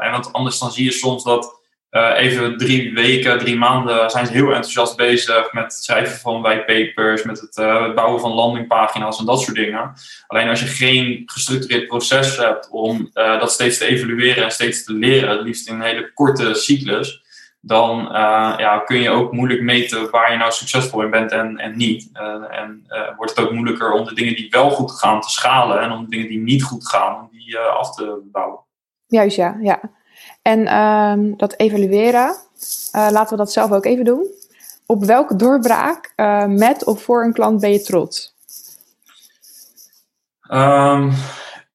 en 0.00 0.10
want 0.10 0.32
anders 0.32 0.58
dan 0.58 0.72
zie 0.72 0.84
je 0.84 0.92
soms 0.92 1.24
dat 1.24 1.60
even 1.92 2.56
drie 2.56 2.94
weken, 2.94 3.38
drie 3.38 3.56
maanden 3.56 4.10
zijn 4.10 4.26
ze 4.26 4.32
heel 4.32 4.46
enthousiast 4.46 4.96
bezig 4.96 5.52
met 5.52 5.62
het 5.62 5.72
schrijven 5.72 6.18
van 6.18 6.42
whitepapers, 6.42 7.22
met 7.22 7.40
het 7.40 7.54
bouwen 7.94 8.20
van 8.20 8.32
landingpagina's 8.32 9.18
en 9.18 9.24
dat 9.24 9.40
soort 9.40 9.56
dingen. 9.56 9.92
Alleen 10.26 10.48
als 10.48 10.60
je 10.60 10.66
geen 10.66 11.22
gestructureerd 11.26 11.86
proces 11.86 12.36
hebt 12.36 12.68
om 12.70 13.10
dat 13.12 13.52
steeds 13.52 13.78
te 13.78 13.86
evalueren 13.86 14.44
en 14.44 14.50
steeds 14.50 14.84
te 14.84 14.92
leren, 14.92 15.30
het 15.30 15.42
liefst 15.42 15.68
in 15.68 15.74
een 15.74 15.80
hele 15.80 16.12
korte 16.12 16.54
cyclus, 16.54 17.22
dan 17.60 18.08
ja, 18.58 18.82
kun 18.84 19.00
je 19.00 19.10
ook 19.10 19.32
moeilijk 19.32 19.62
meten 19.62 20.10
waar 20.10 20.32
je 20.32 20.38
nou 20.38 20.52
succesvol 20.52 21.02
in 21.02 21.10
bent 21.10 21.30
en, 21.30 21.56
en 21.58 21.76
niet. 21.76 22.10
En 22.50 22.86
wordt 23.16 23.36
het 23.36 23.46
ook 23.46 23.52
moeilijker 23.52 23.92
om 23.92 24.04
de 24.04 24.14
dingen 24.14 24.34
die 24.34 24.50
wel 24.50 24.70
goed 24.70 24.92
gaan 24.92 25.20
te 25.20 25.30
schalen 25.30 25.80
en 25.80 25.90
om 25.90 26.04
de 26.04 26.10
dingen 26.10 26.28
die 26.28 26.40
niet 26.40 26.62
goed 26.62 26.88
gaan, 26.88 27.20
om 27.20 27.28
die 27.32 27.58
af 27.58 27.94
te 27.94 28.20
bouwen. 28.32 28.60
Juist, 29.06 29.36
ja. 29.36 29.58
ja. 29.60 29.80
En 30.42 30.66
ehm, 30.66 31.32
dat 31.36 31.54
evalueren, 31.56 32.36
laten 32.92 33.28
we 33.28 33.36
dat 33.36 33.52
zelf 33.52 33.70
ook 33.72 33.84
even 33.84 34.04
doen. 34.04 34.26
Op 34.86 35.04
welke 35.04 35.36
doorbraak 35.36 36.12
met 36.46 36.84
of 36.84 37.02
voor 37.02 37.24
een 37.24 37.32
klant 37.32 37.60
ben 37.60 37.72
je 37.72 37.80
trots? 37.80 38.34
Um, 40.50 41.12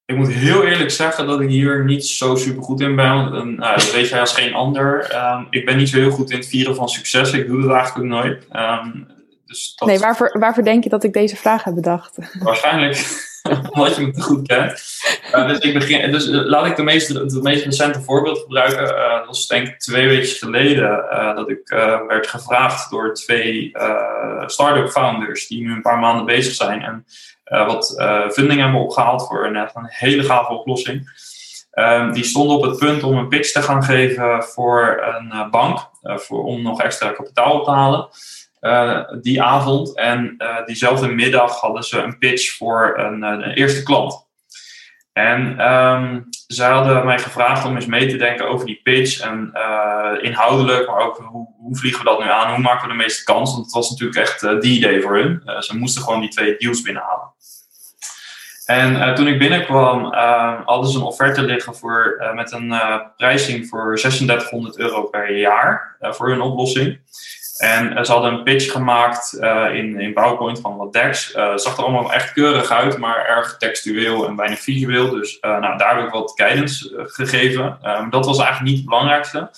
ik 0.06 0.16
moet 0.16 0.28
heel 0.28 0.64
eerlijk 0.64 0.92
zeggen 0.92 1.28
dat 1.28 1.42
ik 1.42 1.50
hier 1.50 1.86
niet 1.86 2.06
zo 2.06 2.36
super 2.36 2.64
goed 2.64 2.82
in 2.82 2.96
ben. 2.96 3.34
En, 3.34 3.56
nou, 3.56 3.76
dat 3.76 3.92
weet 3.92 4.10
jij 4.10 4.20
als 4.20 4.34
geen 4.34 4.54
ander. 4.54 5.16
Um, 5.16 5.48
ik 5.50 5.66
ben 5.66 5.78
niet 5.78 5.90
zo 5.90 5.98
heel 5.98 6.12
goed 6.12 6.32
in 6.32 6.38
het 6.38 6.48
vieren 6.48 6.76
van 6.76 6.90
succes. 6.90 7.32
Ik 7.32 7.48
doe 7.48 7.62
dat 7.62 7.72
eigenlijk 7.72 8.06
ook 8.06 8.22
nooit. 8.22 8.48
Dus 9.46 9.74
dat 9.76 9.88
nee, 9.88 10.00
waarvoor, 10.00 10.36
waarvoor 10.40 10.64
denk 10.64 10.84
je 10.84 10.90
dat 10.90 11.04
ik 11.04 11.14
deze 11.14 11.36
vraag 11.36 11.64
heb 11.64 11.76
bedacht? 11.76 12.18
Waarschijnlijk 12.40 12.96
omdat 13.72 13.96
je 13.96 14.06
me 14.06 14.12
te 14.12 14.22
goed 14.22 14.48
kent. 14.48 14.82
Uh, 15.34 15.48
dus, 15.48 15.60
ik 15.60 15.74
begin, 15.74 16.12
dus 16.12 16.28
laat 16.28 16.66
ik 16.66 16.76
de 16.76 16.84
meest, 16.84 17.08
het 17.08 17.44
meest 17.44 17.66
recente 17.66 18.02
voorbeeld 18.02 18.40
gebruiken. 18.40 18.84
Uh, 18.84 19.14
dat 19.18 19.26
was 19.26 19.48
denk 19.48 19.68
ik 19.68 19.80
twee 19.80 20.08
weken 20.08 20.28
geleden 20.28 21.06
dat 21.36 21.50
ik 21.50 21.70
werd 22.08 22.28
gevraagd 22.28 22.92
door 22.92 23.14
twee 23.14 23.72
start-up 24.46 24.90
founders 24.90 25.48
die 25.48 25.62
nu 25.62 25.72
een 25.72 25.82
paar 25.82 26.00
maanden 26.00 26.26
bezig 26.26 26.54
zijn. 26.54 26.82
En 26.82 27.06
wat 27.68 28.04
funding 28.32 28.60
hebben 28.62 28.82
opgehaald 28.82 29.28
voor 29.28 29.46
een, 29.46 29.56
een 29.56 29.88
hele 29.88 30.24
gave 30.24 30.54
oplossing. 30.54 31.26
Um, 31.74 32.14
die 32.14 32.24
stonden 32.24 32.56
op 32.56 32.64
het 32.64 32.78
punt 32.78 33.04
om 33.04 33.18
een 33.18 33.28
pitch 33.28 33.52
te 33.52 33.62
gaan 33.62 33.84
geven 33.84 34.44
voor 34.44 35.04
een 35.04 35.50
bank, 35.50 35.90
voor, 36.02 36.44
om 36.44 36.62
nog 36.62 36.82
extra 36.82 37.10
kapitaal 37.10 37.60
op 37.60 37.64
te 37.64 37.72
halen. 37.72 38.08
Die 39.22 39.42
avond 39.42 39.98
en 39.98 40.36
diezelfde 40.66 41.08
middag 41.08 41.60
hadden 41.60 41.84
ze 41.84 42.02
een 42.02 42.18
pitch 42.18 42.58
voor 42.58 42.94
een, 42.98 43.22
een 43.22 43.52
eerste 43.52 43.84
klant. 43.84 44.26
En 45.14 45.72
um, 45.72 46.28
zij 46.48 46.70
hadden 46.70 47.06
mij 47.06 47.20
gevraagd 47.20 47.66
om 47.66 47.76
eens 47.76 47.86
mee 47.86 48.08
te 48.08 48.18
denken 48.18 48.48
over 48.48 48.66
die 48.66 48.80
pitch. 48.84 49.20
En 49.20 49.52
inhoudelijk, 50.22 50.88
maar 50.88 51.00
ook 51.00 51.18
hoe, 51.18 51.48
hoe, 51.58 51.78
vliegen 51.78 52.04
we 52.04 52.10
dat 52.10 52.20
nu 52.20 52.30
aan? 52.30 52.54
Hoe 52.54 52.62
maken 52.62 52.88
we 52.88 52.94
de 52.94 53.04
meeste 53.04 53.24
kans? 53.24 53.52
Want 53.52 53.66
het 53.66 53.74
was 53.74 53.90
natuurlijk 53.90 54.20
echt 54.20 54.62
die 54.62 54.78
idee 54.78 55.02
voor 55.02 55.16
hun. 55.16 55.42
Ze 55.60 55.78
moesten 55.78 56.02
gewoon 56.02 56.20
die 56.20 56.30
twee 56.30 56.56
deals 56.58 56.82
binnenhalen. 56.82 57.36
En 58.66 59.16
toen 59.16 59.28
ik 59.28 59.40
binnenkwam, 59.40 60.14
hadden 60.66 60.90
ze 60.90 60.98
een 60.98 61.04
offerte 61.04 61.42
liggen 61.42 61.76
voor, 61.76 62.32
met 62.36 62.52
een 62.52 62.74
prijzing 63.18 63.68
voor 63.68 63.96
3600 63.96 64.78
euro 64.78 65.04
per 65.04 65.38
jaar 65.38 65.96
voor 66.00 66.30
hun 66.30 66.42
oplossing. 66.42 67.00
En 67.58 68.06
ze 68.06 68.12
hadden 68.12 68.34
een 68.34 68.44
pitch 68.44 68.72
gemaakt 68.72 69.38
uh, 69.40 69.66
in, 69.74 70.00
in 70.00 70.14
PowerPoint 70.14 70.60
van 70.60 70.78
wat 70.78 70.94
decks. 70.94 71.36
Uh, 71.36 71.56
zag 71.56 71.78
er 71.78 71.84
allemaal 71.84 72.14
echt 72.14 72.34
keurig 72.34 72.72
uit, 72.72 72.98
maar 72.98 73.26
erg 73.26 73.58
textueel 73.58 74.28
en 74.28 74.36
weinig 74.36 74.60
visueel. 74.60 75.10
Dus 75.10 75.38
nou, 75.42 75.78
daar 75.78 75.96
heb 75.96 76.06
ik 76.06 76.12
wat 76.12 76.34
guidance 76.36 77.04
gegeven. 77.08 77.78
Um, 77.84 78.10
dat 78.10 78.26
was 78.26 78.38
eigenlijk 78.38 78.70
niet 78.70 78.78
het 78.78 78.90
belangrijkste. 78.90 79.50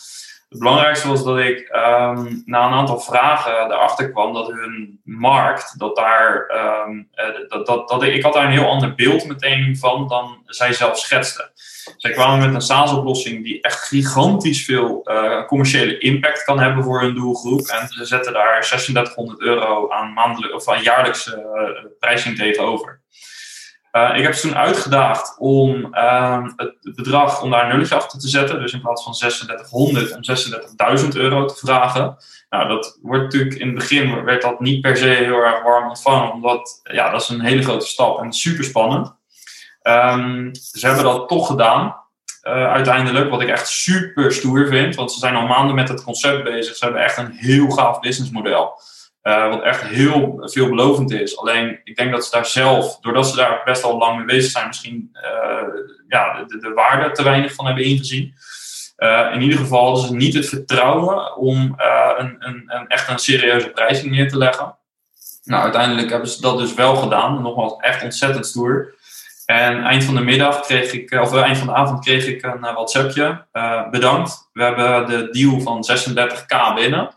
Het 0.49 0.59
belangrijkste 0.59 1.07
was 1.07 1.23
dat 1.23 1.37
ik 1.37 1.69
um, 1.75 2.41
na 2.45 2.65
een 2.65 2.73
aantal 2.73 2.99
vragen 2.99 3.71
erachter 3.71 4.11
kwam 4.11 4.33
dat 4.33 4.47
hun 4.47 4.99
markt, 5.03 5.79
dat 5.79 5.95
daar, 5.95 6.51
um, 6.87 7.09
dat, 7.47 7.65
dat, 7.65 7.89
dat 7.89 8.03
ik, 8.03 8.23
had 8.23 8.33
daar 8.33 8.45
een 8.45 8.51
heel 8.51 8.69
ander 8.69 8.95
beeld 8.95 9.27
meteen 9.27 9.77
van 9.77 10.07
dan 10.07 10.41
zij 10.45 10.73
zelf 10.73 10.97
schetste. 10.97 11.51
Zij 11.97 12.11
kwamen 12.11 12.45
met 12.45 12.55
een 12.55 12.61
SaaS-oplossing 12.61 13.43
die 13.43 13.61
echt 13.61 13.87
gigantisch 13.87 14.65
veel 14.65 15.01
uh, 15.03 15.45
commerciële 15.45 15.97
impact 15.97 16.43
kan 16.43 16.59
hebben 16.59 16.83
voor 16.83 17.01
hun 17.01 17.15
doelgroep. 17.15 17.67
En 17.67 17.87
ze 17.87 18.05
zetten 18.05 18.33
daar 18.33 18.61
3600 18.61 19.39
euro 19.41 19.89
aan, 19.89 20.13
maandelijk, 20.13 20.53
of 20.53 20.67
aan 20.67 20.83
jaarlijkse 20.83 21.35
uh, 21.35 21.91
prijzing 21.99 22.37
tegenover. 22.37 22.98
Uh, 23.91 24.17
ik 24.17 24.23
heb 24.23 24.33
ze 24.33 24.47
toen 24.47 24.57
uitgedaagd 24.57 25.35
om 25.37 25.93
ehm, 25.93 26.49
het 26.55 26.95
bedrag, 26.95 27.41
om 27.41 27.51
daar 27.51 27.63
een 27.63 27.69
nulletje 27.69 27.95
achter 27.95 28.19
te 28.19 28.27
zetten. 28.27 28.59
Dus 28.59 28.73
in 28.73 28.81
plaats 28.81 29.03
van 29.03 29.13
3600 29.13 30.15
om 30.15 30.21
36.000 30.99 31.07
euro 31.09 31.45
te 31.45 31.55
vragen. 31.55 32.17
Nou, 32.49 32.67
dat 32.67 32.99
wordt 33.01 33.23
natuurlijk 33.23 33.55
in 33.55 33.67
het 33.67 33.75
begin 33.75 34.23
werd 34.23 34.41
dat 34.41 34.59
niet 34.59 34.81
per 34.81 34.97
se 34.97 35.07
heel 35.07 35.43
erg 35.43 35.63
warm 35.63 35.87
ontvangen. 35.87 36.31
Omdat, 36.31 36.81
ja, 36.83 37.09
dat 37.09 37.21
is 37.21 37.29
een 37.29 37.41
hele 37.41 37.63
grote 37.63 37.85
stap 37.85 38.19
en 38.19 38.33
super 38.33 38.63
spannend. 38.63 39.13
Um, 39.83 40.55
ze 40.55 40.85
hebben 40.87 41.03
dat 41.03 41.27
toch 41.27 41.47
gedaan. 41.47 41.95
Uh, 42.43 42.71
uiteindelijk, 42.71 43.29
wat 43.29 43.41
ik 43.41 43.49
echt 43.49 43.67
super 43.67 44.33
stoer 44.33 44.67
vind, 44.67 44.95
want 44.95 45.11
ze 45.11 45.19
zijn 45.19 45.35
al 45.35 45.47
maanden 45.47 45.75
met 45.75 45.89
het 45.89 46.03
concept 46.03 46.43
bezig. 46.43 46.75
Ze 46.75 46.83
hebben 46.83 47.03
echt 47.03 47.17
een 47.17 47.31
heel 47.31 47.69
gaaf 47.69 47.99
businessmodel. 47.99 48.81
Uh, 49.29 49.49
wat 49.49 49.63
echt 49.63 49.81
heel 49.81 50.39
veelbelovend 50.41 51.11
is. 51.11 51.37
Alleen, 51.37 51.79
ik 51.83 51.95
denk 51.95 52.11
dat 52.11 52.25
ze 52.25 52.31
daar 52.31 52.45
zelf, 52.45 52.99
doordat 52.99 53.27
ze 53.27 53.35
daar 53.35 53.61
best 53.65 53.83
al 53.83 53.97
lang 53.97 54.17
mee 54.17 54.25
bezig 54.25 54.51
zijn, 54.51 54.67
misschien 54.67 55.09
uh, 55.13 55.83
ja, 56.07 56.43
de, 56.43 56.57
de, 56.57 56.73
waarde 56.73 57.11
te 57.11 57.23
weinig 57.23 57.53
van 57.53 57.65
hebben 57.65 57.83
ingezien. 57.83 58.33
in 59.33 59.41
ieder 59.41 59.57
geval 59.57 59.85
hadden 59.85 60.07
ze 60.07 60.15
niet 60.15 60.33
het 60.33 60.49
vertrouwen 60.49 61.37
om 61.37 61.75
een, 62.17 62.35
een, 62.39 62.63
een, 62.67 62.87
echt 62.87 63.09
een 63.09 63.19
serieuze 63.19 63.69
prijzing 63.69 64.11
neer 64.11 64.29
te 64.29 64.37
leggen. 64.37 64.77
Nou, 65.43 65.63
uiteindelijk 65.63 66.09
hebben 66.09 66.29
ze 66.29 66.41
dat 66.41 66.57
dus 66.57 66.73
wel 66.73 66.95
gedaan. 66.95 67.41
Nogmaals, 67.41 67.75
echt 67.79 68.03
ontzettend 68.03 68.45
stoer. 68.45 68.95
En 69.45 69.83
eind 69.83 70.03
van 70.03 70.15
de 70.15 70.21
middag 70.21 70.61
kreeg 70.61 70.91
ik, 70.91 71.11
of 71.11 71.33
eind 71.33 71.57
van 71.57 71.67
de 71.67 71.73
avond 71.73 72.03
kreeg 72.03 72.27
ik 72.27 72.43
een 72.43 72.59
WhatsAppje. 72.59 73.45
Bedankt. 73.91 74.49
We 74.53 74.63
hebben 74.63 75.07
de 75.07 75.29
deal 75.31 75.59
van 75.59 75.85
36k 75.91 76.75
binnen. 76.75 77.09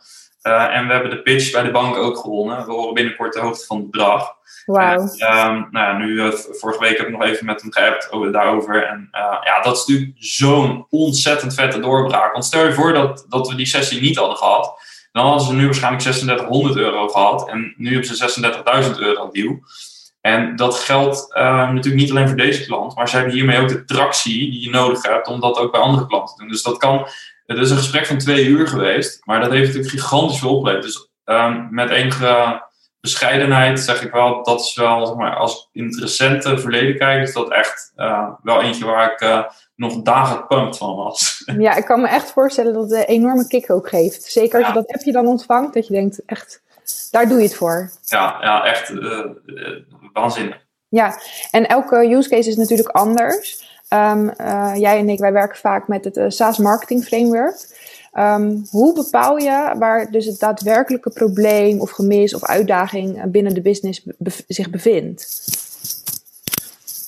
Uh, 0.42 0.76
en 0.76 0.86
we 0.86 0.92
hebben 0.92 1.10
de 1.10 1.22
pitch 1.22 1.52
bij 1.52 1.62
de 1.62 1.70
bank 1.70 1.96
ook 1.96 2.18
gewonnen. 2.18 2.66
We 2.66 2.72
horen 2.72 2.94
binnenkort 2.94 3.32
de 3.32 3.40
hoogte 3.40 3.66
van 3.66 3.76
het 3.76 3.90
bedrag. 3.90 4.34
Wauw. 4.66 5.00
Um, 5.00 5.68
nou 5.70 5.72
ja, 5.72 5.96
nu, 5.98 6.32
vorige 6.50 6.80
week 6.80 6.98
heb 6.98 7.06
ik 7.06 7.12
nog 7.12 7.22
even 7.22 7.46
met 7.46 7.62
hem 7.62 7.72
geappt 7.72 8.12
over, 8.12 8.32
daarover. 8.32 8.86
En 8.86 9.08
ja, 9.44 9.60
dat 9.62 9.76
is 9.76 9.86
natuurlijk 9.86 10.16
zo'n 10.18 10.86
ontzettend 10.90 11.54
vette 11.54 11.80
doorbraak. 11.80 12.32
Want 12.32 12.44
stel 12.44 12.66
je 12.66 12.72
voor 12.72 12.92
dat, 12.92 13.26
dat 13.28 13.48
we 13.48 13.54
die 13.54 13.66
sessie 13.66 14.00
niet 14.00 14.16
hadden 14.16 14.36
gehad. 14.36 14.80
Dan 15.12 15.26
hadden 15.26 15.46
ze 15.46 15.52
nu 15.54 15.64
waarschijnlijk 15.64 16.02
3600 16.02 16.76
euro 16.76 17.08
gehad. 17.08 17.48
En 17.48 17.74
nu 17.76 17.90
hebben 17.92 18.16
ze 18.16 18.92
36.000 18.94 18.98
euro 18.98 19.30
deal. 19.30 19.60
En 20.20 20.56
dat 20.56 20.74
geldt 20.74 21.28
natuurlijk 21.34 21.94
niet 21.94 22.10
alleen 22.10 22.28
voor 22.28 22.36
deze 22.36 22.64
klant, 22.64 22.94
maar 22.96 23.08
ze 23.08 23.16
hebben 23.16 23.34
hiermee 23.34 23.60
ook 23.60 23.68
de 23.68 23.84
tractie 23.84 24.50
die 24.50 24.60
je 24.60 24.70
nodig 24.70 25.02
hebt 25.02 25.26
om 25.26 25.40
dat 25.40 25.58
ook 25.58 25.72
bij 25.72 25.80
andere 25.80 26.06
klanten 26.06 26.34
te 26.34 26.40
doen. 26.40 26.50
Dus 26.50 26.62
dat 26.62 26.76
kan, 26.76 27.06
het 27.46 27.58
is 27.58 27.70
een 27.70 27.76
gesprek 27.76 28.06
van 28.06 28.18
twee 28.18 28.46
uur 28.46 28.68
geweest, 28.68 29.26
maar 29.26 29.40
dat 29.40 29.50
heeft 29.50 29.66
natuurlijk 29.66 30.02
gigantisch 30.02 30.38
veel 30.38 30.56
opgeleverd. 30.56 30.84
Dus 30.84 31.10
um, 31.24 31.68
met 31.70 31.90
enige 31.90 32.62
bescheidenheid 33.02 33.80
zeg 33.80 34.02
ik 34.02 34.12
wel, 34.12 34.42
dat 34.42 34.60
is 34.60 34.74
wel, 34.74 35.06
zeg 35.06 35.16
maar, 35.16 35.36
als 35.36 35.68
in 35.72 35.84
het 35.84 35.98
recente 35.98 36.58
verleden 36.58 36.98
kijk, 36.98 37.22
is 37.22 37.32
dat 37.32 37.50
echt 37.50 37.92
uh, 37.96 38.28
wel 38.42 38.62
eentje 38.62 38.84
waar 38.84 39.12
ik 39.12 39.20
uh, 39.20 39.44
nog 39.76 40.02
dagen 40.02 40.46
pumped 40.46 40.76
van 40.76 40.96
was. 40.96 41.42
Ja, 41.58 41.74
ik 41.74 41.84
kan 41.84 42.00
me 42.00 42.08
echt 42.08 42.32
voorstellen 42.32 42.72
dat 42.72 42.82
het 42.82 42.92
een 42.92 43.04
enorme 43.04 43.46
kick 43.46 43.70
ook 43.70 43.88
geeft. 43.88 44.22
Zeker 44.22 44.58
als 44.58 44.68
je 44.68 44.74
dat 44.74 44.92
appje 44.92 45.12
dan 45.12 45.26
ontvangt, 45.26 45.74
dat 45.74 45.86
je 45.86 45.92
denkt, 45.92 46.24
echt, 46.24 46.62
daar 47.10 47.28
doe 47.28 47.38
je 47.38 47.44
het 47.44 47.56
voor. 47.56 47.90
Ja, 48.04 48.38
ja 48.40 48.64
echt 48.64 48.90
uh, 48.90 49.26
waanzinnig. 50.12 50.60
Ja, 50.88 51.18
en 51.50 51.66
elke 51.66 51.96
use 51.96 52.28
case 52.28 52.48
is 52.48 52.56
natuurlijk 52.56 52.88
anders. 52.88 53.71
Um, 53.92 54.30
uh, 54.40 54.72
jij 54.76 54.98
en 54.98 55.08
ik, 55.08 55.18
wij 55.18 55.32
werken 55.32 55.58
vaak 55.58 55.88
met 55.88 56.04
het 56.04 56.16
uh, 56.16 56.24
SaaS 56.28 56.58
Marketing 56.58 57.04
Framework. 57.04 57.80
Ehm, 58.12 58.56
hoe 58.70 58.94
bepaal 58.94 59.36
je 59.36 59.74
waar 59.78 60.10
dus 60.10 60.26
het 60.26 60.38
daadwerkelijke 60.38 61.10
probleem 61.10 61.80
of 61.80 61.90
gemis 61.90 62.34
of 62.34 62.44
uitdaging 62.44 63.30
binnen 63.30 63.54
de 63.54 63.60
business 63.60 64.06
zich 64.48 64.70
bevindt? 64.70 65.44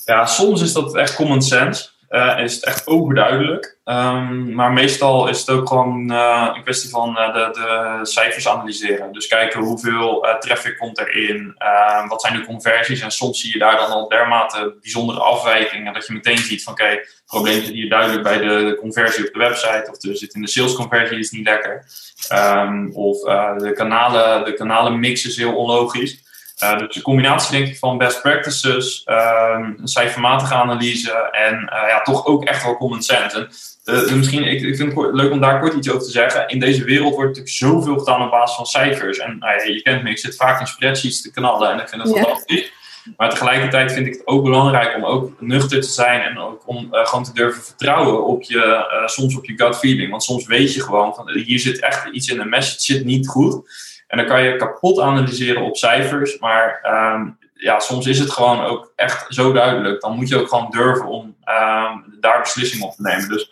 Ja, 0.05 0.25
soms 0.25 0.61
is 0.61 0.73
dat 0.73 0.95
echt 0.95 1.15
common 1.15 1.41
sense. 1.41 1.89
Uh, 2.09 2.39
is 2.39 2.55
het 2.55 2.65
echt 2.65 2.87
overduidelijk. 2.87 3.77
Um, 3.85 4.53
maar 4.53 4.73
meestal 4.73 5.27
is 5.27 5.39
het 5.39 5.49
ook 5.49 5.67
gewoon 5.67 6.11
uh, 6.11 6.51
een 6.55 6.63
kwestie 6.63 6.89
van 6.89 7.09
uh, 7.09 7.33
de, 7.33 7.49
de, 7.51 7.99
cijfers 8.05 8.47
analyseren. 8.47 9.13
Dus 9.13 9.27
kijken 9.27 9.61
hoeveel 9.61 10.27
traffic 10.39 10.77
komt 10.77 10.99
erin, 10.99 11.55
ehm, 11.57 12.07
wat 12.07 12.21
zijn 12.21 12.33
de 12.33 12.45
conversies. 12.45 13.01
En 13.01 13.11
soms 13.11 13.39
zie 13.39 13.53
je 13.53 13.59
daar 13.59 13.77
dan 13.77 13.89
al 13.89 14.07
dermate 14.07 14.77
bijzondere 14.81 15.19
afwijkingen 15.19 15.93
dat 15.93 16.07
je 16.07 16.13
meteen 16.13 16.37
ziet 16.37 16.63
van 16.63 16.73
oké, 16.73 16.83
okay, 16.83 16.95
het 16.95 17.23
probleem 17.25 17.63
zit 17.63 17.73
hier 17.73 17.89
duidelijk 17.89 18.23
bij 18.23 18.37
de, 18.37 18.77
conversie 18.79 19.27
op 19.27 19.33
de 19.33 19.39
website. 19.39 19.87
Of 19.91 20.03
er 20.03 20.17
zit 20.17 20.33
in 20.33 20.41
de 20.41 20.47
salesconversie 20.47 21.19
is 21.19 21.31
niet 21.31 21.47
lekker. 21.47 21.85
Um, 22.33 22.91
of 22.93 23.19
de, 23.57 23.71
kanalen, 23.75 24.45
de 24.45 24.53
kanalen 24.53 24.99
mix 24.99 25.25
is 25.25 25.37
heel 25.37 25.55
onlogisch. 25.55 26.24
Uh, 26.63 26.77
dus 26.77 26.95
de 26.95 27.01
combinatie 27.01 27.57
denk 27.57 27.67
ik 27.67 27.77
van 27.77 27.97
best 27.97 28.21
practices, 28.21 29.01
een 29.05 29.87
cijfermatige 29.87 30.53
analyse 30.53 31.29
en 31.31 31.53
uh, 31.53 31.89
ja, 31.89 32.01
toch 32.01 32.25
ook 32.25 32.43
echt 32.43 32.63
wel 32.63 32.77
common 32.77 33.01
sense. 33.01 33.37
En, 33.37 33.49
uh, 33.95 34.11
misschien, 34.11 34.43
ik, 34.43 34.61
ik 34.61 34.75
vind 34.75 34.95
het 34.95 35.13
leuk 35.13 35.31
om 35.31 35.41
daar 35.41 35.59
kort 35.59 35.73
iets 35.73 35.89
over 35.89 36.03
te 36.03 36.11
zeggen. 36.11 36.47
In 36.47 36.59
deze 36.59 36.83
wereld 36.83 37.15
wordt 37.15 37.27
natuurlijk 37.37 37.55
zoveel 37.55 37.97
gedaan 37.97 38.21
op 38.21 38.31
basis 38.31 38.55
van 38.55 38.65
cijfers. 38.65 39.17
En 39.17 39.37
nou 39.39 39.71
je 39.71 39.81
kent 39.81 40.03
me, 40.03 40.09
ik 40.09 40.17
zit 40.17 40.35
vaak 40.35 40.59
in 40.59 40.67
spreadsheets 40.67 41.21
te 41.21 41.31
knallen 41.31 41.71
en 41.71 41.79
ik 41.79 41.89
vind 41.89 42.01
het 42.01 42.11
fantastisch. 42.11 42.71
Maar 43.17 43.29
tegelijkertijd 43.29 43.91
vind 43.91 44.07
ik 44.07 44.13
het 44.13 44.27
ook 44.27 44.43
belangrijk 44.43 44.95
om 44.95 45.05
ook 45.05 45.41
nuchter 45.41 45.81
te 45.81 45.89
zijn 45.89 46.21
en 46.21 46.39
ook 46.39 46.63
om 46.65 46.87
gewoon 46.91 47.23
te 47.23 47.33
durven 47.33 47.63
vertrouwen 47.63 48.25
op 48.25 48.43
je, 48.43 48.85
soms 49.05 49.37
op 49.37 49.45
je 49.45 49.53
gut 49.55 49.77
feeling. 49.77 50.09
Want 50.09 50.23
soms 50.23 50.45
weet 50.45 50.73
je 50.73 50.81
gewoon 50.81 51.15
van 51.15 51.31
hier 51.31 51.59
zit 51.59 51.79
echt 51.79 52.05
iets 52.11 52.27
in 52.27 52.37
de 52.37 52.45
message 52.45 52.81
zit 52.81 53.05
niet 53.05 53.27
goed. 53.27 53.61
En 54.07 54.17
dan 54.17 54.27
kan 54.27 54.43
je 54.43 54.55
kapot 54.55 54.99
analyseren 54.99 55.61
op 55.61 55.77
cijfers, 55.77 56.39
maar 56.39 56.79
ehm, 56.81 57.29
ja, 57.53 57.79
soms 57.79 58.05
is 58.05 58.19
het 58.19 58.31
gewoon 58.31 58.65
ook 58.65 58.91
echt 58.95 59.25
zo 59.29 59.51
duidelijk. 59.51 60.01
Dan 60.01 60.15
moet 60.15 60.29
je 60.29 60.39
ook 60.39 60.47
gewoon 60.47 60.69
durven 60.69 61.05
om 61.05 61.23
um, 61.23 62.17
daar 62.19 62.39
beslissingen 62.41 62.87
op 62.87 62.95
te 62.95 63.01
nemen. 63.01 63.29
Dus 63.29 63.49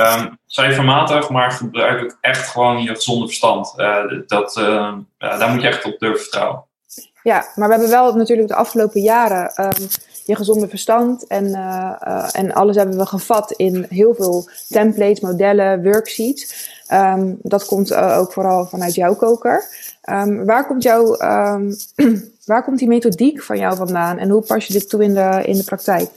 um, 0.00 0.38
cijfermatig, 0.46 1.30
maar 1.30 1.50
gebruik 1.50 2.02
ook 2.02 2.18
echt 2.20 2.48
gewoon 2.48 2.82
je 2.82 2.94
gezonde 2.94 3.26
verstand. 3.26 3.74
Uh, 3.76 4.02
dat, 4.26 4.54
daar 5.18 5.50
moet 5.50 5.62
je 5.62 5.68
echt 5.68 5.84
op 5.84 5.98
durven 5.98 6.20
vertrouwen. 6.20 6.64
Ja, 7.22 7.46
maar 7.54 7.68
we 7.68 7.74
hebben 7.74 7.90
wel 7.90 8.14
natuurlijk 8.14 8.48
de 8.48 8.54
afgelopen 8.54 9.00
jaren 9.00 9.52
je 10.26 10.36
gezonde 10.36 10.68
verstand 10.68 11.26
en, 11.26 11.44
uh, 11.44 12.28
en 12.32 12.52
alles 12.52 12.76
hebben 12.76 12.98
we 12.98 13.06
gevat 13.06 13.52
in 13.52 13.86
heel 13.88 14.14
veel 14.14 14.48
templates, 14.68 15.20
modellen, 15.20 15.82
worksheets. 15.82 16.70
dat 17.38 17.64
komt 17.64 17.94
ook 17.94 18.32
vooral 18.32 18.66
vanuit 18.66 18.94
jouw 18.94 19.14
koker. 19.14 19.64
Um, 20.10 20.44
waar, 20.44 20.66
komt 20.66 20.82
jouw, 20.82 21.20
um, 21.20 21.76
waar 22.44 22.64
komt 22.64 22.78
die 22.78 22.88
methodiek 22.88 23.42
van 23.42 23.58
jou 23.58 23.76
vandaan 23.76 24.18
en 24.18 24.30
hoe 24.30 24.42
pas 24.42 24.66
je 24.66 24.72
dit 24.72 24.88
toe 24.88 25.02
in 25.02 25.14
de, 25.14 25.42
in 25.44 25.56
de 25.56 25.64
praktijk? 25.64 26.10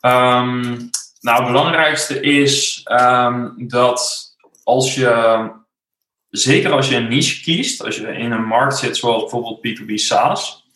Um, 0.00 0.90
nou, 1.20 1.42
het 1.42 1.46
belangrijkste 1.46 2.20
is 2.20 2.82
dat 3.56 4.30
als 4.64 4.94
je, 4.94 5.50
zeker 6.28 6.72
als 6.72 6.88
je 6.88 6.96
een 6.96 7.08
niche 7.08 7.42
kiest, 7.42 7.84
als 7.84 7.96
je 7.96 8.06
in 8.06 8.32
een 8.32 8.44
markt 8.44 8.76
zit 8.76 8.96
zoals 8.96 9.20
bijvoorbeeld 9.22 9.58
B2B 9.66 9.94
SaaS, 9.94 10.70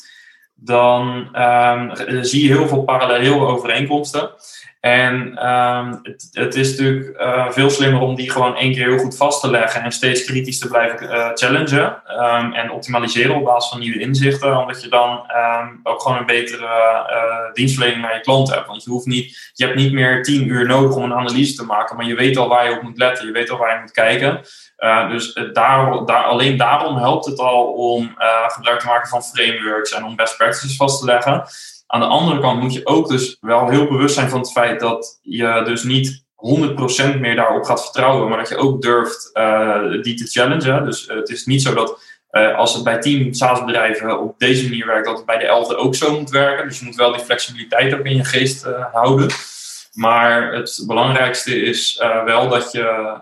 dan 0.55 1.29
zie 2.21 2.43
je 2.43 2.55
heel 2.55 2.69
veel 2.69 2.83
parallele 2.83 3.47
overeenkomsten. 3.47 4.31
En 4.87 5.49
um, 5.49 6.01
het, 6.03 6.29
het, 6.33 6.55
is 6.55 6.71
natuurlijk 6.71 7.21
uh, 7.21 7.51
veel 7.51 7.71
slimmer 7.71 8.01
om 8.01 8.15
die 8.15 8.31
gewoon 8.31 8.57
één 8.57 8.73
keer 8.73 8.89
heel 8.89 8.99
goed 8.99 9.17
vast 9.17 9.41
te 9.41 9.51
leggen 9.51 9.83
en 9.83 9.93
steeds 9.93 10.25
kritisch 10.25 10.59
te 10.59 10.69
blijven 10.69 11.03
uh, 11.03 11.31
challengen 11.35 12.03
um, 12.21 12.53
en 12.53 12.71
optimaliseren 12.71 13.35
op 13.35 13.45
basis 13.45 13.71
van 13.71 13.79
nieuwe 13.79 14.01
inzichten, 14.01 14.57
omdat 14.57 14.83
je 14.83 14.89
dan 14.89 15.11
um, 15.11 15.81
ook 15.83 16.03
gewoon 16.03 16.19
een 16.19 16.27
betere 16.27 16.65
uh, 16.65 17.53
dienstverlening 17.53 18.03
naar 18.03 18.15
je 18.15 18.21
klant 18.21 18.55
hebt. 18.55 18.67
Want 18.67 18.85
je, 18.85 18.91
hoeft 18.91 19.07
niet, 19.07 19.51
je 19.53 19.65
hebt 19.65 19.77
niet 19.77 19.93
meer 19.93 20.23
tien 20.23 20.49
uur 20.49 20.67
nodig 20.67 20.97
om 20.97 21.03
een 21.03 21.15
analyse 21.15 21.55
te 21.55 21.65
maken, 21.65 21.97
maar 21.97 22.07
je 22.07 22.15
weet 22.15 22.37
al 22.37 22.49
waar 22.49 22.69
je 22.69 22.77
op 22.77 22.83
moet 22.83 22.99
letten, 22.99 23.27
je 23.27 23.33
weet 23.33 23.51
al 23.51 23.59
waar 23.59 23.75
je 23.75 23.81
moet 23.81 23.91
kijken. 23.91 24.41
dus 25.11 25.33
daar, 25.53 26.05
daar, 26.05 26.25
alleen 26.25 26.57
daarom 26.57 26.97
helpt 26.97 27.27
het 27.27 27.39
al 27.39 27.65
om 27.65 28.15
gebruik 28.47 28.81
te 28.81 28.87
maken 28.87 29.09
van 29.09 29.23
frameworks 29.23 29.93
en 29.93 30.05
om 30.05 30.17
best 30.17 30.37
practices 30.37 30.77
vast 30.77 30.99
te 30.99 31.05
leggen. 31.05 31.45
Aan 31.87 32.01
de 32.01 32.07
andere 32.07 32.41
kant 32.41 32.63
moet 32.63 32.75
je 32.75 32.87
ook 32.87 33.09
dus 33.09 33.37
wel 33.41 33.69
heel 33.69 33.89
bewust 33.89 34.15
zijn 34.15 34.29
van 34.29 34.41
het 34.41 34.53
feit 34.53 34.81
dat 34.81 35.19
je 35.23 35.63
dus 35.65 35.83
niet 35.83 36.25
100% 36.37 37.21
meer 37.21 37.37
daarop 37.37 37.65
gaat 37.65 37.83
vertrouwen, 37.83 38.29
maar 38.29 38.39
dat 38.39 38.49
je 38.49 38.57
ook 38.57 38.83
durft 38.83 39.31
uh, 39.35 40.03
die 40.03 40.15
te 40.15 40.27
challengen. 40.27 40.85
Dus 40.85 41.09
uh, 41.09 41.17
het 41.17 41.29
is 41.29 41.45
niet 41.45 41.63
zo 41.63 41.75
dat 41.75 42.01
uh, 42.31 42.57
als 42.57 42.75
het 42.75 42.85
bij 42.85 42.99
10 42.99 43.35
SaaS-bedrijven 43.35 44.21
op 44.21 44.39
deze 44.39 44.63
manier 44.63 44.87
werkt, 44.87 45.07
dat 45.07 45.17
het 45.17 45.27
bij 45.27 45.39
de 45.39 45.47
11e 45.47 45.77
ook 45.77 45.95
zo 45.95 46.19
moet 46.19 46.31
werken. 46.31 46.69
Dus 46.69 46.79
je 46.79 46.85
moet 46.85 46.97
wel 46.97 47.13
die 47.13 47.25
flexibiliteit 47.25 47.95
ook 47.95 48.05
in 48.05 48.17
je 48.17 48.25
geest 48.25 48.67
houden. 48.93 49.31
Maar 49.93 50.53
het 50.53 50.85
belangrijkste 50.87 51.61
is 51.61 52.03
wel 52.25 52.49
dat 52.49 52.73
je 52.73 53.15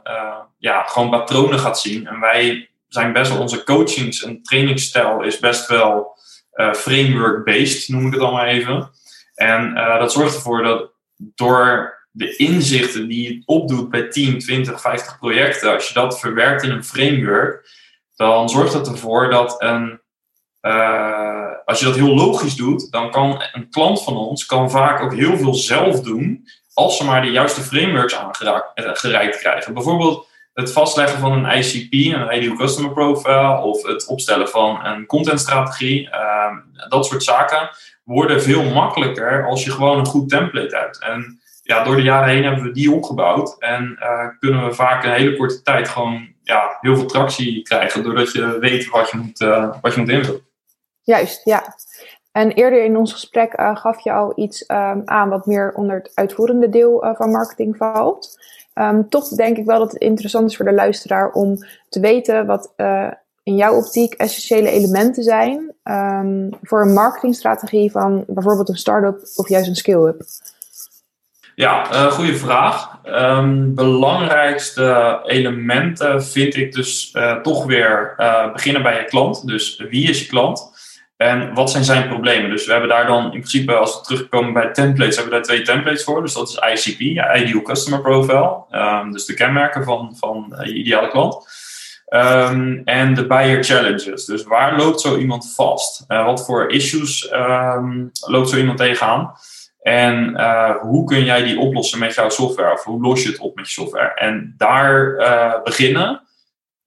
ja, 0.58 0.82
gewoon 0.82 1.10
patronen 1.10 1.58
gaat 1.58 1.80
zien. 1.80 2.06
En 2.06 2.20
wij 2.20 2.68
zijn 2.88 3.12
best 3.12 3.30
wel, 3.30 3.40
onze 3.40 3.64
coachings- 3.64 4.22
en 4.22 4.42
trainingsstijl 4.42 5.22
is 5.22 5.38
best 5.38 5.68
wel 5.68 6.13
framework-based, 6.54 7.88
noem 7.88 8.06
ik 8.06 8.12
het 8.12 8.22
allemaal 8.22 8.44
even. 8.44 8.90
En 9.34 9.70
uh, 9.76 9.98
dat 9.98 10.12
zorgt 10.12 10.34
ervoor 10.34 10.62
dat 10.62 10.90
door 11.16 11.94
de 12.10 12.36
inzichten 12.36 13.08
die 13.08 13.32
je 13.32 13.42
opdoet 13.44 13.90
bij 13.90 14.08
10, 14.08 14.38
20, 14.38 14.80
50 14.80 15.18
projecten, 15.18 15.74
als 15.74 15.88
je 15.88 15.94
dat 15.94 16.20
verwerkt 16.20 16.62
in 16.62 16.70
een 16.70 16.84
framework, 16.84 17.68
dan 18.16 18.48
zorgt 18.48 18.72
dat 18.72 18.88
ervoor 18.88 19.30
dat 19.30 19.62
een, 19.62 20.00
uh, 20.62 21.50
als 21.64 21.78
je 21.78 21.84
dat 21.84 21.94
heel 21.94 22.14
logisch 22.14 22.54
doet, 22.54 22.92
dan 22.92 23.10
kan 23.10 23.42
een 23.52 23.70
klant 23.70 24.02
van 24.02 24.16
ons 24.16 24.46
kan 24.46 24.70
vaak 24.70 25.00
ook 25.00 25.14
heel 25.14 25.36
veel 25.36 25.54
zelf 25.54 26.00
doen, 26.00 26.48
als 26.74 26.96
ze 26.96 27.04
maar 27.04 27.22
de 27.22 27.30
juiste 27.30 27.60
frameworks 27.60 28.14
aangereikt 28.14 29.38
krijgen. 29.38 29.74
Bijvoorbeeld 29.74 30.28
het 30.54 30.72
vastleggen 30.72 31.18
van 31.18 31.32
een 31.32 31.58
ICP, 31.58 31.92
een 31.92 32.36
Ideal 32.36 32.56
Customer 32.56 32.92
Profile, 32.92 33.60
of 33.62 33.82
het 33.82 34.06
opstellen 34.06 34.48
van 34.48 34.84
een 34.84 35.06
contentstrategie, 35.06 36.08
uh, 36.08 36.56
dat 36.88 37.06
soort 37.06 37.22
zaken, 37.22 37.70
worden 38.04 38.42
veel 38.42 38.62
makkelijker 38.62 39.46
als 39.46 39.64
je 39.64 39.70
gewoon 39.70 39.98
een 39.98 40.06
goed 40.06 40.28
template 40.28 40.76
hebt. 40.76 40.98
En 40.98 41.40
ja, 41.62 41.84
door 41.84 41.96
de 41.96 42.02
jaren 42.02 42.28
heen 42.28 42.44
hebben 42.44 42.64
we 42.64 42.70
die 42.70 42.92
opgebouwd 42.92 43.56
en 43.58 43.98
uh, 44.00 44.28
kunnen 44.38 44.64
we 44.64 44.74
vaak 44.74 45.04
een 45.04 45.12
hele 45.12 45.36
korte 45.36 45.62
tijd 45.62 45.88
gewoon 45.88 46.28
ja, 46.42 46.76
heel 46.80 46.96
veel 46.96 47.06
tractie 47.06 47.62
krijgen, 47.62 48.02
doordat 48.02 48.32
je 48.32 48.58
weet 48.58 48.88
wat 48.88 49.10
je 49.10 49.16
moet, 49.16 49.40
uh, 49.40 49.74
wat 49.80 49.94
je 49.94 50.00
moet 50.00 50.08
invullen. 50.08 50.46
Juist, 51.02 51.44
ja. 51.44 51.76
En 52.32 52.50
eerder 52.50 52.84
in 52.84 52.96
ons 52.96 53.12
gesprek 53.12 53.60
uh, 53.60 53.76
gaf 53.76 54.04
je 54.04 54.12
al 54.12 54.32
iets 54.36 54.64
um, 54.68 55.02
aan 55.04 55.28
wat 55.28 55.46
meer 55.46 55.72
onder 55.74 55.96
het 55.96 56.10
uitvoerende 56.14 56.68
deel 56.68 57.14
van 57.16 57.30
marketing 57.30 57.76
valt. 57.76 58.38
Um, 58.74 59.08
toch 59.08 59.28
denk 59.28 59.56
ik 59.56 59.64
wel 59.64 59.78
dat 59.78 59.92
het 59.92 60.02
interessant 60.02 60.50
is 60.50 60.56
voor 60.56 60.64
de 60.64 60.72
luisteraar 60.72 61.32
om 61.32 61.58
te 61.88 62.00
weten 62.00 62.46
wat 62.46 62.72
uh, 62.76 63.10
in 63.42 63.56
jouw 63.56 63.74
optiek 63.74 64.14
essentiële 64.14 64.70
elementen 64.70 65.22
zijn 65.22 65.74
um, 65.84 66.50
voor 66.62 66.82
een 66.82 66.92
marketingstrategie 66.92 67.90
van 67.90 68.24
bijvoorbeeld 68.26 68.68
een 68.68 68.76
start-up 68.76 69.20
of 69.34 69.48
juist 69.48 69.68
een 69.68 69.74
skill-up. 69.76 70.22
Ja, 71.54 71.92
uh, 71.92 72.12
goede 72.12 72.36
vraag. 72.36 72.98
Um, 73.06 73.74
belangrijkste 73.74 75.20
elementen 75.24 76.24
vind 76.24 76.56
ik 76.56 76.72
dus 76.72 77.14
uh, 77.14 77.40
toch 77.40 77.64
weer 77.64 78.14
beginnen 78.52 78.82
bij 78.82 78.96
je 78.96 79.04
klant. 79.04 79.46
Dus 79.46 79.84
wie 79.90 80.08
is 80.08 80.20
je 80.20 80.26
klant? 80.26 80.72
En 81.16 81.54
wat 81.54 81.70
zijn 81.70 81.84
zijn 81.84 82.08
problemen? 82.08 82.50
Dus 82.50 82.66
we 82.66 82.72
hebben 82.72 82.90
daar 82.90 83.06
dan 83.06 83.24
in 83.24 83.30
principe, 83.30 83.74
als 83.74 83.98
we 83.98 84.06
terugkomen 84.06 84.52
bij 84.52 84.72
templates, 84.72 85.16
hebben 85.16 85.32
we 85.32 85.38
daar 85.38 85.48
twee 85.48 85.62
templates 85.62 86.04
voor. 86.04 86.22
Dus 86.22 86.34
dat 86.34 86.48
is 86.48 86.86
ICP, 86.86 87.00
Ideal 87.36 87.62
Customer 87.62 88.00
Profile. 88.00 88.64
Um, 88.70 89.12
dus 89.12 89.24
de 89.24 89.34
kenmerken 89.34 89.84
van, 89.84 90.16
van 90.16 90.56
uh, 90.58 90.66
je 90.66 90.74
ideale 90.74 91.08
klant. 91.08 91.46
Um, 92.08 92.82
en 92.84 93.14
de 93.14 93.26
buyer 93.26 93.64
challenges. 93.64 94.24
Dus 94.24 94.42
waar 94.44 94.76
loopt 94.76 95.00
zo 95.00 95.16
iemand 95.16 95.54
vast? 95.54 96.04
Uh, 96.08 96.24
wat 96.24 96.44
voor 96.44 96.70
issues 96.70 97.32
um, 97.32 98.10
loopt 98.26 98.48
zo 98.48 98.56
iemand 98.56 98.78
tegenaan? 98.78 99.32
En 99.80 100.30
uh, 100.36 100.76
hoe 100.76 101.04
kun 101.04 101.24
jij 101.24 101.42
die 101.42 101.58
oplossen 101.58 101.98
met 101.98 102.14
jouw 102.14 102.28
software? 102.28 102.72
Of 102.72 102.84
hoe 102.84 103.02
los 103.02 103.22
je 103.22 103.28
het 103.28 103.38
op 103.38 103.56
met 103.56 103.66
je 103.66 103.72
software? 103.72 104.14
En 104.14 104.54
daar 104.56 105.16
beginnen 105.64 106.23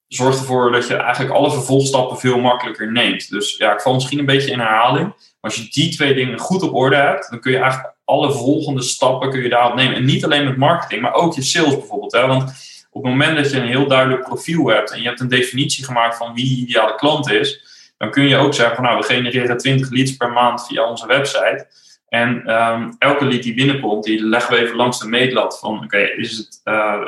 zorgt 0.07 0.39
ervoor 0.39 0.71
dat 0.71 0.87
je 0.87 0.95
eigenlijk 0.95 1.35
alle 1.35 1.51
vervolgstappen 1.51 2.17
veel 2.17 2.39
makkelijker 2.39 2.91
neemt. 2.91 3.29
Dus 3.29 3.57
ja, 3.57 3.73
ik 3.73 3.81
val 3.81 3.93
misschien 3.93 4.19
een 4.19 4.25
beetje 4.25 4.51
in 4.51 4.59
herhaling. 4.59 5.07
Maar 5.07 5.51
als 5.51 5.55
je 5.55 5.69
die 5.69 5.95
twee 5.95 6.13
dingen 6.13 6.39
goed 6.39 6.61
op 6.61 6.73
orde 6.73 6.95
hebt, 6.95 7.29
dan 7.29 7.39
kun 7.39 7.51
je 7.51 7.57
eigenlijk 7.57 7.95
alle 8.05 8.31
volgende 8.31 8.81
stappen 8.81 9.29
kun 9.29 9.41
je 9.41 9.49
daarop 9.49 9.75
nemen. 9.75 9.95
En 9.95 10.05
niet 10.05 10.25
alleen 10.25 10.45
met 10.45 10.57
marketing, 10.57 11.01
maar 11.01 11.13
ook 11.13 11.33
je 11.33 11.41
sales 11.41 11.77
bijvoorbeeld. 11.77 12.11
Hè? 12.11 12.27
Want 12.27 12.43
op 12.91 13.03
het 13.03 13.11
moment 13.11 13.35
dat 13.37 13.51
je 13.51 13.57
een 13.57 13.67
heel 13.67 13.87
duidelijk 13.87 14.23
profiel 14.23 14.67
hebt 14.67 14.91
en 14.91 15.01
je 15.01 15.07
hebt 15.07 15.19
een 15.19 15.27
definitie 15.27 15.85
gemaakt 15.85 16.17
van 16.17 16.33
wie 16.33 16.49
je 16.49 16.61
ideale 16.61 16.95
klant 16.95 17.31
is, 17.31 17.65
dan 17.97 18.11
kun 18.11 18.27
je 18.27 18.37
ook 18.37 18.53
zeggen 18.53 18.75
van 18.75 18.83
nou, 18.83 18.97
we 18.97 19.03
genereren 19.03 19.57
20 19.57 19.89
leads 19.89 20.15
per 20.15 20.31
maand 20.31 20.67
via 20.67 20.89
onze 20.89 21.07
website. 21.07 21.67
En 22.07 22.45
ehm, 22.45 22.91
elke 22.99 23.25
lead 23.25 23.43
die 23.43 23.53
binnenkomt, 23.53 24.03
die 24.03 24.25
leggen 24.25 24.55
we 24.55 24.61
even 24.61 24.75
langs 24.75 24.99
de 24.99 25.07
meetlat 25.07 25.59
van, 25.59 25.83
oké, 25.83 25.97
is 25.97 26.37
het 26.37 26.61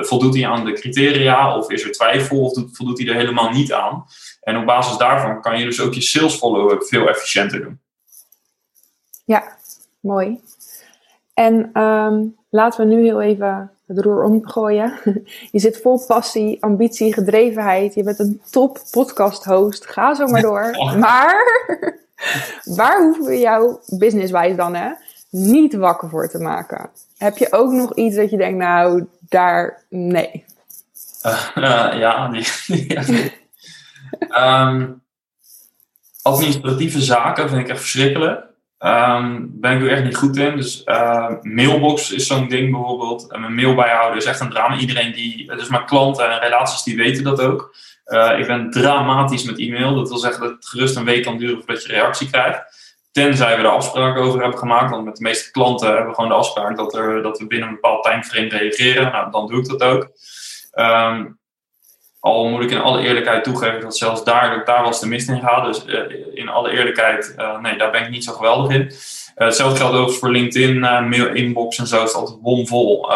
voldoet 0.07 0.35
hij 0.35 0.47
aan 0.47 0.65
de 0.65 0.73
criteria 0.73 1.57
of 1.57 1.71
is 1.71 1.83
er 1.83 1.91
twijfel 1.91 2.41
of 2.41 2.53
doet, 2.53 2.75
voldoet 2.75 2.99
hij 2.99 3.07
er 3.07 3.15
helemaal 3.15 3.49
niet 3.49 3.73
aan? 3.73 4.05
En 4.41 4.57
op 4.57 4.65
basis 4.65 4.97
daarvan 4.97 5.41
kan 5.41 5.59
je 5.59 5.65
dus 5.65 5.81
ook 5.81 5.93
je 5.93 6.01
sales 6.01 6.35
follow-up 6.35 6.83
veel 6.83 7.07
efficiënter 7.09 7.61
doen. 7.61 7.79
Ja, 9.25 9.57
mooi. 9.99 10.39
En 11.33 11.69
ehm, 11.73 12.25
laten 12.49 12.87
we 12.87 12.95
nu 12.95 13.03
heel 13.03 13.21
even 13.21 13.71
het 13.87 13.99
roer 13.99 14.23
omgooien. 14.23 14.93
Je 15.51 15.59
zit 15.59 15.81
vol 15.81 16.05
passie, 16.07 16.63
ambitie, 16.63 17.13
gedrevenheid. 17.13 17.93
Je 17.93 18.03
bent 18.03 18.19
een 18.19 18.41
top 18.49 18.79
podcast 18.91 19.43
host. 19.43 19.85
Ga 19.85 20.13
zo 20.13 20.27
maar 20.27 20.41
door. 20.41 20.71
Maar 20.97 21.43
waar 22.63 23.01
hoeven 23.01 23.25
we 23.25 23.37
jou 23.37 23.77
businesswijs 23.87 24.55
dan 24.55 24.75
hè, 24.75 24.89
niet 25.29 25.75
wakker 25.75 26.09
voor 26.09 26.29
te 26.29 26.39
maken? 26.39 26.89
Heb 27.17 27.37
je 27.37 27.51
ook 27.51 27.71
nog 27.71 27.95
iets 27.95 28.15
dat 28.15 28.29
je 28.29 28.37
denkt, 28.37 28.57
nou, 28.57 29.05
daar, 29.19 29.83
nee. 29.89 30.45
Uh, 31.25 31.49
ja, 31.99 32.27
die, 32.27 32.47
ehm, 34.29 34.87
administratieve 36.21 37.01
zaken 37.01 37.49
vind 37.49 37.61
ik 37.61 37.67
echt 37.67 37.79
verschrikkelijk. 37.79 38.47
Um, 38.79 39.49
ben 39.53 39.75
ik 39.75 39.81
er 39.81 39.91
echt 39.91 40.03
niet 40.03 40.15
goed 40.15 40.37
in. 40.37 40.55
Dus 40.55 40.81
uh, 40.85 41.29
mailbox 41.41 42.11
is 42.11 42.27
zo'n 42.27 42.47
ding 42.47 42.71
bijvoorbeeld. 42.71 43.31
En 43.31 43.39
mijn 43.39 43.55
mail 43.55 43.75
bijhouden 43.75 44.17
is 44.17 44.25
echt 44.25 44.39
een 44.39 44.49
drama. 44.49 44.77
Iedereen 44.77 45.13
die, 45.13 45.55
dus 45.55 45.69
mijn 45.69 45.85
klanten 45.85 46.31
en 46.31 46.39
relaties, 46.39 46.83
die 46.83 46.97
weten 46.97 47.23
dat 47.23 47.41
ook. 47.41 47.75
Uh, 48.09 48.39
ik 48.39 48.47
ben 48.47 48.71
dramatisch 48.71 49.43
met 49.43 49.59
e-mail. 49.59 49.95
Dat 49.95 50.09
wil 50.09 50.17
zeggen 50.17 50.41
dat 50.41 50.51
het 50.51 50.67
gerust 50.67 50.95
een 50.95 51.05
week 51.05 51.23
kan 51.23 51.37
duren 51.37 51.57
voordat 51.57 51.83
je 51.83 51.91
reactie 51.91 52.29
krijgt. 52.29 52.61
Tenzij 53.11 53.57
we 53.57 53.63
er 53.63 53.69
afspraken 53.69 54.21
over 54.21 54.41
hebben 54.41 54.59
gemaakt. 54.59 54.89
Want 54.89 55.05
met 55.05 55.15
de 55.15 55.23
meeste 55.23 55.51
klanten 55.51 55.87
hebben 55.87 56.07
we 56.07 56.13
gewoon 56.13 56.29
de 56.29 56.35
afspraak 56.35 56.77
dat, 56.77 56.95
er, 56.95 57.21
dat 57.21 57.39
we 57.39 57.47
binnen 57.47 57.67
een 57.67 57.73
bepaald 57.73 58.03
timeframe 58.03 58.47
reageren. 58.47 59.11
Nou, 59.11 59.31
dan 59.31 59.47
doe 59.47 59.59
ik 59.59 59.67
dat 59.67 59.83
ook. 59.83 60.09
Um, 60.73 61.39
al 62.19 62.49
moet 62.49 62.63
ik 62.63 62.71
in 62.71 62.81
alle 62.81 63.01
eerlijkheid 63.01 63.43
toegeven 63.43 63.81
dat 63.81 63.97
zelfs 63.97 64.23
daar, 64.23 64.65
daar 64.65 64.83
was 64.83 64.99
de 64.99 65.07
mist 65.07 65.29
in 65.29 65.41
gaat. 65.41 65.65
Dus 65.65 65.85
uh, 65.85 66.15
in 66.33 66.49
alle 66.49 66.71
eerlijkheid, 66.71 67.35
uh, 67.37 67.59
nee, 67.59 67.77
daar 67.77 67.91
ben 67.91 68.03
ik 68.03 68.09
niet 68.09 68.23
zo 68.23 68.33
geweldig 68.33 68.75
in. 68.75 68.91
Uh, 69.39 69.45
hetzelfde 69.45 69.77
geldt 69.77 69.97
ook 69.97 70.13
voor 70.13 70.31
LinkedIn, 70.31 70.79
mail 70.79 71.33
inbox 71.33 71.77
en 71.77 71.87
zo 71.87 72.03
is 72.03 72.13
altijd 72.13 72.41
bomvol. 72.41 73.07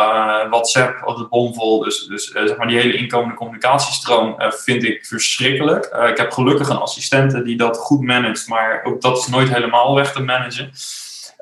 WhatsApp 0.49 1.03
altijd 1.03 1.29
bomvol. 1.29 1.79
Dus, 1.79 2.05
dus 2.05 2.25
zeg 2.27 2.57
maar 2.57 2.67
die 2.67 2.79
hele 2.79 2.97
inkomende 2.97 3.35
communicatiestroom 3.35 4.35
vind 4.37 4.83
ik 4.83 5.05
verschrikkelijk. 5.05 5.85
ik 6.09 6.17
heb 6.17 6.31
gelukkig 6.31 6.69
een 6.69 6.77
assistente 6.77 7.41
die 7.41 7.57
dat 7.57 7.77
goed 7.77 8.01
managt, 8.01 8.47
maar 8.47 8.81
ook 8.83 9.01
dat 9.01 9.17
is 9.17 9.27
nooit 9.27 9.53
helemaal 9.53 9.95
weg 9.95 10.11
te 10.11 10.21
managen. 10.21 10.71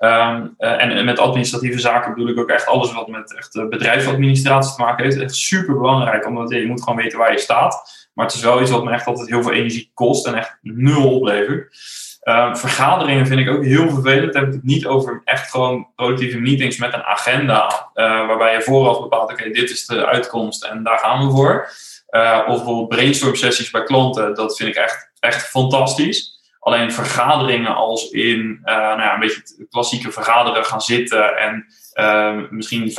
Um, 0.04 0.56
en, 0.58 1.06
met 1.06 1.20
administratieve 1.20 1.80
zaken 1.80 2.14
bedoel 2.14 2.30
ik 2.30 2.40
ook 2.40 2.50
echt 2.50 2.66
alles 2.66 2.94
wat 2.94 3.08
met 3.08 3.36
echt 3.36 3.70
bedrijfsadministratie 3.70 4.76
te 4.76 4.82
maken 4.82 5.04
heeft. 5.04 5.20
Echt 5.20 5.36
super 5.36 5.78
belangrijk, 5.78 6.28
omdat 6.28 6.50
je 6.50 6.68
moet 6.68 6.84
gewoon 6.84 6.98
weten 6.98 7.20
waar 7.20 7.32
je 7.32 7.40
staat. 7.40 8.08
Maar 8.14 8.26
het 8.26 8.36
is 8.36 8.42
wel 8.42 8.62
iets 8.62 8.72
wat 8.72 8.84
me 8.84 8.92
echt 8.92 9.06
altijd 9.06 9.30
heel 9.30 9.44
veel 9.44 9.52
energie 9.52 9.92
kost 9.94 10.28
en 10.28 10.36
echt 10.36 10.58
nul 10.62 11.16
oplevert. 11.16 11.78
Um, 12.24 12.58
vergaderingen 12.58 13.28
vind 13.28 13.40
ik 13.40 13.50
ook 13.50 13.64
heel 13.64 13.90
vervelend. 13.90 14.34
Dan 14.34 14.42
heb 14.42 14.52
ik 14.52 14.56
het 14.56 14.66
niet 14.72 14.86
over 14.86 15.22
echt 15.24 15.50
gewoon 15.50 15.88
productieve 15.96 16.40
meetings 16.40 16.78
met 16.78 16.94
een 16.94 17.04
agenda. 17.04 17.90
Uh, 17.96 18.28
waarbij 18.28 18.54
je 18.54 18.62
vooraf 18.62 19.02
bepaalt, 19.02 19.32
oké, 19.32 19.50
dit 19.50 19.70
is 19.70 19.86
de 19.86 20.06
uitkomst 20.06 20.64
en 20.64 20.84
daar 20.84 21.00
gaan 21.00 21.26
we 21.26 21.32
voor. 21.32 21.70
Uh, 22.10 22.40
of 22.48 22.56
bijvoorbeeld 22.56 22.90
brainstorm 22.90 23.36
sessies 23.36 23.70
bij 23.70 23.84
klanten, 23.84 24.36
dat 24.36 24.58
vind 24.58 24.70
ik 24.70 24.76
echt, 24.76 25.12
echt 25.20 25.48
fantastisch. 25.48 26.40
Alleen 26.60 26.92
vergaderingen 26.92 27.76
als 27.76 28.10
in 28.10 28.60
uh, 28.66 28.74
nou 28.74 29.02
ja, 29.02 29.14
een 29.14 29.20
beetje 29.20 29.68
klassieke 29.70 30.12
vergaderen 30.12 30.66
gaan 30.66 30.82
zitten 30.82 31.38
en 31.38 31.66
uh, 32.00 32.50
misschien 32.50 32.90
5% 32.90 32.94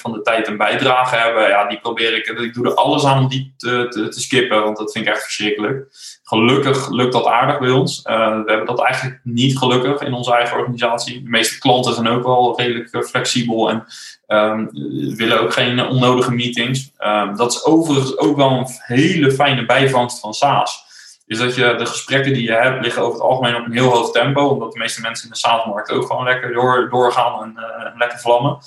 van 0.00 0.12
de 0.12 0.22
tijd 0.22 0.46
een 0.48 0.56
bijdrage 0.56 1.16
hebben, 1.16 1.48
ja, 1.48 1.68
die 1.68 1.80
probeer 1.80 2.16
ik. 2.16 2.26
Ik 2.26 2.54
doe 2.54 2.66
er 2.66 2.74
alles 2.74 3.04
aan 3.04 3.18
om 3.18 3.28
die 3.28 3.54
te, 3.56 3.86
te, 3.88 4.08
te 4.08 4.20
skippen, 4.20 4.62
want 4.62 4.76
dat 4.76 4.92
vind 4.92 5.06
ik 5.06 5.12
echt 5.12 5.22
verschrikkelijk. 5.22 5.86
Gelukkig 6.32 6.90
lukt 6.90 7.12
dat 7.12 7.26
aardig 7.26 7.58
bij 7.58 7.70
ons. 7.70 8.02
Uh, 8.04 8.14
we 8.14 8.50
hebben 8.50 8.66
dat 8.66 8.80
eigenlijk 8.80 9.20
niet 9.22 9.58
gelukkig 9.58 10.00
in 10.00 10.12
onze 10.12 10.34
eigen 10.34 10.58
organisatie. 10.58 11.22
De 11.22 11.28
meeste 11.28 11.58
klanten 11.58 11.94
zijn 11.94 12.08
ook 12.08 12.22
wel 12.22 12.60
redelijk 12.60 13.06
flexibel 13.06 13.70
en 13.70 13.84
um, 14.26 14.70
willen 15.16 15.40
ook 15.40 15.52
geen 15.52 15.86
onnodige 15.86 16.32
meetings. 16.34 16.92
Um, 16.98 17.36
dat 17.36 17.52
is 17.52 17.64
overigens 17.64 18.18
ook 18.18 18.36
wel 18.36 18.50
een 18.50 18.66
hele 18.68 19.32
fijne 19.32 19.66
bijvangst 19.66 20.20
van 20.20 20.34
SaaS 20.34 20.90
is 21.26 21.38
dat 21.38 21.54
je 21.54 21.74
de 21.74 21.86
gesprekken 21.86 22.32
die 22.32 22.42
je 22.42 22.52
hebt 22.52 22.82
liggen 22.82 23.02
over 23.02 23.14
het 23.14 23.22
algemeen 23.22 23.56
op 23.56 23.64
een 23.66 23.72
heel 23.72 23.90
hoog 23.90 24.10
tempo. 24.10 24.48
Omdat 24.48 24.72
de 24.72 24.78
meeste 24.78 25.00
mensen 25.00 25.24
in 25.24 25.32
de 25.32 25.38
SaaS-markt 25.38 25.90
ook 25.90 26.06
gewoon 26.06 26.24
lekker 26.24 26.52
door, 26.52 26.88
doorgaan 26.90 27.42
en, 27.42 27.54
uh, 27.56 27.98
lekker 27.98 28.18
vlammen. 28.18 28.58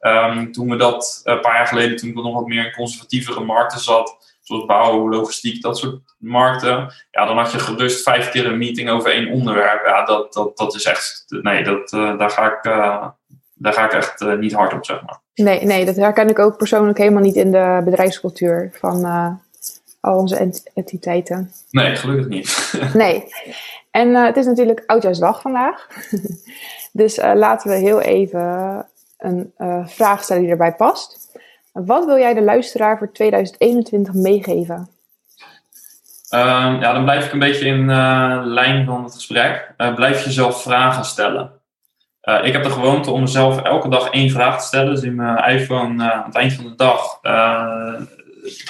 Um, 0.00 0.52
toen 0.52 0.68
we 0.68 0.76
dat 0.76 1.20
een 1.24 1.40
paar 1.40 1.54
jaar 1.54 1.66
geleden, 1.66 1.96
toen 1.96 2.08
ik 2.08 2.14
nog 2.14 2.34
wat 2.34 2.46
meer 2.46 2.64
in 2.64 2.72
conservatievere 2.72 3.40
markten 3.40 3.80
zat, 3.80 4.29
zoals 4.50 4.66
bouw, 4.66 5.08
logistiek, 5.08 5.62
dat 5.62 5.78
soort 5.78 6.00
markten. 6.18 6.92
Ja, 7.10 7.26
dan 7.26 7.38
had 7.38 7.52
je 7.52 7.58
gerust 7.58 8.02
vijf 8.02 8.30
keer 8.30 8.46
een 8.46 8.58
meeting 8.58 8.90
over 8.90 9.10
één 9.10 9.30
onderwerp. 9.30 9.86
Ja, 9.86 10.04
dat, 10.04 10.32
dat, 10.32 10.56
dat 10.56 10.74
is 10.74 10.84
echt, 10.84 11.24
nee, 11.28 11.64
dat, 11.64 11.92
uh, 11.92 12.18
daar, 12.18 12.30
ga 12.30 12.56
ik, 12.56 12.64
uh, 12.64 13.06
daar 13.54 13.72
ga 13.72 13.84
ik 13.84 13.92
echt 13.92 14.20
niet 14.38 14.52
hard 14.52 14.72
op, 14.72 14.84
zeg 14.84 15.02
maar. 15.02 15.20
Nee, 15.34 15.64
nee, 15.64 15.84
dat 15.84 15.96
herken 15.96 16.28
ik 16.28 16.38
ook 16.38 16.56
persoonlijk 16.56 16.98
helemaal 16.98 17.22
niet 17.22 17.36
in 17.36 17.50
de 17.50 17.80
bedrijfscultuur 17.84 18.70
van 18.78 19.04
al 20.00 20.16
onze 20.16 20.52
entiteiten. 20.74 21.52
Nee, 21.70 21.96
gelukkig 21.96 22.28
niet. 22.28 22.72
nee. 22.94 23.24
En 23.90 24.14
het 24.14 24.36
is 24.36 24.46
natuurlijk 24.46 24.82
Oudjaarsdag 24.86 25.40
vandaag. 25.40 25.86
dus 26.92 27.16
laten 27.16 27.70
we 27.70 27.76
heel 27.76 28.00
even 28.00 28.86
een 29.18 29.52
vraag 29.86 30.22
stellen 30.22 30.42
die 30.42 30.50
erbij 30.50 30.74
past. 30.74 31.19
Wat 31.72 32.04
wil 32.04 32.18
jij 32.18 32.34
de 32.34 32.42
luisteraar 32.42 32.98
voor 32.98 33.12
2021 33.12 34.14
meegeven? 34.14 34.88
Um, 36.34 36.80
ja, 36.80 36.92
dan 36.92 37.04
blijf 37.04 37.26
ik 37.26 37.32
een 37.32 37.38
beetje 37.38 37.66
in 37.66 37.86
lijn 38.46 38.86
van 38.86 39.04
het 39.04 39.14
gesprek. 39.14 39.74
blijf 39.94 40.24
jezelf 40.24 40.62
vragen 40.62 41.04
stellen. 41.04 41.52
ik 42.42 42.52
heb 42.52 42.62
de 42.62 42.70
gewoonte 42.70 43.10
om 43.10 43.20
mezelf 43.20 43.62
elke 43.62 43.88
dag 43.88 44.10
één 44.10 44.30
vraag 44.30 44.58
te 44.60 44.66
stellen. 44.66 44.94
Dus 44.94 45.02
in 45.02 45.14
mijn 45.14 45.58
iPhone 45.58 46.12
aan 46.12 46.24
het 46.24 46.34
eind 46.34 46.52
van 46.52 46.64
de 46.64 46.74
dag 46.74 47.20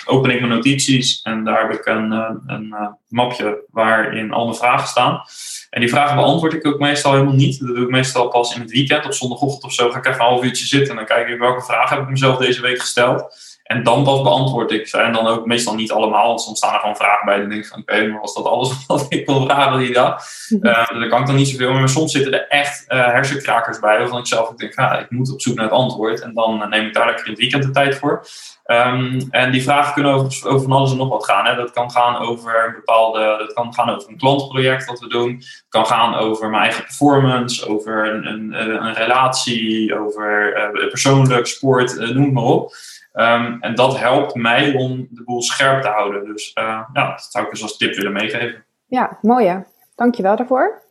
open 0.05 0.30
ik 0.30 0.40
mijn 0.40 0.53
notities 0.53 1.22
en 1.22 1.44
daar 1.44 1.61
heb 1.61 1.78
ik 1.78 1.86
een, 1.86 2.12
eh, 2.12 2.30
een 2.46 2.72
eh, 2.72 2.86
mapje 3.09 3.64
waarin 3.70 4.32
al 4.32 4.44
mijn 4.44 4.57
vragen 4.57 4.88
staan. 4.88 5.22
En 5.70 5.80
die 5.80 5.90
vragen 5.90 6.16
beantwoord 6.16 6.52
ik 6.52 6.66
ook 6.66 6.78
meestal 6.78 7.12
helemaal 7.12 7.34
niet. 7.34 7.60
Dat 7.60 7.74
doe 7.74 7.84
ik 7.84 7.90
meestal 7.90 8.28
pas 8.28 8.54
in 8.54 8.60
het 8.60 8.70
weekend, 8.70 9.04
op 9.04 9.12
zondagochtend 9.12 9.64
of 9.64 9.72
zo. 9.72 9.90
Ga 9.90 9.98
ik 9.98 10.06
even 10.06 10.20
een 10.20 10.26
half 10.26 10.44
uurtje 10.44 10.66
zitten 10.66 10.90
en 10.90 10.96
dan 10.96 11.04
kijk 11.04 11.28
ik 11.28 11.38
welke 11.38 11.62
vragen 11.62 11.96
heb 11.96 12.04
ik 12.04 12.10
mezelf 12.10 12.38
deze 12.38 12.60
week 12.60 12.80
gesteld. 12.80 13.36
En 13.70 13.82
dan 13.82 14.04
pas 14.04 14.22
beantwoord 14.22 14.70
ik 14.70 14.88
ze. 14.88 14.98
En 14.98 15.12
dan 15.12 15.26
ook 15.26 15.46
meestal 15.46 15.74
niet 15.74 15.92
allemaal, 15.92 16.26
want 16.26 16.40
soms 16.40 16.58
staan 16.58 16.74
er 16.74 16.80
gewoon 16.80 16.96
vragen 16.96 17.26
bij. 17.26 17.38
Dan 17.38 17.48
denk 17.48 17.62
ik 17.62 17.68
van, 17.68 17.80
oké, 17.80 18.06
maar 18.06 18.20
was 18.20 18.34
dat 18.34 18.44
alles 18.44 18.72
wat 18.86 19.06
ik 19.08 19.26
wil 19.26 19.44
vragen 19.44 19.78
die 19.78 19.92
dag? 19.92 20.22
Uh, 20.48 20.60
daar 20.60 21.08
kan 21.08 21.20
ik 21.20 21.26
dan 21.26 21.36
niet 21.36 21.48
zoveel 21.48 21.72
Maar 21.72 21.88
soms 21.88 22.12
zitten 22.12 22.32
er 22.32 22.46
echt 22.48 22.84
uh, 22.88 23.04
hersenkrakers 23.04 23.78
bij, 23.78 23.98
waarvan 23.98 24.18
ik 24.18 24.26
zelf 24.26 24.48
ook 24.48 24.58
denk, 24.58 24.74
ja, 24.74 24.98
ik 24.98 25.10
moet 25.10 25.32
op 25.32 25.40
zoek 25.40 25.54
naar 25.54 25.64
het 25.64 25.74
antwoord. 25.74 26.20
En 26.20 26.34
dan 26.34 26.68
neem 26.68 26.86
ik 26.86 26.94
daar 26.94 27.06
lekker 27.06 27.24
in 27.24 27.30
het 27.30 27.40
weekend 27.40 27.62
de 27.62 27.70
tijd 27.70 27.98
voor. 27.98 28.26
Um, 28.66 29.28
en 29.30 29.50
die 29.50 29.62
vragen 29.62 29.94
kunnen 29.94 30.12
over, 30.12 30.48
over 30.48 30.62
van 30.62 30.72
alles 30.72 30.90
en 30.90 30.96
nog 30.96 31.08
wat 31.08 31.24
gaan. 31.24 31.46
Hè. 31.46 31.54
Dat 31.54 31.70
kan 31.70 31.90
gaan 31.90 32.16
over 32.16 32.64
een 32.66 32.74
bepaalde, 32.74 33.36
dat 33.38 33.52
kan 33.52 33.74
gaan 33.74 33.90
over 33.90 34.10
een 34.10 34.18
klantproject 34.18 34.86
wat 34.86 35.00
we 35.00 35.08
doen. 35.08 35.34
Het 35.36 35.64
kan 35.68 35.86
gaan 35.86 36.14
over 36.14 36.50
mijn 36.50 36.62
eigen 36.62 36.84
performance, 36.84 37.68
over 37.68 38.14
een, 38.14 38.26
een, 38.26 38.84
een 38.84 38.94
relatie, 38.94 39.98
over 39.98 40.56
uh, 40.56 40.88
persoonlijk, 40.88 41.46
sport, 41.46 41.96
noem 41.96 42.24
het 42.24 42.32
maar 42.32 42.42
op. 42.42 42.74
Um, 43.14 43.58
en 43.61 43.74
dat 43.74 43.98
helpt 43.98 44.34
mij 44.34 44.74
om 44.74 45.08
de 45.11 45.22
boel 45.24 45.42
scherp 45.42 45.82
te 45.82 45.88
houden. 45.88 46.24
Dus 46.24 46.52
uh, 46.54 46.64
ja, 46.92 47.11
dat 47.11 47.28
zou 47.30 47.44
ik 47.44 47.50
dus 47.50 47.62
als 47.62 47.76
tip 47.76 47.94
willen 47.94 48.12
meegeven. 48.12 48.64
Ja, 48.86 49.18
mooi 49.22 49.44
ja. 49.44 49.64
Dankjewel 49.94 50.36
daarvoor. 50.36 50.82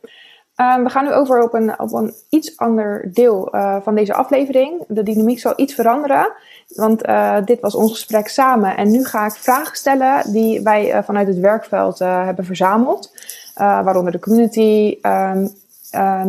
Um, 0.56 0.84
we 0.84 0.90
gaan 0.90 1.04
nu 1.04 1.12
over 1.12 1.42
op 1.42 1.54
een, 1.54 1.80
op 1.80 1.92
een 1.92 2.14
iets 2.30 2.58
ander 2.58 3.10
deel 3.12 3.54
uh, 3.54 3.76
van 3.82 3.94
deze 3.94 4.14
aflevering. 4.14 4.84
De 4.88 5.02
dynamiek 5.02 5.38
zal 5.38 5.52
iets 5.56 5.74
veranderen. 5.74 6.32
Want 6.68 7.06
uh, 7.06 7.36
dit 7.44 7.60
was 7.60 7.74
ons 7.74 7.92
gesprek 7.92 8.28
samen. 8.28 8.76
En 8.76 8.90
nu 8.90 9.04
ga 9.04 9.26
ik 9.26 9.32
vragen 9.32 9.76
stellen 9.76 10.32
die 10.32 10.62
wij 10.62 11.02
vanuit 11.04 11.26
het 11.26 11.38
werkveld 11.38 11.98
hebben 11.98 12.44
verzameld. 12.44 13.12
waaronder 13.54 14.12
de 14.12 14.18
community, 14.18 14.98
um, 15.02 15.52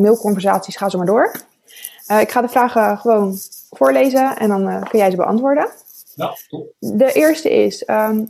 mailconversaties, 0.02 0.78
ga 0.78 0.90
zo 0.90 0.98
maar 0.98 1.08
door. 1.08 1.32
ik 2.20 2.32
ga 2.32 2.42
de 2.42 2.50
vragen 2.50 2.98
gewoon 2.98 3.38
voorlezen 3.72 4.38
en 4.38 4.48
dan 4.48 4.88
kun 4.90 5.00
jij 5.00 5.10
ze 5.10 5.16
beantwoorden. 5.16 5.70
Ja. 6.16 6.38
De 6.80 7.12
eerste 7.12 7.50
is, 7.50 7.88
um, 7.88 8.28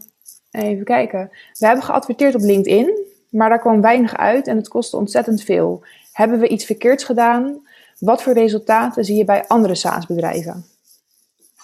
even 0.51 0.83
kijken. 0.83 1.29
We 1.57 1.65
hebben 1.65 1.85
geadverteerd 1.85 2.35
op 2.35 2.41
LinkedIn, 2.41 3.05
maar 3.29 3.49
daar 3.49 3.59
kwam 3.59 3.81
weinig 3.81 4.17
uit 4.17 4.47
en 4.47 4.57
het 4.57 4.67
kostte 4.67 4.97
ontzettend 4.97 5.43
veel. 5.43 5.83
Hebben 6.11 6.39
we 6.39 6.47
iets 6.47 6.65
verkeerds 6.65 7.03
gedaan? 7.03 7.67
Wat 7.99 8.21
voor 8.21 8.33
resultaten 8.33 9.05
zie 9.05 9.15
je 9.15 9.25
bij 9.25 9.47
andere 9.47 9.75
SaaS-bedrijven? 9.75 10.65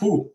Oeh. 0.02 0.26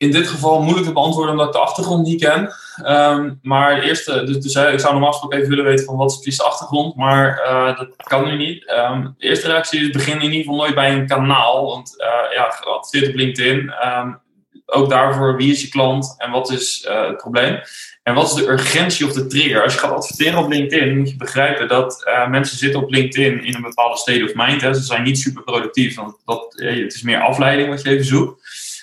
In 0.00 0.10
dit 0.10 0.28
geval 0.28 0.62
moeilijk 0.62 0.86
te 0.86 0.92
beantwoorden 0.92 1.32
omdat 1.32 1.46
ik 1.46 1.52
de 1.52 1.58
achtergrond 1.58 2.06
niet 2.06 2.24
ken. 2.24 2.52
Um, 2.86 3.38
maar 3.42 3.74
de 3.74 3.86
eerste, 3.86 4.24
dus, 4.24 4.36
dus 4.36 4.54
ik 4.54 4.80
zou 4.80 4.92
normaal 4.92 5.10
gesproken 5.10 5.38
even 5.38 5.50
willen 5.50 5.64
weten 5.64 5.84
van 5.84 5.96
wat 5.96 6.10
is 6.10 6.16
precies 6.16 6.36
de 6.36 6.44
achtergrond, 6.44 6.96
maar 6.96 7.40
uh, 7.44 7.78
dat 7.78 7.88
kan 7.96 8.24
nu 8.24 8.36
niet. 8.36 8.72
Um, 8.90 9.14
de 9.18 9.26
eerste 9.26 9.46
reactie 9.46 9.80
is 9.80 9.90
begin 9.90 10.14
in 10.14 10.22
ieder 10.22 10.38
geval 10.38 10.56
nooit 10.56 10.74
bij 10.74 10.92
een 10.92 11.06
kanaal, 11.06 11.66
want 11.66 11.94
uh, 11.98 12.34
ja, 12.34 12.50
geadverteerd 12.50 13.08
op 13.08 13.14
LinkedIn. 13.14 13.72
Um, 13.84 14.20
ook 14.66 14.90
daarvoor, 14.90 15.36
wie 15.36 15.50
is 15.50 15.60
je 15.60 15.68
klant 15.68 16.14
en 16.18 16.30
wat 16.30 16.50
is 16.50 16.86
het 16.88 17.16
probleem? 17.16 17.60
En 18.02 18.14
wat 18.14 18.26
is 18.26 18.34
de 18.34 18.48
urgentie 18.48 19.06
of 19.06 19.12
de 19.12 19.26
trigger? 19.26 19.62
Als 19.62 19.72
je 19.72 19.78
gaat 19.78 19.92
adverteren 19.92 20.38
op 20.38 20.50
LinkedIn, 20.50 20.98
moet 20.98 21.10
je 21.10 21.16
begrijpen 21.16 21.68
dat 21.68 22.10
mensen 22.28 22.58
zitten 22.58 22.82
op 22.82 22.90
LinkedIn 22.90 23.44
in 23.44 23.54
een 23.54 23.62
bepaalde 23.62 23.96
state 23.96 24.24
of 24.24 24.34
mind. 24.34 24.60
Hè. 24.60 24.74
Ze 24.74 24.82
zijn 24.82 25.02
niet 25.02 25.18
super 25.18 25.42
productief, 25.42 25.96
want 25.96 26.16
dat, 26.24 26.52
het 26.56 26.94
is 26.94 27.02
meer 27.02 27.20
afleiding 27.20 27.68
wat 27.68 27.82
je 27.82 27.90
even 27.90 28.04
zoekt. 28.04 28.42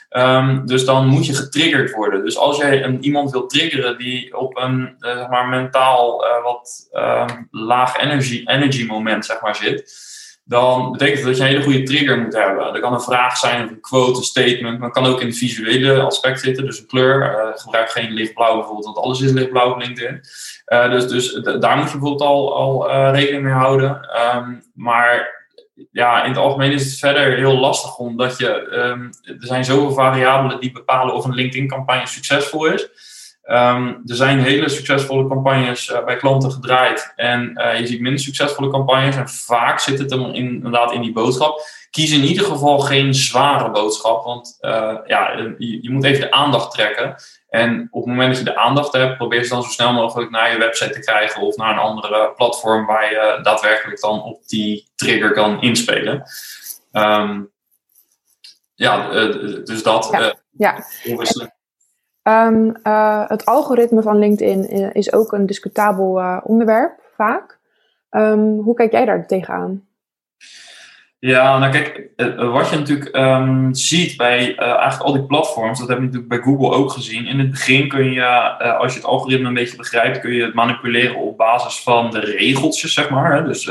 Um, 0.10 0.66
dus 0.66 0.86
dan 0.86 1.08
moet 1.08 1.26
je 1.26 1.34
getriggerd 1.34 1.92
worden. 1.92 2.24
Dus 2.24 2.38
als 2.38 2.58
jij 2.58 2.84
een, 2.84 3.04
iemand 3.04 3.32
wil 3.32 3.48
triggeren 3.48 3.98
die 3.98 4.38
op 4.38 4.58
een 4.58 4.96
uh, 5.00 5.18
zeg 5.18 5.28
maar 5.28 5.48
mentaal 5.48 6.26
uh, 6.26 6.44
wat 6.44 6.90
um, 6.92 7.48
laag 7.52 7.98
energy, 7.98 8.42
energy 8.46 8.86
moment 8.86 9.26
zeg 9.26 9.42
maar, 9.42 9.56
zit, 9.56 10.06
dan 10.44 10.92
betekent 10.92 11.18
dat 11.18 11.26
dat 11.26 11.38
je 11.38 11.44
een 11.44 11.50
hele 11.50 11.64
goede 11.64 11.84
trigger 11.84 12.20
moet 12.20 12.36
hebben. 12.36 12.74
Dat 12.74 12.80
kan 12.80 12.94
een 12.94 13.02
vraag 13.02 13.38
zijn 13.38 13.64
of 13.64 13.70
een 13.70 13.82
quote, 13.82 14.18
een 14.18 14.24
statement, 14.24 14.80
maar 14.80 14.92
kan 14.92 15.06
ook 15.06 15.22
in 15.22 15.28
het 15.28 15.38
visuele 15.38 16.02
aspect 16.02 16.40
zitten. 16.40 16.66
Dus 16.66 16.80
een 16.80 16.88
kleur. 16.88 17.22
Uh, 17.22 17.62
gebruik 17.62 17.90
geen 17.90 18.12
lichtblauw 18.12 18.56
bijvoorbeeld, 18.56 18.86
want 18.86 18.98
alles 18.98 19.22
is 19.22 19.32
lichtblauw 19.32 19.72
op 19.72 19.80
LinkedIn. 19.80 20.22
dus 20.66 21.08
dus 21.08 21.34
daar 21.34 21.78
moet 21.78 21.92
je 21.92 21.98
bijvoorbeeld 21.98 22.22
al, 22.22 22.56
al 22.56 23.12
rekening 23.12 23.44
mee 23.44 23.54
houden. 23.54 24.10
Um, 24.36 24.64
maar 24.74 25.36
ja, 25.92 26.24
in 26.24 26.30
het 26.30 26.40
algemeen 26.40 26.72
is 26.72 26.86
het 26.86 27.00
verder 27.00 27.36
heel 27.36 27.58
lastig 27.58 27.98
omdat 27.98 28.38
je, 28.38 28.72
um, 28.72 29.10
er 29.22 29.36
zijn 29.40 29.66
zoveel 29.66 29.92
variabelen 29.92 30.60
die 30.60 30.72
bepalen 30.72 31.14
of 31.14 31.26
een 31.26 31.34
LinkedIn-campagne 31.34 32.08
succesvol 32.08 32.66
is. 32.66 32.88
Um, 33.50 34.02
er 34.06 34.16
zijn 34.16 34.40
hele 34.40 34.70
succesvolle 34.70 35.28
campagnes 35.28 35.90
uh, 35.90 36.06
bij 36.06 36.16
klanten 36.16 36.52
gedraaid 36.52 37.14
en 37.16 37.52
uh, 37.56 37.80
je 37.80 37.88
ziet 37.88 38.02
minder 38.02 38.22
succesvolle 38.22 38.70
campagnes 38.70 39.16
en 39.16 39.30
vaak 39.30 39.80
zit 39.80 40.00
het 40.00 40.10
hem 40.10 40.34
inderdaad 40.34 40.92
in 40.92 41.02
die 41.02 41.12
boodschap. 41.12 41.62
Kies 41.92 42.12
in 42.12 42.24
ieder 42.24 42.46
geval 42.46 42.80
geen 42.80 43.14
zware 43.14 43.72
boodschap, 43.72 44.24
want 44.24 44.58
uh, 44.62 44.98
ja, 45.06 45.32
je, 45.58 45.80
je, 45.82 45.92
moet 45.92 46.04
even 46.04 46.22
de 46.22 46.32
aandacht 46.32 46.72
trekken. 46.72 47.16
En 47.50 47.88
op 47.92 48.02
het 48.02 48.10
moment 48.10 48.30
dat 48.30 48.38
je 48.38 48.52
de 48.52 48.58
aandacht 48.58 48.94
hebt, 48.94 49.18
probeer 49.18 49.44
ze 49.44 49.50
dan 49.50 49.64
zo 49.64 49.70
snel 49.70 49.94
mogelijk 49.94 50.32
naar 50.32 50.52
je 50.52 50.58
website 50.58 50.92
te 50.92 51.00
krijgen 51.00 51.42
of 51.42 51.56
naar 51.56 51.72
een 51.72 51.78
andere 51.78 52.34
platform 52.36 52.86
waar 52.86 53.12
je 53.12 53.40
daadwerkelijk 53.42 54.02
dan 54.02 54.24
op 54.24 54.48
die 54.48 54.88
trigger 54.96 55.32
kan 55.32 55.62
inspelen. 55.62 56.24
Um, 56.92 57.52
ja, 58.76 59.10
dus 59.64 59.84
dat. 59.84 60.08
Ja. 60.12 60.36
ja. 60.52 60.84
Um, 62.28 62.76
uh, 62.84 63.30
het 63.30 63.46
algoritme 63.46 64.02
van 64.02 64.20
LinkedIn 64.20 64.94
is 64.94 65.14
ook 65.14 65.32
een 65.32 65.46
discutabel 65.46 66.20
uh, 66.20 66.40
onderwerp, 66.44 67.00
vaak. 67.16 67.60
Um, 68.10 68.60
hoe 68.60 68.74
kijk 68.74 68.92
jij 68.92 69.06
daar 69.06 69.28
tegenaan? 69.28 69.88
Ja, 71.28 71.58
nou 71.58 71.72
kijk, 71.72 72.10
wat 72.38 72.70
je 72.70 72.76
natuurlijk 72.76 73.16
um, 73.16 73.74
ziet 73.74 74.18
bij 74.18 74.40
uh, 74.40 74.60
eigenlijk 74.60 75.02
al 75.02 75.14
die 75.14 75.26
platforms, 75.26 75.80
dat 75.80 75.88
hebben 75.88 76.06
we 76.06 76.14
natuurlijk 76.14 76.44
bij 76.44 76.54
Google 76.54 76.78
ook 76.78 76.92
gezien. 76.92 77.26
In 77.26 77.40
het 77.40 77.50
begin 77.50 77.88
kun 77.88 78.12
je, 78.12 78.26
als 78.78 78.94
je 78.94 79.00
het 79.00 79.08
algoritme 79.08 79.48
een 79.48 79.54
beetje 79.54 79.78
begrijpt, 79.78 80.20
kun 80.20 80.34
je 80.34 80.44
het 80.44 80.54
manipuleren 80.54 81.16
op 81.16 81.38
basis 81.38 81.80
van 81.80 82.12
de 82.12 82.20
regeltjes, 82.20 82.94
zeg 82.94 83.10
maar. 83.10 83.46
Dus 83.46 83.70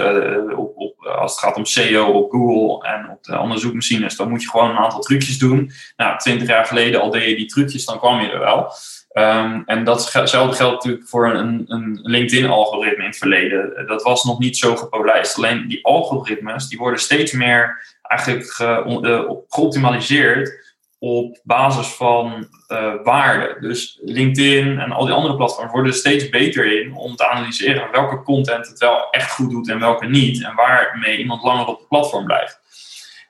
op, 0.57 1.07
als 1.07 1.31
het 1.31 1.41
gaat 1.41 1.57
om 1.57 1.65
SEO 1.65 2.07
op 2.07 2.31
Google 2.31 2.89
en 2.89 3.11
op 3.11 3.25
de 3.25 3.37
andere 3.37 3.61
zoekmachines, 3.61 4.17
dan 4.17 4.29
moet 4.29 4.43
je 4.43 4.49
gewoon 4.49 4.71
een 4.71 4.77
aantal 4.77 5.01
trucjes 5.01 5.39
doen. 5.39 5.71
Nou, 5.97 6.19
twintig 6.19 6.49
jaar 6.49 6.65
geleden 6.65 7.01
al 7.01 7.11
deed 7.11 7.29
je 7.29 7.37
die 7.37 7.47
trucjes, 7.47 7.85
dan 7.85 7.99
kwam 7.99 8.21
je 8.21 8.31
er 8.31 8.39
wel. 8.39 8.73
Um, 9.19 9.63
en 9.67 9.85
datzelfde 9.85 10.57
geldt 10.57 10.75
natuurlijk 10.75 11.09
voor 11.09 11.35
een, 11.35 11.65
een 11.69 11.99
LinkedIn-algoritme 12.03 13.03
in 13.03 13.09
het 13.09 13.19
verleden. 13.19 13.87
Dat 13.87 14.03
was 14.03 14.25
nog 14.25 14.39
niet 14.39 14.57
zo 14.57 14.77
gepolijst. 14.77 15.37
Alleen 15.37 15.69
die 15.69 15.85
algoritmes 15.85 16.69
die 16.69 16.79
worden 16.79 17.01
steeds 17.01 17.33
meer 17.33 17.87
eigenlijk 18.03 18.51
ge, 18.51 19.01
uh, 19.03 19.31
geoptimaliseerd 19.49 20.75
op 20.99 21.41
basis 21.43 21.87
van 21.87 22.49
uh, 22.69 22.95
waarde. 23.03 23.57
Dus 23.61 23.99
LinkedIn 24.03 24.79
en 24.79 24.93
al 24.93 25.05
die 25.05 25.15
andere 25.15 25.37
platforms 25.37 25.73
worden 25.73 25.93
er 25.93 25.99
steeds 25.99 26.29
beter 26.29 26.81
in 26.81 26.95
om 26.95 27.17
te 27.17 27.29
analyseren 27.29 27.91
welke 27.91 28.23
content 28.23 28.69
het 28.69 28.79
wel 28.79 29.11
echt 29.11 29.31
goed 29.31 29.51
doet 29.51 29.69
en 29.69 29.81
welke 29.81 30.07
niet. 30.07 30.45
En 30.45 30.55
waarmee 30.55 31.19
iemand 31.19 31.43
langer 31.43 31.67
op 31.67 31.79
het 31.79 31.89
platform 31.89 32.25
blijft. 32.25 32.61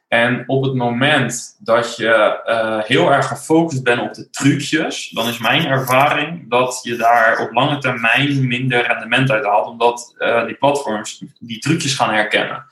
En 0.08 0.44
op 0.46 0.62
het 0.62 0.74
moment 0.74 1.56
dat 1.58 1.96
je 1.96 2.42
uh, 2.46 2.78
heel 2.84 3.12
erg 3.12 3.26
gefocust 3.26 3.82
bent 3.82 4.00
op 4.00 4.14
de 4.14 4.30
trucjes, 4.30 5.10
dan 5.10 5.28
is 5.28 5.38
mijn 5.38 5.66
ervaring 5.66 6.50
dat 6.50 6.80
je 6.82 6.96
daar 6.96 7.40
op 7.40 7.52
lange 7.52 7.78
termijn 7.78 8.46
minder 8.46 8.86
rendement 8.86 9.30
uit 9.30 9.44
haalt, 9.44 9.68
omdat 9.68 10.14
uh, 10.18 10.46
die 10.46 10.54
platforms 10.54 11.24
die 11.38 11.58
trucjes 11.58 11.94
gaan 11.94 12.14
herkennen. 12.14 12.64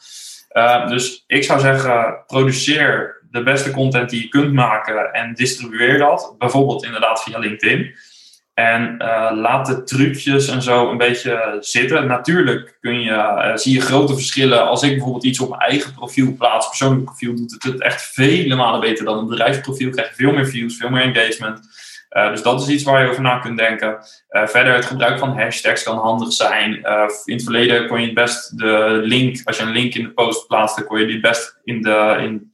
Uh, 0.52 0.88
dus 0.88 1.24
ik 1.26 1.44
zou 1.44 1.60
zeggen, 1.60 2.22
produceer 2.26 3.22
de 3.30 3.42
beste 3.42 3.70
content 3.70 4.10
die 4.10 4.22
je 4.22 4.28
kunt 4.28 4.52
maken 4.52 5.12
en 5.12 5.34
distribueer 5.34 5.98
dat, 5.98 6.34
bijvoorbeeld 6.38 6.84
inderdaad 6.84 7.22
via 7.22 7.38
LinkedIn. 7.38 7.94
En 8.54 8.94
uh, 8.98 9.30
laat 9.34 9.66
de 9.66 9.82
trucjes 9.82 10.48
en 10.48 10.62
zo 10.62 10.90
een 10.90 10.96
beetje 10.96 11.56
zitten. 11.60 12.06
Natuurlijk 12.06 12.76
kun 12.80 13.00
je, 13.00 13.10
uh, 13.10 13.56
zie 13.56 13.74
je 13.74 13.80
grote 13.80 14.14
verschillen. 14.14 14.66
Als 14.66 14.82
ik 14.82 14.90
bijvoorbeeld 14.90 15.24
iets 15.24 15.40
op 15.40 15.48
mijn 15.48 15.60
eigen 15.60 15.94
profiel 15.94 16.34
plaats, 16.38 16.68
persoonlijk 16.68 17.04
profiel, 17.04 17.34
doet 17.34 17.52
het 17.52 17.62
het 17.62 17.82
echt 17.82 18.02
vele 18.02 18.54
malen 18.54 18.80
beter 18.80 19.04
dan 19.04 19.18
een 19.18 19.26
bedrijfsprofiel. 19.26 19.90
Krijg 19.90 20.08
je 20.08 20.14
veel 20.14 20.32
meer 20.32 20.46
views, 20.46 20.76
veel 20.76 20.90
meer 20.90 21.02
engagement. 21.02 21.60
Uh, 22.10 22.30
dus 22.30 22.42
dat 22.42 22.62
is 22.62 22.68
iets 22.68 22.82
waar 22.82 23.02
je 23.02 23.10
over 23.10 23.22
na 23.22 23.38
kunt 23.38 23.58
denken. 23.58 23.96
verder, 24.28 24.74
het 24.74 24.84
gebruik 24.84 25.18
van 25.18 25.40
hashtags 25.40 25.82
kan 25.82 25.98
handig 25.98 26.32
zijn. 26.32 26.74
in 27.24 27.34
het 27.34 27.42
verleden 27.42 27.88
kon 27.88 28.00
je 28.00 28.06
het 28.06 28.14
best 28.14 28.58
de 28.58 29.00
link, 29.04 29.40
als 29.44 29.56
je 29.56 29.62
een 29.62 29.72
link 29.72 29.94
in 29.94 30.02
de 30.02 30.12
post 30.12 30.46
plaatste, 30.46 30.84
kon 30.84 31.00
je 31.00 31.06
die 31.06 31.20
best 31.20 31.60
in 31.64 31.82
de, 31.82 32.16
in, 32.20 32.50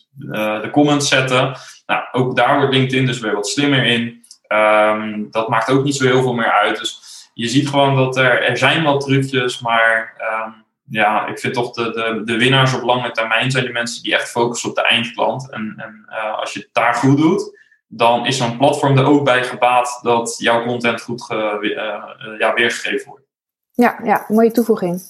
de 0.62 0.68
comments 0.72 1.08
zetten. 1.08 1.56
Nou, 1.86 2.02
ook 2.12 2.36
daar 2.36 2.56
wordt 2.56 2.74
LinkedIn 2.74 3.06
dus 3.06 3.20
weer 3.20 3.34
wat 3.34 3.48
slimmer 3.48 3.84
in. 3.84 4.19
Um, 4.52 5.28
dat 5.30 5.48
maakt 5.48 5.70
ook 5.70 5.84
niet 5.84 5.96
zo 5.96 6.04
heel 6.04 6.22
veel 6.22 6.34
meer 6.34 6.52
uit. 6.52 6.78
Dus 6.78 7.00
je 7.34 7.48
ziet 7.48 7.68
gewoon 7.68 7.96
dat 7.96 8.16
er, 8.16 8.42
er 8.42 8.56
zijn 8.56 8.82
wel 8.82 8.98
trucjes, 8.98 9.60
maar 9.60 10.16
um, 10.46 10.64
ja, 10.84 11.26
ik 11.26 11.38
vind 11.38 11.54
toch 11.54 11.72
de, 11.72 11.90
de, 11.90 12.22
de 12.24 12.36
winnaars 12.36 12.74
op 12.74 12.82
lange 12.82 13.10
termijn 13.10 13.50
zijn 13.50 13.64
de 13.64 13.72
mensen 13.72 14.02
die 14.02 14.14
echt 14.14 14.30
focussen 14.30 14.68
op 14.68 14.74
de 14.74 14.82
eindklant. 14.82 15.50
En, 15.50 15.74
en 15.76 16.06
uh, 16.08 16.38
als 16.38 16.52
je 16.52 16.60
het 16.60 16.68
daar 16.72 16.94
goed 16.94 17.16
doet, 17.16 17.58
dan 17.86 18.26
is 18.26 18.36
zo'n 18.36 18.58
platform 18.58 18.98
er 18.98 19.06
ook 19.06 19.24
bij 19.24 19.44
gebaat 19.44 19.98
dat 20.02 20.34
jouw 20.38 20.64
content 20.64 21.02
goed 21.02 21.22
ge, 21.22 21.58
uh, 21.60 22.38
ja, 22.38 22.54
weergegeven 22.54 23.08
wordt. 23.08 23.24
Ja, 23.72 23.98
ja, 24.02 24.24
mooie 24.28 24.50
toevoeging. 24.50 25.02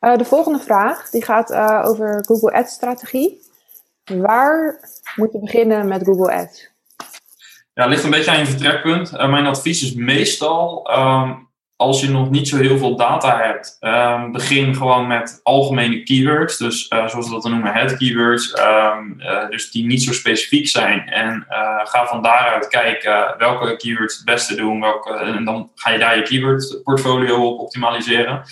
De 0.00 0.24
volgende 0.24 0.58
vraag 0.58 1.10
die 1.10 1.24
gaat 1.24 1.52
over 1.86 2.24
Google 2.24 2.52
Ads 2.52 2.72
strategie. 2.72 3.40
Waar 4.04 4.80
moet 5.16 5.32
je 5.32 5.38
beginnen 5.38 5.88
met 5.88 6.04
Google 6.04 6.32
Ads? 6.32 6.71
Ja, 7.74 7.86
ligt 7.86 8.04
een 8.04 8.10
beetje 8.10 8.30
aan 8.30 8.38
je 8.38 8.46
vertrekpunt. 8.46 9.12
Uh, 9.12 9.30
mijn 9.30 9.46
advies 9.46 9.82
is 9.82 9.94
meestal, 9.94 10.90
um, 10.98 11.50
als 11.76 12.00
je 12.00 12.10
nog 12.10 12.30
niet 12.30 12.48
zo 12.48 12.56
heel 12.56 12.78
veel 12.78 12.96
data 12.96 13.38
hebt, 13.38 13.76
um, 13.80 14.32
begin 14.32 14.74
gewoon 14.74 15.06
met 15.06 15.40
algemene 15.42 16.02
keywords. 16.02 16.56
Dus 16.56 16.90
uh, 16.90 17.08
zoals 17.08 17.26
we 17.26 17.32
dat 17.32 17.44
noemen, 17.44 17.72
head 17.72 17.96
keywords. 17.96 18.58
Um, 18.58 19.16
uh, 19.18 19.48
dus 19.48 19.70
die 19.70 19.86
niet 19.86 20.02
zo 20.02 20.12
specifiek 20.12 20.68
zijn. 20.68 21.08
En 21.08 21.46
ga 21.84 22.06
van 22.06 22.22
daaruit 22.22 22.68
kijken 22.68 23.34
welke 23.38 23.76
keywords 23.76 24.16
het 24.16 24.24
beste 24.24 24.54
doen. 24.54 24.84
En 25.20 25.44
dan 25.44 25.70
ga 25.74 25.90
je 25.90 25.98
daar 25.98 26.16
je 26.16 26.22
keyword 26.22 26.80
portfolio 26.82 27.46
op 27.46 27.60
optimaliseren. 27.60 28.42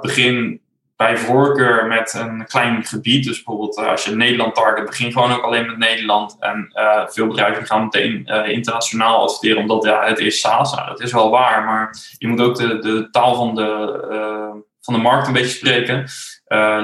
begin 0.00 0.60
bij 0.96 1.16
voorkeur 1.16 1.86
met 1.86 2.14
een 2.14 2.46
klein 2.46 2.84
gebied. 2.84 3.24
Dus 3.24 3.42
bijvoorbeeld 3.42 3.78
uh, 3.78 3.86
als 3.86 4.04
je 4.04 4.14
Nederland 4.14 4.54
target, 4.54 4.86
begin 4.86 5.12
gewoon 5.12 5.32
ook 5.32 5.42
alleen 5.42 5.66
met 5.66 5.78
Nederland. 5.78 6.36
En 6.40 6.72
uh, 6.74 7.06
veel 7.06 7.26
bedrijven 7.26 7.66
gaan 7.66 7.82
meteen 7.82 8.22
uh, 8.26 8.48
internationaal 8.48 9.22
adverteren, 9.22 9.62
omdat 9.62 9.84
ja, 9.84 10.04
het 10.04 10.18
is 10.18 10.40
SaaS. 10.40 10.74
Nou, 10.74 10.88
dat 10.88 11.00
is 11.00 11.12
wel 11.12 11.30
waar, 11.30 11.64
maar 11.64 11.96
je 12.18 12.28
moet 12.28 12.40
ook 12.40 12.56
de, 12.56 12.78
de 12.78 13.08
taal 13.10 13.34
van 13.34 13.54
de, 13.54 14.64
van 14.80 14.94
de 14.94 15.00
markt 15.00 15.26
een 15.26 15.32
beetje 15.32 15.56
spreken. 15.56 16.08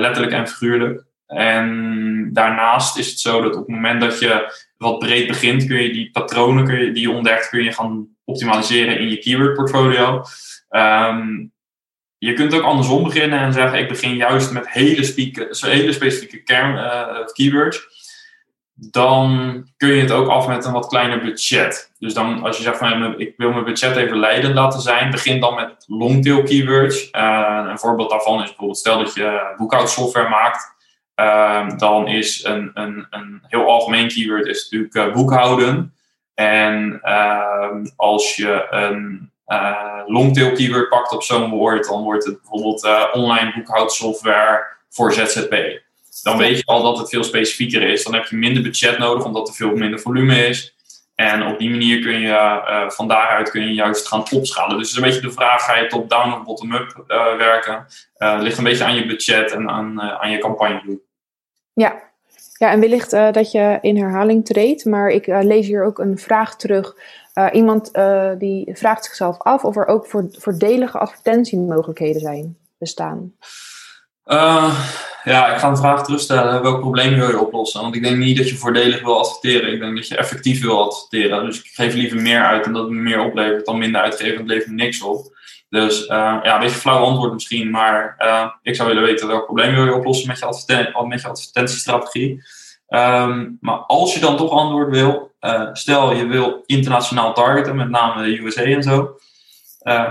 letterlijk 0.00 0.32
en 0.32 0.48
figuurlijk. 0.48 1.04
En 1.26 2.28
daarnaast 2.32 2.96
is 2.96 3.08
het 3.08 3.18
zo 3.18 3.42
dat 3.42 3.56
op 3.56 3.66
het 3.66 3.74
moment 3.74 4.00
dat 4.00 4.20
je 4.20 4.52
wat 4.76 4.98
breed 4.98 5.26
begint, 5.26 5.66
kun 5.66 5.82
je 5.82 5.92
die 5.92 6.10
patronen 6.10 6.64
kun 6.64 6.84
je, 6.84 6.92
die 6.92 7.02
je 7.02 7.14
ontdekt, 7.14 7.48
kun 7.48 7.62
je 7.62 7.72
gaan 7.72 8.08
optimaliseren 8.24 8.98
in 8.98 9.08
je 9.08 9.18
keyword 9.18 9.54
portfolio. 9.54 10.22
Um, 10.70 11.52
je 12.24 12.32
kunt 12.32 12.54
ook 12.54 12.62
andersom 12.62 13.02
beginnen 13.02 13.38
en 13.38 13.52
zeggen: 13.52 13.78
ik 13.78 13.88
begin 13.88 14.14
juist 14.14 14.52
met 14.52 14.70
hele, 14.70 15.04
specifieke 15.92 16.42
kern, 16.42 16.74
uh, 16.74 17.26
keywords. 17.32 17.86
Dan 18.74 19.30
kun 19.76 19.88
je 19.88 20.00
het 20.00 20.10
ook 20.10 20.28
af 20.28 20.48
met 20.48 20.64
een 20.64 20.72
wat 20.72 20.86
kleiner 20.86 21.20
budget. 21.20 21.92
Dus 21.98 22.14
dan, 22.14 22.42
als 22.42 22.56
je 22.56 22.62
zegt 22.62 22.78
van 22.78 23.18
ik 23.18 23.34
wil 23.36 23.52
mijn 23.52 23.64
budget 23.64 23.96
even 23.96 24.18
leidend 24.18 24.54
laten 24.54 24.80
zijn, 24.80 25.10
begin 25.10 25.40
dan 25.40 25.54
met 25.54 25.84
longtail 25.86 26.42
keywords. 26.42 27.08
Uh, 27.12 27.66
een 27.68 27.78
voorbeeld 27.78 28.10
daarvan 28.10 28.42
is 28.42 28.46
bijvoorbeeld: 28.46 28.78
stel 28.78 28.98
dat 28.98 29.14
je 29.14 29.54
boekhoudsoftware 29.56 30.28
maakt. 30.28 30.74
Uh, 31.16 31.78
dan 31.78 32.08
is 32.08 32.44
een, 32.44 32.70
een, 32.74 33.06
een 33.10 33.42
heel 33.46 33.66
algemeen 33.66 34.08
keyword 34.08 34.46
is 34.46 34.68
natuurlijk 34.70 35.14
boekhouden. 35.14 35.94
En 36.34 37.00
als 37.96 38.36
je 38.36 38.66
een 38.70 39.31
longtail 40.06 40.52
keyword 40.52 40.88
pakt 40.88 41.12
op 41.12 41.22
zo'n 41.22 41.50
woord, 41.50 41.88
dan 41.88 42.02
wordt 42.02 42.24
het 42.24 42.40
bijvoorbeeld 42.40 43.12
online 43.12 43.52
boekhoudsoftware 43.54 44.64
voor 44.88 45.12
ZZP. 45.12 45.54
Dan 46.22 46.38
weet 46.38 46.56
je 46.56 46.64
al 46.64 46.82
dat 46.82 46.98
het 46.98 47.08
veel 47.08 47.24
specifieker 47.24 47.82
is. 47.82 48.04
Dan 48.04 48.14
heb 48.14 48.24
je 48.24 48.36
minder 48.36 48.62
budget 48.62 48.98
nodig, 48.98 49.24
omdat 49.24 49.48
er 49.48 49.54
veel 49.54 49.74
minder 49.76 50.00
volume 50.00 50.46
is. 50.46 50.76
En 51.14 51.46
op 51.46 51.58
die 51.58 51.70
manier 51.70 52.00
kun 52.00 52.20
je 52.20 52.28
uh, 52.28 52.90
van 52.90 53.08
daaruit 53.08 53.50
kun 53.50 53.62
je 53.62 53.74
juist 53.74 54.08
gaan 54.08 54.24
opschalen. 54.30 54.78
Dus 54.78 54.88
het 54.88 54.96
is 54.96 55.02
een 55.02 55.10
beetje 55.10 55.28
de 55.28 55.34
vraag: 55.34 55.64
ga 55.64 55.76
je 55.76 55.86
top-down 55.86 56.32
of 56.32 56.42
bottom-up 56.42 57.04
werken? 57.38 57.86
Ligt 58.16 58.58
een 58.58 58.64
beetje 58.64 58.84
aan 58.84 58.94
je 58.94 59.06
budget 59.06 59.52
en 59.52 59.70
aan, 59.70 60.00
aan 60.00 60.30
je 60.30 60.38
campagne. 60.38 61.00
Ja. 61.72 62.02
ja, 62.58 62.70
en 62.70 62.80
wellicht 62.80 63.10
dat 63.10 63.52
je 63.52 63.78
in 63.80 63.96
herhaling 63.96 64.44
treedt, 64.44 64.84
maar 64.84 65.08
ik 65.08 65.26
lees 65.26 65.66
hier 65.66 65.84
ook 65.84 65.98
een 65.98 66.18
vraag 66.18 66.56
terug. 66.56 66.94
Iemand 67.52 67.90
die 68.38 68.70
vraagt 68.72 69.04
zichzelf 69.04 69.38
af 69.38 69.64
of 69.64 69.76
er 69.76 69.86
ook 69.86 70.06
voor, 70.06 70.26
voordelige 70.30 70.98
advertentiemogelijkheden 70.98 72.20
zijn 72.20 72.56
bestaan. 72.78 73.34
Uh, 74.26 74.84
ja, 75.24 75.52
ik 75.52 75.58
ga 75.58 75.68
een 75.68 75.76
vraag 75.76 76.04
terugstellen. 76.04 76.62
Welk 76.62 76.80
probleem 76.80 77.14
wil 77.14 77.28
je 77.28 77.40
oplossen? 77.40 77.80
Want 77.80 77.94
ik 77.94 78.02
denk 78.02 78.16
niet 78.16 78.36
dat 78.36 78.48
je 78.48 78.56
voordelig 78.56 79.02
wil 79.02 79.18
adverteren. 79.18 79.72
Ik 79.72 79.80
denk 79.80 79.96
dat 79.96 80.08
je 80.08 80.16
effectief 80.16 80.62
wil 80.62 80.84
adverteren. 80.84 81.44
Dus 81.44 81.58
ik 81.58 81.70
geef 81.72 81.94
liever 81.94 82.22
meer 82.22 82.44
uit 82.44 82.66
en 82.66 82.72
dat 82.72 82.82
het 82.82 82.92
meer 82.92 83.20
oplevert 83.20 83.66
dan 83.66 83.78
minder 83.78 84.00
uitgeven. 84.00 84.36
Het 84.36 84.46
levert 84.46 84.70
niks 84.70 85.02
op. 85.02 85.40
Dus 85.68 86.06
ja, 86.06 86.54
een 86.54 86.60
beetje 86.60 86.78
flauw 86.78 87.04
antwoord 87.04 87.32
misschien. 87.32 87.70
Maar 87.70 88.16
ik 88.62 88.74
zou 88.74 88.88
willen 88.88 89.02
weten 89.04 89.28
welk 89.28 89.44
probleem 89.44 89.74
wil 89.74 89.84
je 89.84 89.94
oplossen 89.94 90.28
met 90.28 90.38
je, 90.38 91.06
met 91.06 91.20
je 91.20 91.28
advertentiestrategie. 91.28 92.42
Um, 92.94 93.58
maar 93.60 93.76
als 93.76 94.14
je 94.14 94.20
dan 94.20 94.36
toch 94.36 94.50
antwoord 94.50 94.90
wil, 94.90 95.30
stel 95.72 96.12
je 96.12 96.26
wil 96.26 96.62
internationaal 96.66 97.34
targeten, 97.34 97.76
met 97.76 97.88
name 97.88 98.22
de 98.22 98.38
USA 98.42 98.62
en 98.62 98.82
zo. 98.82 99.16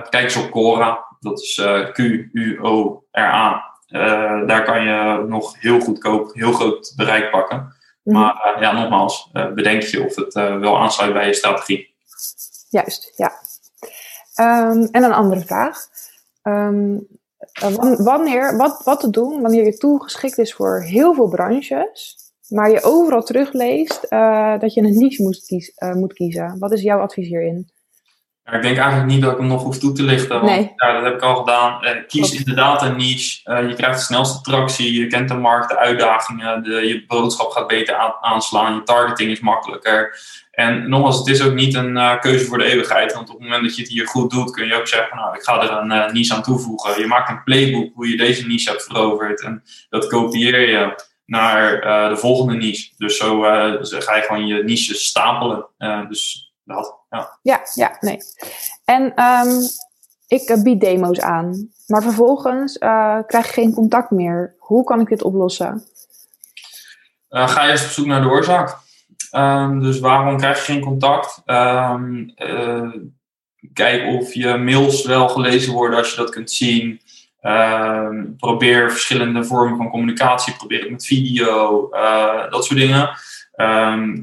kijk 0.10 0.14
eens 0.14 0.36
op 0.36 0.52
Cora. 0.52 1.06
Dat 1.20 1.42
is 1.42 1.62
Q-U-O-R-A. 1.94 3.70
Uh, 3.90 4.48
daar 4.48 4.64
kan 4.64 4.84
je 4.84 5.26
nog 5.28 5.60
heel 5.60 5.80
goedkoop, 5.80 6.34
heel 6.34 6.52
groot 6.52 6.94
bereik 6.96 7.32
pakken. 7.32 7.76
Mhm. 8.04 8.18
Maar 8.18 8.58
ja, 8.60 8.72
nogmaals, 8.72 9.30
bedenk 9.32 9.82
je 9.82 10.06
of 10.06 10.16
het 10.16 10.34
wel 10.34 10.78
aansluit 10.78 11.14
bij 11.14 11.28
je 11.28 11.34
strategie. 11.34 11.96
Juist, 12.70 13.14
ja. 13.16 13.32
Um, 14.36 14.88
en 14.92 15.04
een 15.04 15.14
andere 15.14 15.42
vraag. 15.42 15.78
Um, 16.44 17.08
wanneer, 17.98 18.58
wat, 18.58 18.82
wat 18.84 19.00
te 19.00 19.10
doen 19.10 19.42
wanneer 19.42 19.66
je 19.66 19.78
tool 19.78 19.98
geschikt 19.98 20.38
is 20.38 20.54
voor 20.54 20.82
heel 20.82 21.14
veel 21.14 21.28
branches, 21.28 22.16
maar 22.52 22.72
je 22.72 22.84
overal 22.84 23.24
terugleest 23.24 24.10
dat 24.60 24.74
je 24.74 24.82
een 24.82 24.98
niche 24.98 25.24
moet, 25.24 25.46
kies, 25.46 25.72
moet 25.94 26.14
kiezen? 26.14 26.56
Wat 26.60 26.72
is 26.72 26.82
jouw 26.82 27.00
advies 27.00 27.28
hierin? 27.28 27.72
ik 28.56 28.62
denk 28.62 28.78
eigenlijk 28.78 29.12
niet 29.12 29.22
dat 29.22 29.32
ik 29.32 29.38
hem 29.38 29.48
nog 29.48 29.64
hoef 29.64 29.78
toe 29.78 29.92
te 29.92 30.04
lichten. 30.04 30.42
Want 30.42 30.70
ja, 30.76 30.94
dat 30.94 31.04
heb 31.04 31.14
ik 31.14 31.22
al 31.22 31.36
gedaan. 31.36 31.84
Eh, 31.84 32.08
kies 32.08 32.36
inderdaad 32.36 32.82
een 32.82 32.96
niche. 32.96 33.40
Eh, 33.44 33.68
je 33.68 33.76
krijgt 33.76 33.98
de 33.98 34.06
snelste 34.06 34.42
tractie. 34.42 35.00
Je 35.00 35.08
kent 35.08 35.28
de 35.28 35.34
markt, 35.34 35.70
de 35.70 35.78
uitdagingen. 35.78 36.64
De, 36.64 36.88
je 36.88 37.06
boodschap 37.08 37.52
gaat 37.52 37.68
beter 37.68 38.18
aanslaan. 38.22 38.76
Je 38.76 38.84
targeting 38.84 39.32
is 39.32 39.40
makkelijker. 39.40 40.20
En 40.52 40.90
nogmaals, 40.90 41.18
het 41.18 41.28
is 41.28 41.44
ook 41.44 41.54
niet 41.54 41.76
een 41.76 42.20
keuze 42.20 42.46
voor 42.46 42.58
de 42.58 42.64
eeuwigheid. 42.64 43.14
Want 43.14 43.30
op 43.30 43.36
het 43.36 43.44
moment 43.44 43.64
dat 43.64 43.76
je 43.76 43.82
het 43.82 43.92
hier 43.92 44.08
goed 44.08 44.32
doet, 44.32 44.52
kun 44.52 44.68
je 44.68 44.76
ook 44.76 44.88
zeggen: 44.88 45.18
Nou, 45.18 45.36
ik 45.36 45.42
ga 45.42 45.62
er 45.62 45.72
een 45.72 46.14
niche 46.14 46.34
aan 46.34 46.44
toevoegen. 46.44 47.00
Je 47.00 47.08
maakt 47.08 47.30
een 47.30 47.44
playbook 47.44 47.94
hoe 47.94 48.10
je 48.10 48.18
deze 48.18 48.48
niche 48.48 48.70
hebt 48.70 48.84
veroverd. 48.84 49.42
En 49.42 49.64
dat 49.90 50.08
kopieer 50.08 50.70
je 50.70 51.10
naar 51.32 51.82
de 52.10 52.18
volgende 52.18 52.54
niche. 52.54 52.92
Dus 52.98 53.18
zo 53.18 53.42
ga 53.82 54.16
je 54.16 54.22
gewoon 54.22 54.48
je 54.48 54.64
niches 54.64 55.06
stapelen. 55.06 55.66
dus 56.08 56.54
ja. 57.10 57.40
Ja, 57.42 57.62
ja, 57.74 57.98
nee. 58.00 58.18
En 58.86 59.24
um, 59.24 59.62
ik 60.28 60.60
bied 60.64 60.80
demo's 60.80 61.20
aan, 61.20 61.70
maar 61.88 62.02
vervolgens 62.02 62.78
krijg 62.78 63.46
ik 63.46 63.46
geen 63.46 63.74
contact 63.74 64.12
meer. 64.12 64.56
Hoe 64.58 64.84
kan 64.84 65.00
ik 65.00 65.08
dit 65.08 65.24
oplossen? 65.24 65.84
Ga 67.30 67.64
je 67.64 67.72
eens 67.72 67.84
op 67.84 67.90
zoek 67.90 68.06
naar 68.06 68.22
de 68.22 68.30
oorzaak. 68.30 68.78
Um, 69.32 69.82
dus 69.82 70.00
waarom 70.00 70.38
krijg 70.38 70.58
je 70.58 70.72
geen 70.72 70.82
contact? 70.82 71.42
Um, 71.46 72.34
kijk 73.74 74.20
of 74.20 74.34
je 74.34 74.58
mails 74.58 75.06
wel 75.06 75.30
gelezen 75.30 75.74
worden 75.74 75.98
als 75.98 76.10
je 76.10 76.18
dat 76.18 76.30
kunt 76.30 76.52
zien. 76.52 77.02
Probeer 78.38 78.92
verschillende 78.92 79.44
vormen 79.44 79.78
van 79.78 79.90
communicatie. 79.90 80.56
Probeer 80.56 80.80
het 80.80 80.92
met 80.92 81.06
video, 81.06 81.90
dat 82.50 82.66
soort 82.66 82.80
dingen. 82.80 83.10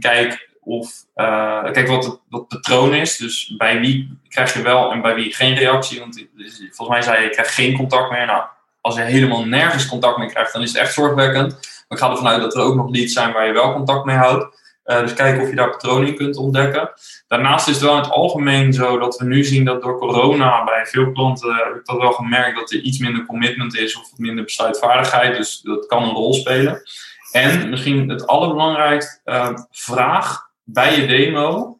kijk 0.00 0.48
of 0.68 0.92
uh, 1.16 1.72
kijk 1.72 1.88
wat 1.88 2.18
het, 2.28 2.48
patroon 2.48 2.94
is. 2.94 3.16
Dus 3.16 3.54
bij 3.56 3.80
wie 3.80 4.18
krijg 4.28 4.54
je 4.54 4.62
wel 4.62 4.92
en 4.92 5.02
bij 5.02 5.14
wie 5.14 5.34
geen 5.34 5.54
reactie. 5.54 6.00
Want 6.00 6.26
volgens 6.70 6.88
mij 6.88 7.02
zei 7.02 7.16
je, 7.16 7.22
je 7.22 7.30
krijgt 7.30 7.54
geen 7.54 7.76
contact 7.76 8.10
meer. 8.10 8.26
Nou, 8.26 8.42
als 8.80 8.94
je 8.94 9.02
helemaal 9.02 9.44
nergens 9.44 9.88
contact 9.88 10.18
meer 10.18 10.28
krijgt, 10.28 10.52
dan 10.52 10.62
is 10.62 10.72
het 10.72 10.80
echt 10.80 10.92
zorgwekkend. 10.92 11.52
Maar 11.52 11.98
ik 11.98 12.04
ga 12.04 12.10
ervan 12.10 12.28
uit 12.28 12.40
dat 12.40 12.54
er 12.54 12.62
ook 12.62 12.74
nog 12.74 12.90
leads 12.90 13.12
zijn 13.12 13.32
waar 13.32 13.46
je 13.46 13.52
wel 13.52 13.72
contact 13.72 14.04
mee 14.04 14.16
houdt. 14.16 14.57
Uh, 14.88 15.00
dus 15.00 15.14
kijken 15.14 15.42
of 15.42 15.48
je 15.48 15.54
daar 15.54 15.70
patronen 15.70 16.08
in 16.08 16.16
kunt 16.16 16.36
ontdekken. 16.36 16.90
Daarnaast 17.26 17.68
is 17.68 17.74
het 17.74 17.84
wel 17.84 17.96
in 17.96 18.02
het 18.02 18.10
algemeen 18.10 18.72
zo 18.72 18.98
dat 18.98 19.16
we 19.16 19.24
nu 19.24 19.44
zien 19.44 19.64
dat 19.64 19.82
door 19.82 19.98
corona 19.98 20.64
bij 20.64 20.86
veel 20.86 21.12
klanten 21.12 21.54
heb 21.54 21.74
ik 21.74 21.86
dat 21.86 21.98
wel 21.98 22.12
gemerkt 22.12 22.58
dat 22.58 22.72
er 22.72 22.80
iets 22.80 22.98
minder 22.98 23.26
commitment 23.26 23.76
is 23.76 23.96
of 23.96 24.10
minder 24.16 24.44
besluitvaardigheid. 24.44 25.36
Dus 25.36 25.60
dat 25.60 25.86
kan 25.86 26.02
een 26.02 26.14
rol 26.14 26.34
spelen. 26.34 26.82
En 27.32 27.70
misschien 27.70 28.08
het 28.08 28.26
allerbelangrijkste, 28.26 29.20
uh, 29.24 29.58
vraag 29.70 30.50
bij 30.64 31.00
je 31.00 31.06
demo 31.06 31.78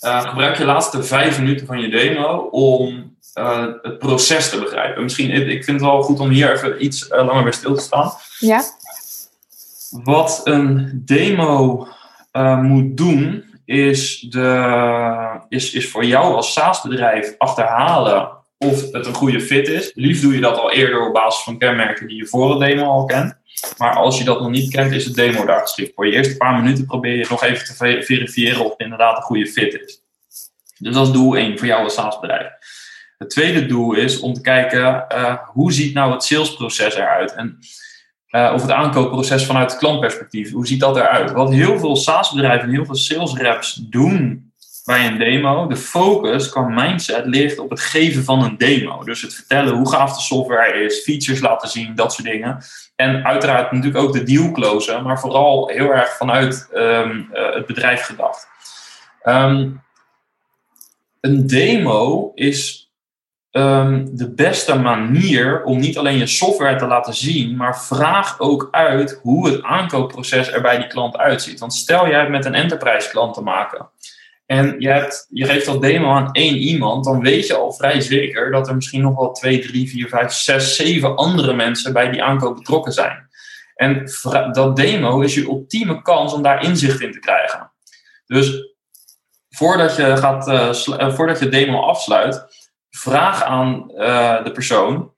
uh, 0.00 0.20
gebruik 0.20 0.56
je 0.56 0.64
laatste 0.64 1.02
vijf 1.02 1.38
minuten 1.38 1.66
van 1.66 1.80
je 1.80 1.88
demo 1.88 2.36
om 2.50 3.16
uh, 3.38 3.66
het 3.82 3.98
proces 3.98 4.50
te 4.50 4.58
begrijpen. 4.58 5.02
Misschien, 5.02 5.30
ik 5.30 5.64
vind 5.64 5.80
het 5.80 5.90
wel 5.90 6.02
goed 6.02 6.20
om 6.20 6.28
hier 6.28 6.52
even 6.52 6.84
iets 6.84 7.08
langer 7.08 7.42
bij 7.42 7.52
stil 7.52 7.74
te 7.74 7.82
staan. 7.82 8.12
Ja. 8.38 8.62
Wat 9.90 10.40
een 10.44 11.02
demo 11.04 11.86
moet 12.62 12.96
doen, 12.96 13.44
is, 13.64 14.20
de, 14.20 15.40
is, 15.48 15.72
is 15.72 15.88
voor 15.88 16.04
jou 16.04 16.34
als 16.34 16.52
SaaS-bedrijf 16.52 17.34
achterhalen 17.38 18.30
of 18.58 18.92
het 18.92 19.06
een 19.06 19.14
goede 19.14 19.40
fit 19.40 19.68
is. 19.68 19.92
Liefst 19.94 20.22
doe 20.22 20.34
je 20.34 20.40
dat 20.40 20.58
al 20.58 20.72
eerder 20.72 21.06
op 21.06 21.12
basis 21.12 21.44
van 21.44 21.58
kenmerken 21.58 22.06
die 22.06 22.16
je 22.16 22.26
voor 22.26 22.58
de 22.58 22.64
demo 22.64 22.84
al 22.84 23.04
kent. 23.04 23.40
Maar 23.76 23.94
als 23.94 24.18
je 24.18 24.24
dat 24.24 24.40
nog 24.40 24.50
niet 24.50 24.70
kent, 24.70 24.92
is 24.92 25.04
het 25.04 25.14
demo 25.14 25.44
daar 25.44 25.60
geschikt 25.60 25.94
voor. 25.94 26.06
Je 26.06 26.12
eerste 26.12 26.36
paar 26.36 26.62
minuten 26.62 26.86
probeer 26.86 27.16
je 27.16 27.26
nog 27.28 27.42
even 27.42 27.64
te 27.64 28.02
verifiëren 28.04 28.64
of 28.64 28.70
het 28.70 28.80
inderdaad 28.80 29.16
een 29.16 29.22
goede 29.22 29.46
fit 29.46 29.80
is. 29.80 30.02
Dus 30.78 30.94
dat 30.94 31.06
is 31.06 31.12
doel 31.12 31.36
1 31.36 31.58
voor 31.58 31.66
jou 31.66 31.82
als 31.82 31.94
SaaS-bedrijf. 31.94 32.50
Het 33.18 33.30
tweede 33.30 33.66
doel 33.66 33.94
is 33.94 34.20
om 34.20 34.34
te 34.34 34.40
kijken 34.40 35.04
uh, 35.12 35.36
hoe 35.46 35.72
ziet 35.72 35.94
nou 35.94 36.12
het 36.12 36.24
salesproces 36.24 36.94
eruit? 36.94 37.34
En, 37.34 37.58
uh, 38.32 38.52
of 38.54 38.62
het 38.62 38.70
aankoopproces 38.70 39.46
vanuit 39.46 39.76
klantperspectief. 39.76 40.52
Hoe 40.52 40.66
ziet 40.66 40.80
dat 40.80 40.96
eruit? 40.96 41.32
Wat 41.32 41.52
heel 41.52 41.78
veel 41.78 41.96
SaaS-bedrijven 41.96 42.68
en 42.68 42.74
heel 42.74 42.84
veel 42.84 42.94
sales 42.94 43.34
reps 43.34 43.74
doen 43.74 44.52
bij 44.84 45.06
een 45.06 45.18
demo, 45.18 45.66
de 45.66 45.76
focus 45.76 46.48
qua 46.48 46.68
mindset 46.68 47.26
ligt 47.26 47.58
op 47.58 47.70
het 47.70 47.80
geven 47.80 48.24
van 48.24 48.42
een 48.42 48.58
demo. 48.58 49.04
Dus 49.04 49.22
het 49.22 49.34
vertellen 49.34 49.74
hoe 49.74 49.90
gaaf 49.90 50.16
de 50.16 50.22
software 50.22 50.84
is, 50.84 51.02
features 51.02 51.40
laten 51.40 51.68
zien, 51.68 51.94
dat 51.94 52.12
soort 52.12 52.28
dingen. 52.28 52.64
En 52.96 53.24
uiteraard 53.24 53.72
natuurlijk 53.72 54.04
ook 54.04 54.12
de 54.12 54.22
deal 54.22 54.50
closen, 54.50 55.02
maar 55.02 55.20
vooral 55.20 55.68
heel 55.68 55.90
erg 55.90 56.16
vanuit 56.16 56.68
um, 56.74 57.30
uh, 57.32 57.54
het 57.54 57.66
bedrijf 57.66 58.02
gedacht. 58.02 58.46
Um, 59.24 59.82
een 61.20 61.46
demo 61.46 62.32
is 62.34 62.81
um, 63.52 64.16
de 64.16 64.32
beste 64.34 64.78
manier 64.78 65.62
om 65.64 65.78
niet 65.78 65.98
alleen 65.98 66.18
je 66.18 66.26
software 66.26 66.76
te 66.76 66.86
laten 66.86 67.14
zien, 67.14 67.56
maar 67.56 67.82
vraag 67.84 68.40
ook 68.40 68.68
uit 68.70 69.18
hoe 69.22 69.48
het 69.48 69.62
aankoopproces 69.62 70.52
er 70.52 70.62
bij 70.62 70.76
die 70.76 70.86
klant 70.86 71.16
uitziet. 71.16 71.60
Want 71.60 71.74
stel 71.74 72.08
jij 72.08 72.18
hebt 72.18 72.30
met 72.30 72.44
een 72.44 72.54
enterprise 72.54 73.10
klant 73.10 73.34
te 73.34 73.42
maken 73.42 73.90
en 74.52 74.74
je, 74.78 74.88
hebt, 74.88 75.26
je 75.30 75.44
geeft 75.44 75.66
dat 75.66 75.82
demo 75.82 76.10
aan 76.10 76.32
één 76.32 76.56
iemand, 76.56 77.04
dan 77.04 77.20
weet 77.20 77.46
je 77.46 77.54
al 77.54 77.72
vrij 77.72 78.00
zeker 78.00 78.50
dat 78.50 78.68
er 78.68 78.74
misschien 78.74 79.02
nog 79.02 79.16
wel 79.16 79.32
twee, 79.32 79.58
drie, 79.58 79.88
vier, 79.88 80.08
vijf, 80.08 80.32
zes, 80.32 80.76
zeven 80.76 81.16
andere 81.16 81.54
mensen 81.54 81.92
bij 81.92 82.10
die 82.10 82.22
aankoop 82.22 82.54
betrokken 82.54 82.92
zijn. 82.92 83.30
En 83.74 84.10
dat 84.52 84.76
demo 84.76 85.20
is 85.20 85.34
je 85.34 85.44
ultieme 85.44 86.02
kans 86.02 86.32
om 86.32 86.42
daar 86.42 86.62
inzicht 86.62 87.00
in 87.00 87.12
te 87.12 87.18
krijgen. 87.18 87.72
Dus 88.26 88.74
voordat 89.50 89.96
je, 89.96 90.16
gaat, 90.16 90.48
uh, 90.48 91.10
voordat 91.10 91.38
je 91.38 91.48
demo 91.48 91.80
afsluit, 91.80 92.61
vraag 92.96 93.42
aan 93.42 93.90
uh, 93.94 94.44
de 94.44 94.52
persoon: 94.52 95.12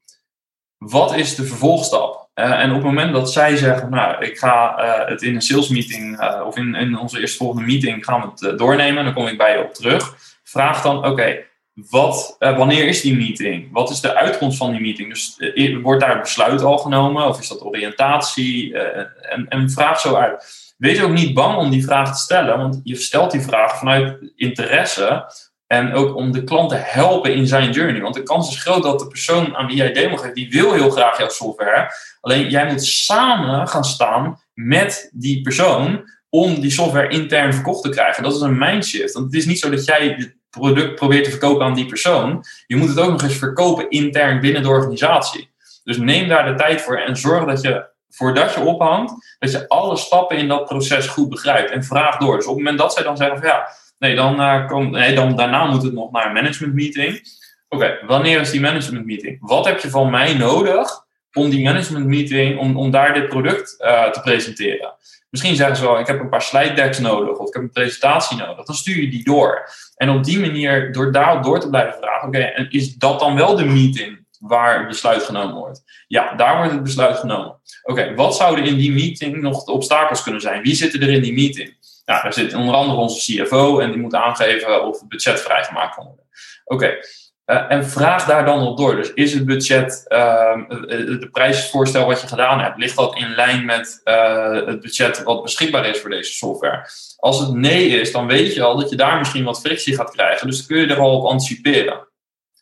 wat 0.77 1.15
is 1.15 1.35
de 1.35 1.45
vervolgstap? 1.45 2.29
Uh, 2.35 2.61
en 2.61 2.69
op 2.69 2.77
het 2.77 2.85
moment 2.85 3.13
dat 3.13 3.33
zij 3.33 3.57
zeggen, 3.57 3.91
nou, 3.91 4.25
ik 4.25 4.39
ga 4.39 4.85
uh, 4.85 5.09
het 5.09 5.23
in 5.23 5.35
een 5.35 5.43
sales 5.43 5.69
meeting 5.69 6.21
of 6.45 6.57
in, 6.57 6.75
in 6.75 6.99
onze 6.99 7.21
eerstvolgende 7.21 7.67
meeting 7.67 8.05
gaan 8.05 8.21
we 8.21 8.47
het 8.47 8.59
doornemen, 8.59 9.05
dan 9.05 9.15
kom 9.15 9.27
ik 9.27 9.39
bij 9.39 9.57
je 9.57 9.65
op 9.65 9.75
terug. 9.75 10.15
Vraag 10.45 10.83
dan, 10.83 11.07
oké, 11.07 11.45
wat, 11.73 12.37
wanneer 12.39 12.87
is 12.87 13.01
die 13.01 13.17
meeting? 13.17 13.69
Wat 13.73 13.91
is 13.91 14.01
de 14.01 14.15
uitkomst 14.15 14.57
van 14.57 14.71
die 14.71 14.81
meeting? 14.81 15.09
Dus 15.09 15.37
wordt 15.83 16.01
daar 16.01 16.21
besluit 16.21 16.63
al 16.63 16.79
genomen 16.79 17.27
of 17.27 17.41
is 17.41 17.49
dat 17.49 17.65
oriëntatie? 17.65 18.79
en, 18.79 19.49
en 19.49 19.71
vraag 19.71 20.01
zo 20.01 20.15
uit. 20.15 20.45
wees 20.77 21.03
ook 21.03 21.13
niet 21.13 21.35
bang 21.35 21.57
om 21.57 21.71
die 21.71 21.85
vraag 21.85 22.13
te 22.13 22.23
stellen, 22.23 22.59
want 22.59 22.81
je 22.85 22.97
stelt 22.97 23.31
die 23.31 23.41
vraag 23.41 23.79
vanuit 23.79 24.33
interesse 24.37 25.25
en 25.67 25.93
ook 25.93 26.17
om 26.17 26.33
de 26.33 26.45
klant 26.45 26.71
te 26.71 26.77
helpen 26.77 27.35
in 27.35 27.47
zijn 27.47 27.71
journey. 27.71 28.01
Want 28.01 28.15
de 28.15 28.23
kans 28.23 28.49
is 28.49 28.63
groot 28.63 28.83
dat 28.83 28.99
de 28.99 29.07
persoon 29.07 29.57
aan 29.57 29.67
wie 29.67 29.77
jij 29.77 29.93
demo 29.93 30.17
geeft, 30.17 30.35
die 30.35 30.51
wil 30.51 30.73
heel 30.73 30.91
graag 30.91 31.19
jouw 31.19 31.29
software. 31.29 31.93
Alleen 32.21 32.49
jij 32.49 32.67
moet 32.67 32.85
samen 32.85 33.69
gaan 33.69 33.85
staan 33.85 34.41
met 34.55 35.11
die 35.13 35.43
persoon 35.43 36.13
om 36.29 36.61
die 36.61 36.71
software 36.71 37.09
intern 37.09 37.55
verkocht 37.55 37.83
te 37.83 37.89
krijgen. 37.89 38.23
Dat 38.23 38.35
is 38.35 38.41
een 38.41 38.59
mindshift. 38.59 39.13
Want 39.13 39.27
het 39.27 39.35
is 39.35 39.47
niet 39.47 39.59
zo 39.59 39.71
dat 39.71 39.85
jij 39.85 40.15
het 40.17 40.37
product 40.51 40.95
probeert 40.95 41.25
te 41.25 41.31
verkopen 41.31 41.67
aan 41.67 41.75
die 41.75 41.87
persoon. 41.87 42.45
Je 42.67 42.77
moet 42.77 42.89
het 42.89 43.01
ook 43.01 43.11
nog 43.11 43.23
eens 43.23 43.39
verkopen 43.39 43.91
intern 43.91 44.41
binnen 44.41 44.63
de 44.63 44.69
organisatie. 44.69 45.51
Dus 45.85 45.97
neem 45.97 46.29
daar 46.29 46.47
de 46.47 46.55
tijd 46.55 46.83
voor 46.83 46.97
en 46.97 47.17
zorg 47.17 47.45
dat 47.45 47.61
je, 47.61 47.87
voordat 48.11 48.55
je 48.55 48.61
ophangt, 48.61 49.37
dat 49.39 49.51
je 49.51 49.69
alle 49.69 49.97
stappen 49.97 50.37
in 50.37 50.49
dat 50.49 50.65
proces 50.65 51.07
goed 51.07 51.29
begrijpt 51.29 51.71
en 51.71 51.85
vraag 51.85 52.17
door. 52.17 52.37
Dus 52.37 52.47
op 52.47 52.55
het 52.55 52.65
moment 52.65 52.79
dat 52.79 52.93
zij 52.93 53.03
dan 53.03 53.17
zeggen 53.17 53.39
van 53.39 53.47
ja, 53.47 53.69
nee, 54.05 54.15
dan, 54.15 54.41
uh, 54.41 54.91
nee, 54.91 55.15
dan 55.15 55.37
daarna 55.37 55.67
moet 55.67 55.83
het 55.83 55.93
nog 55.93 56.11
naar 56.11 56.27
een 56.27 56.33
management 56.33 56.75
meeting. 56.75 57.21
Oké, 57.69 57.99
wanneer 58.07 58.41
is 58.41 58.51
die 58.51 58.61
management 58.61 59.07
meeting? 59.07 59.37
Wat 59.41 59.67
heb 59.67 59.81
je 59.81 59.91
van 59.91 60.11
mij 60.11 60.35
nodig 60.35 60.91
om 61.33 61.51
die 61.51 61.65
management 61.65 62.07
meeting, 62.07 62.59
om, 62.59 62.77
om 62.77 62.91
daar 62.91 63.15
dit 63.15 63.29
product 63.29 63.77
uh, 63.79 64.11
te 64.11 64.21
presenteren? 64.21 64.95
Misschien 65.31 65.57
zeggen 65.57 65.77
ze 65.77 65.83
wel, 65.83 65.99
ik 65.99 66.07
heb 66.07 66.21
een 66.21 66.29
paar 66.29 66.43
slide 66.43 66.73
decks 66.75 66.99
nodig 66.99 67.39
of 67.39 67.49
ik 67.49 67.55
heb 67.55 67.63
een 67.63 67.71
presentatie 67.71 68.37
nodig. 68.37 68.65
Dan 68.65 68.75
stuur 68.75 69.01
je 69.01 69.11
die 69.11 69.25
door. 69.25 69.69
En 69.97 70.09
op 70.11 70.25
die 70.25 70.41
manier, 70.41 70.93
door 70.93 71.13
daarop 71.13 71.43
door 71.43 71.61
te 71.61 71.71
blijven 71.71 71.99
vragen, 72.01 72.29
oké, 72.29 72.39
en 72.39 72.71
is 72.71 72.95
dat 72.95 73.21
dan 73.21 73.35
wel 73.37 73.57
de 73.57 73.65
meeting 73.65 74.27
waar 74.39 74.79
het 74.79 74.89
besluit 74.89 75.23
genomen 75.23 75.55
wordt? 75.55 75.83
Ja, 76.07 76.35
daar 76.35 76.57
wordt 76.57 76.73
het 76.73 76.83
besluit 76.83 77.17
genomen. 77.17 77.57
Oké, 77.83 78.15
wat 78.15 78.37
zouden 78.37 78.65
in 78.65 78.77
die 78.77 78.93
meeting 78.93 79.41
nog 79.41 79.65
de 79.65 79.73
obstakels 79.73 80.23
kunnen 80.23 80.41
zijn? 80.41 80.63
Wie 80.63 80.75
zitten 80.75 81.03
er 81.03 81.11
in 81.11 81.23
die 81.23 81.33
meeting? 81.33 81.77
Nou, 82.05 82.23
daar 82.23 82.33
zit 82.33 82.55
onder 82.55 82.75
andere 82.75 82.99
onze 82.99 83.45
CFO 83.45 83.79
en 83.79 83.91
die 83.91 84.01
moet 84.01 84.15
aangeven 84.15 84.85
of 84.85 85.01
het 85.01 85.09
budget 85.09 85.41
vrijgemaakt 85.41 85.95
kan 85.95 86.05
worden. 86.05 86.25
Oké, 86.65 86.99
uh, 87.47 87.65
en 87.69 87.87
vraag 87.87 88.25
daar 88.25 88.45
dan 88.45 88.67
op 88.67 88.77
door. 88.77 88.97
Dus 88.97 89.13
is 89.13 89.35
het 89.35 89.45
budget, 89.45 90.05
uh, 90.09 90.69
de 90.69 91.29
prijsvoorstel 91.33 92.07
wat 92.07 92.21
je 92.21 92.27
gedaan 92.27 92.61
hebt, 92.61 92.79
ligt 92.79 92.97
dat 92.97 93.17
in 93.17 93.35
lijn 93.35 93.65
met 93.65 94.01
uh, 94.05 94.67
het 94.67 94.81
budget 94.81 95.23
wat 95.23 95.43
beschikbaar 95.43 95.87
is 95.87 96.01
voor 96.01 96.11
deze 96.11 96.33
software? 96.33 96.89
Als 97.17 97.39
het 97.41 97.53
nee 97.53 97.89
is, 97.89 98.13
dan 98.13 98.27
weet 98.27 98.55
je 98.55 98.63
al 98.63 98.77
dat 98.77 98.91
je 98.91 98.97
daar 98.97 99.19
misschien 99.19 99.45
wat 99.45 99.61
frictie 99.61 99.97
gaat 99.97 100.11
krijgen. 100.11 100.47
Dus 100.47 100.67
kun 100.67 100.79
je 100.79 100.87
er 100.87 101.01
al 101.01 101.17
op 101.17 101.31
anticiperen. 101.31 102.09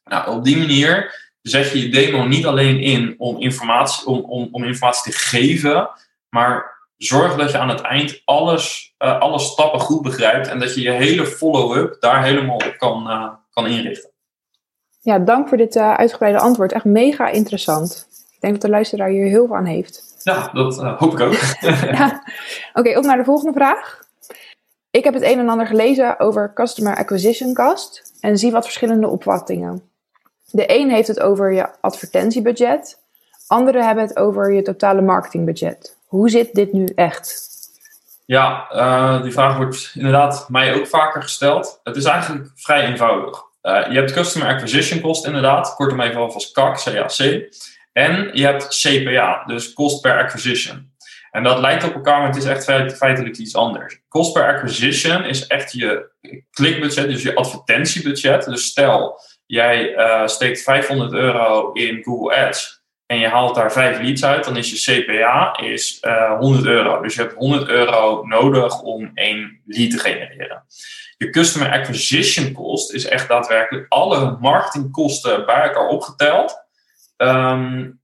Nou, 0.05 0.36
op 0.36 0.45
die 0.45 0.57
manier 0.57 1.20
zet 1.43 1.70
je 1.70 1.82
je 1.82 1.88
demo 1.88 2.24
niet 2.24 2.47
alleen 2.47 2.80
in 2.80 3.14
om 3.18 3.40
informatie, 3.40 4.07
om, 4.07 4.20
om, 4.20 4.49
om 4.51 4.64
informatie 4.64 5.12
te 5.12 5.18
geven, 5.18 5.90
maar 6.28 6.81
zorg 6.97 7.36
dat 7.36 7.51
je 7.51 7.59
aan 7.59 7.68
het 7.68 7.80
eind 7.80 8.22
alles, 8.24 8.95
alle 8.99 9.38
stappen 9.38 9.80
goed 9.80 10.03
begrijpt 10.03 10.49
en 10.49 10.59
dat 10.59 10.74
je 10.74 10.80
je 10.80 10.90
hele 10.90 11.26
follow-up 11.26 11.97
daar 12.01 12.24
helemaal 12.24 12.57
op 12.57 12.74
kan, 12.78 13.09
kan 13.51 13.66
inrichten. 13.66 14.11
Ja, 15.01 15.18
dank 15.18 15.49
voor 15.49 15.57
dit 15.57 15.76
uh, 15.76 15.95
uitgebreide 15.95 16.38
antwoord. 16.38 16.72
Echt 16.72 16.84
mega 16.84 17.28
interessant. 17.28 18.07
Ik 18.34 18.40
denk 18.40 18.53
dat 18.53 18.62
de 18.62 18.68
luisteraar 18.68 19.09
hier 19.09 19.26
heel 19.26 19.47
veel 19.47 19.57
aan 19.57 19.64
heeft. 19.64 20.20
Ja, 20.22 20.51
dat 20.53 20.76
hoop 20.76 21.12
ik 21.12 21.20
ook. 21.20 21.32
ja. 21.99 22.22
Oké, 22.72 22.99
op 22.99 23.05
naar 23.05 23.16
de 23.16 23.24
volgende 23.24 23.53
vraag. 23.53 24.01
Ik 24.90 25.05
heb 25.05 25.14
het 25.14 25.22
een 25.22 25.38
en 25.38 25.49
ander 25.49 25.66
gelezen 25.66 26.20
over 26.20 26.53
Customer 26.55 26.97
Acquisition 26.97 27.55
Cost 27.55 28.12
en 28.20 28.38
zie 28.38 28.51
wat 28.51 28.64
verschillende 28.64 29.09
opvattingen. 29.09 29.90
De 30.51 30.78
een 30.78 30.90
heeft 30.90 31.09
het 31.09 31.20
over 31.20 31.53
je 31.53 31.80
advertentiebudget, 31.80 32.99
anderen 33.47 33.86
hebben 33.86 34.05
het 34.05 34.16
over 34.16 34.53
je 34.53 34.62
totale 34.62 35.01
marketingbudget. 35.01 35.97
Hoe 36.12 36.30
zit 36.30 36.54
dit 36.54 36.72
nu 36.72 36.86
echt? 36.94 37.50
Ja, 38.26 38.68
uh, 38.72 39.22
die 39.22 39.32
vraag 39.32 39.56
wordt 39.56 39.92
inderdaad 39.94 40.48
mij 40.48 40.74
ook 40.74 40.86
vaker 40.86 41.22
gesteld. 41.22 41.80
Het 41.82 41.96
is 41.96 42.04
eigenlijk 42.04 42.50
vrij 42.54 42.86
eenvoudig. 42.86 43.42
Uh, 43.62 43.86
je 43.90 43.96
hebt 43.96 44.12
Customer 44.12 44.48
Acquisition 44.48 45.00
Cost 45.00 45.26
inderdaad, 45.26 45.74
kortom 45.74 46.00
even 46.00 46.20
alvast 46.20 46.52
CAC, 46.52 46.82
CAC. 46.82 47.18
En 47.92 48.30
je 48.32 48.44
hebt 48.44 48.68
CPA, 48.68 49.44
dus 49.46 49.72
Cost 49.72 50.00
per 50.00 50.18
Acquisition. 50.18 50.92
En 51.30 51.42
dat 51.42 51.58
lijkt 51.58 51.84
op 51.84 51.94
elkaar, 51.94 52.18
maar 52.18 52.28
het 52.28 52.36
is 52.36 52.44
echt 52.44 52.64
feitelijk 52.96 53.36
iets 53.36 53.56
anders. 53.56 54.00
Cost 54.08 54.32
per 54.32 54.54
Acquisition 54.54 55.24
is 55.24 55.46
echt 55.46 55.72
je 55.72 56.10
klikbudget, 56.50 57.08
dus 57.08 57.22
je 57.22 57.34
advertentiebudget. 57.34 58.44
Dus 58.44 58.66
stel, 58.66 59.20
jij 59.46 59.94
uh, 59.94 60.26
steekt 60.26 60.62
500 60.62 61.12
euro 61.12 61.72
in 61.72 62.02
Google 62.02 62.46
Ads 62.46 62.81
en 63.12 63.18
je 63.18 63.28
haalt 63.28 63.54
daar 63.54 63.72
5 63.72 64.00
leads 64.00 64.24
uit, 64.24 64.44
dan 64.44 64.56
is 64.56 64.70
je 64.70 65.04
CPA 65.04 65.58
is, 65.60 65.98
uh, 66.02 66.38
100 66.38 66.66
euro. 66.66 67.02
Dus 67.02 67.14
je 67.14 67.20
hebt 67.20 67.34
100 67.34 67.68
euro 67.68 68.26
nodig 68.26 68.80
om 68.80 69.10
één 69.14 69.60
lead 69.64 69.90
te 69.90 69.98
genereren. 69.98 70.64
Je 71.16 71.30
customer 71.30 71.72
acquisition 71.72 72.52
cost 72.52 72.92
is 72.92 73.06
echt 73.06 73.28
daadwerkelijk 73.28 73.86
alle 73.88 74.36
marketingkosten 74.40 75.46
bij 75.46 75.62
elkaar 75.62 75.88
opgeteld. 75.88 76.64
Um, 77.16 78.00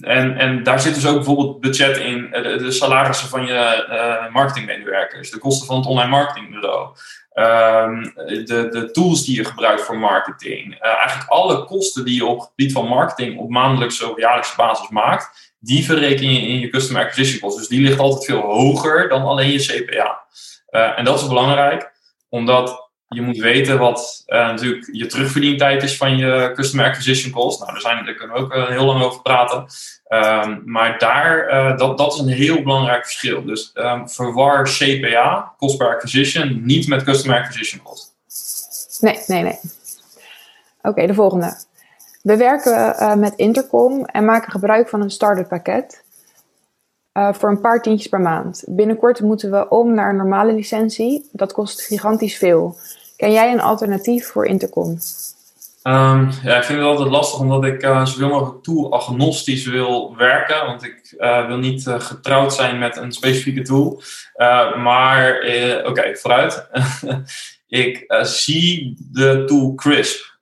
en, 0.00 0.36
en 0.36 0.62
daar 0.62 0.80
zit 0.80 0.94
dus 0.94 1.06
ook 1.06 1.14
bijvoorbeeld 1.14 1.60
budget 1.60 1.96
in, 1.96 2.30
de, 2.30 2.56
de 2.56 2.70
salarissen 2.70 3.28
van 3.28 3.46
je 3.46 3.86
uh, 3.90 4.32
marketingmedewerkers, 4.32 5.30
de 5.30 5.38
kosten 5.38 5.66
van 5.66 5.76
het 5.76 5.86
online 5.86 6.10
marketingbureau, 6.10 6.96
um, 7.34 8.12
de, 8.44 8.68
de 8.70 8.88
tools 8.92 9.24
die 9.24 9.36
je 9.36 9.44
gebruikt 9.44 9.82
voor 9.82 9.98
marketing. 9.98 10.74
Uh, 10.74 10.94
eigenlijk 10.94 11.28
alle 11.28 11.64
kosten 11.64 12.04
die 12.04 12.14
je 12.14 12.26
op 12.26 12.38
het 12.38 12.48
gebied 12.48 12.72
van 12.72 12.88
marketing 12.88 13.38
op 13.38 13.50
maandelijkse 13.50 14.10
of 14.10 14.18
jaarlijkse 14.18 14.56
basis 14.56 14.88
maakt, 14.88 15.54
die 15.58 15.84
verreken 15.84 16.32
je 16.32 16.40
in 16.40 16.58
je 16.58 16.68
customer 16.68 17.02
acquisition 17.02 17.40
cost. 17.40 17.58
Dus 17.58 17.68
die 17.68 17.80
ligt 17.80 17.98
altijd 17.98 18.24
veel 18.24 18.40
hoger 18.40 19.08
dan 19.08 19.22
alleen 19.22 19.50
je 19.50 19.58
CPA. 19.58 20.24
Uh, 20.70 20.98
en 20.98 21.04
dat 21.04 21.20
is 21.20 21.26
belangrijk 21.26 21.92
omdat 22.28 22.83
je 23.14 23.22
moet 23.22 23.38
weten 23.38 23.78
wat 23.78 24.24
uh, 24.26 24.38
natuurlijk 24.38 24.88
je 24.92 25.06
terugverdientijd 25.06 25.82
is 25.82 25.96
van 25.96 26.16
je 26.16 26.52
customer 26.54 26.86
acquisition 26.86 27.32
cost. 27.32 27.60
Nou, 27.60 27.72
daar, 27.72 27.80
zijn, 27.80 28.16
kunnen 28.16 28.36
we 28.36 28.42
ook 28.42 28.54
uh, 28.54 28.68
heel 28.68 28.84
lang 28.84 29.02
over 29.02 29.22
praten. 29.22 29.66
Um, 30.08 30.62
maar 30.64 30.98
daar, 30.98 31.50
uh, 31.50 31.78
dat, 31.78 31.98
dat 31.98 32.14
is 32.14 32.20
een 32.20 32.28
heel 32.28 32.62
belangrijk 32.62 33.04
verschil. 33.04 33.44
Dus 33.44 33.70
um, 33.74 34.08
verwar 34.08 34.62
CPA, 34.64 35.52
cost 35.56 35.76
per 35.76 35.88
acquisition, 35.88 36.60
niet 36.64 36.88
met 36.88 37.02
customer 37.02 37.38
acquisition 37.38 37.82
cost. 37.82 38.12
Nee, 39.00 39.18
nee, 39.26 39.42
nee. 39.42 39.58
Oké, 40.82 41.06
de 41.06 41.14
volgende. 41.14 41.56
We 42.22 42.36
werken 42.36 43.18
met 43.20 43.34
Intercom 43.36 44.04
en 44.04 44.24
maken 44.24 44.50
gebruik 44.50 44.88
van 44.88 45.00
een 45.00 45.10
starter 45.10 45.46
pakket. 45.46 46.04
Uh, 47.18 47.32
voor 47.32 47.48
een 47.48 47.60
paar 47.60 47.82
tientjes 47.82 48.08
per 48.08 48.20
maand. 48.20 48.64
Binnenkort 48.66 49.20
moeten 49.20 49.50
we 49.50 49.68
om 49.68 49.94
naar 49.94 50.10
een 50.10 50.16
normale 50.16 50.52
licentie. 50.52 51.28
Dat 51.32 51.52
kost 51.52 51.80
gigantisch 51.80 52.36
veel. 52.36 52.76
Ken 53.16 53.32
jij 53.32 53.52
een 53.52 53.60
alternatief 53.60 54.26
voor 54.26 54.46
Intercom? 54.46 54.98
Um, 55.86 56.30
ja, 56.42 56.56
ik 56.56 56.64
vind 56.64 56.78
het 56.78 56.88
altijd 56.88 57.10
lastig 57.10 57.40
omdat 57.40 57.64
ik 57.64 57.82
uh, 57.82 58.06
zoveel 58.06 58.28
mogelijk 58.28 58.62
tool-agnostisch 58.62 59.66
wil 59.66 60.16
werken. 60.16 60.66
Want 60.66 60.84
ik 60.84 61.14
uh, 61.18 61.46
wil 61.46 61.56
niet 61.56 61.86
uh, 61.86 62.00
getrouwd 62.00 62.54
zijn 62.54 62.78
met 62.78 62.96
een 62.96 63.12
specifieke 63.12 63.62
tool. 63.62 64.02
maar 64.76 65.38
oké, 65.84 66.16
vooruit. 66.16 66.68
ik 67.68 68.04
zie 68.22 68.96
de 68.98 69.44
tool 69.46 69.74
Crisp 69.74 70.32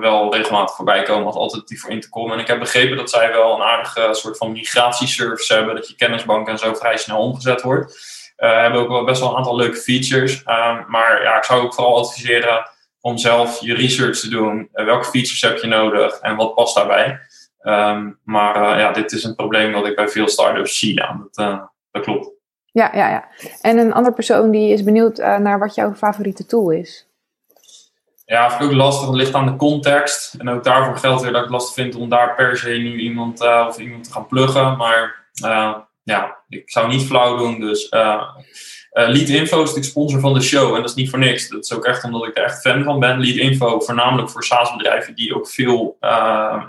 wel 0.00 0.34
regelmatig 0.34 0.76
voorbij 0.76 1.02
komen 1.02 1.26
als 1.26 1.36
alternatief 1.36 1.80
voor 1.80 1.90
Intercom. 1.90 2.32
En 2.32 2.38
ik 2.38 2.46
heb 2.46 2.58
begrepen 2.58 2.96
dat 2.96 3.10
zij 3.10 3.32
wel 3.32 3.54
een 3.54 3.62
aardige 3.62 4.08
soort 4.10 4.36
van 4.36 4.52
migratieservice 4.52 5.54
hebben, 5.54 5.74
dat 5.74 5.88
je 5.88 5.94
kennisbank 5.94 6.48
en 6.48 6.58
zo 6.58 6.74
vrij 6.74 6.96
snel 6.96 7.18
omgezet 7.18 7.62
wordt. 7.62 8.22
Uh, 8.44 8.60
hebben 8.60 8.80
ook 8.80 8.88
wel 8.88 9.04
best 9.04 9.20
wel 9.20 9.30
een 9.30 9.36
aantal 9.36 9.56
leuke 9.56 9.76
features. 9.76 10.42
Uh, 10.46 10.86
maar 10.88 11.22
ja, 11.22 11.36
ik 11.36 11.44
zou 11.44 11.62
ook 11.62 11.74
vooral 11.74 11.98
adviseren 11.98 12.70
om 13.00 13.18
zelf 13.18 13.60
je 13.60 13.74
research 13.74 14.18
te 14.18 14.28
doen. 14.28 14.68
welke 14.72 15.04
features 15.04 15.42
heb 15.42 15.58
je 15.58 15.66
nodig 15.66 16.18
en 16.18 16.36
wat 16.36 16.54
past 16.54 16.74
daarbij? 16.74 17.20
Um, 17.62 18.18
maar 18.24 18.78
ja, 18.78 18.92
dit 18.92 19.12
is 19.12 19.24
een 19.24 19.34
probleem 19.34 19.72
dat 19.72 19.86
ik 19.86 19.96
bij 19.96 20.08
veel 20.08 20.28
startups 20.28 20.78
zie. 20.78 20.94
Ja, 20.94 21.20
dat, 21.32 21.70
dat 21.90 22.02
klopt. 22.02 22.30
Ja, 22.72 22.90
ja, 22.94 23.08
ja. 23.08 23.28
En 23.60 23.78
een 23.78 23.92
andere 23.92 24.14
persoon 24.14 24.50
die 24.50 24.72
is 24.72 24.82
benieuwd 24.82 25.16
naar 25.16 25.58
wat 25.58 25.74
jouw 25.74 25.94
favoriete 25.94 26.46
tool 26.46 26.70
is. 26.70 27.06
Ja, 28.24 28.50
vind 28.50 28.62
ik 28.62 28.66
ook 28.66 28.72
lastig. 28.72 29.06
Het 29.06 29.16
ligt 29.16 29.34
aan 29.34 29.46
de 29.46 29.56
context. 29.56 30.34
En 30.34 30.48
ook 30.48 30.64
daarvoor 30.64 30.96
geldt 30.96 31.22
weer 31.22 31.32
dat 31.32 31.40
ik 31.40 31.46
het 31.46 31.56
lastig 31.56 31.74
vind 31.74 31.94
om 31.94 32.08
daar 32.08 32.34
per 32.34 32.56
se 32.56 32.68
nu 32.68 32.98
iemand 32.98 33.40
of 33.40 33.78
iemand 33.78 34.04
te 34.04 34.12
gaan 34.12 34.26
pluggen. 34.26 34.76
Maar 34.76 35.24
ja, 36.04 36.36
ik 36.48 36.70
zou 36.70 36.88
niet 36.88 37.06
flauw 37.06 37.36
doen. 37.36 37.60
Dus 37.60 37.90
uh, 37.90 38.22
uh, 38.92 39.08
Lead 39.08 39.28
Info 39.28 39.56
is 39.56 39.68
natuurlijk 39.68 39.84
sponsor 39.84 40.20
van 40.20 40.34
de 40.34 40.40
show 40.40 40.74
en 40.74 40.80
dat 40.80 40.90
is 40.90 40.96
niet 40.96 41.10
voor 41.10 41.18
niks. 41.18 41.48
Dat 41.48 41.64
is 41.64 41.72
ook 41.72 41.84
echt 41.84 42.04
omdat 42.04 42.26
ik 42.26 42.38
er 42.38 42.44
echt 42.44 42.60
fan 42.60 42.82
van 42.82 43.00
ben. 43.00 43.20
Lead 43.20 43.36
Info, 43.36 43.80
voornamelijk 43.80 44.30
voor 44.30 44.44
SaaS-bedrijven 44.44 45.14
die 45.14 45.34
ook 45.34 45.48
veel 45.48 45.96
uh, 46.00 46.62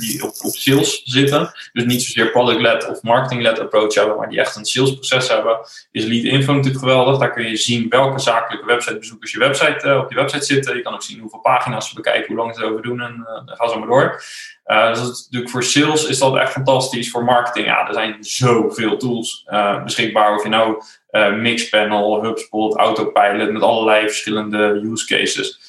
die 0.00 0.22
op, 0.22 0.32
op, 0.40 0.52
sales 0.54 1.02
zitten. 1.04 1.52
Dus 1.72 1.84
niet 1.84 2.02
zozeer 2.02 2.30
product-led 2.30 2.88
of 2.88 3.02
marketing-led 3.02 3.60
approach 3.60 3.94
hebben, 3.94 4.16
maar 4.16 4.28
die 4.28 4.40
echt 4.40 4.56
een 4.56 4.64
salesproces 4.64 5.28
hebben. 5.28 5.58
Is 5.90 6.04
Lead 6.04 6.24
Info 6.24 6.52
natuurlijk 6.52 6.84
geweldig. 6.84 7.18
Daar 7.18 7.32
kun 7.32 7.48
je 7.48 7.56
zien 7.56 7.88
welke 7.88 8.18
zakelijke 8.18 8.66
websitebezoekers 8.66 9.32
je 9.32 9.38
website, 9.38 9.98
op 10.04 10.10
je 10.10 10.16
website 10.16 10.44
zitten. 10.44 10.76
Je 10.76 10.82
kan 10.82 10.94
ook 10.94 11.02
zien 11.02 11.20
hoeveel 11.20 11.40
pagina's 11.40 11.88
ze 11.88 11.94
bekijken, 11.94 12.26
hoe 12.26 12.36
lang 12.36 12.54
ze 12.54 12.64
over 12.64 12.82
doen 12.82 13.00
en 13.00 13.26
ga 13.46 13.68
zo 13.68 13.78
maar 13.78 13.88
door. 13.88 14.22
Uh, 14.66 14.88
dus 14.88 15.00
natuurlijk 15.24 15.50
voor 15.50 15.62
sales 15.62 16.04
is 16.04 16.18
dat 16.18 16.36
echt 16.36 16.52
fantastisch. 16.52 17.10
Voor 17.10 17.24
marketing, 17.24 17.66
ja, 17.66 17.88
er 17.88 17.94
zijn 17.94 18.16
zoveel 18.20 18.96
tools 18.96 19.46
uh, 19.50 19.82
beschikbaar. 19.82 20.34
Of 20.34 20.42
je 20.42 20.48
nou 20.48 20.82
uh, 21.10 21.34
Mixpanel, 21.34 22.24
HubSpot, 22.24 22.76
Autopilot 22.76 23.52
met 23.52 23.62
allerlei 23.62 24.06
verschillende 24.06 24.80
use 24.84 25.06
cases. 25.06 25.60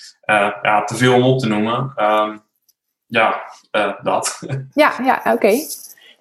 ja, 0.61 0.83
te 0.83 0.95
veel 0.95 1.13
om 1.13 1.23
op 1.23 1.39
te 1.39 1.47
noemen. 1.47 1.93
Um, 1.97 2.41
ja, 3.07 3.41
dat. 4.03 4.39
Ja, 4.73 4.93
ja 5.03 5.21
oké. 5.33 5.53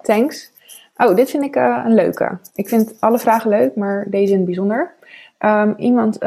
Thanks. 0.02 0.50
Oh, 0.96 1.14
dit 1.14 1.30
vind 1.30 1.44
ik 1.44 1.54
een 1.54 1.94
leuke. 1.94 2.38
Ik 2.54 2.68
vind 2.68 2.94
alle 3.00 3.18
vragen 3.18 3.50
leuk, 3.50 3.76
maar 3.76 4.06
deze 4.08 4.32
in 4.32 4.36
het 4.36 4.46
bijzonder. 4.46 4.94
Um, 5.38 5.74
iemand 5.78 6.18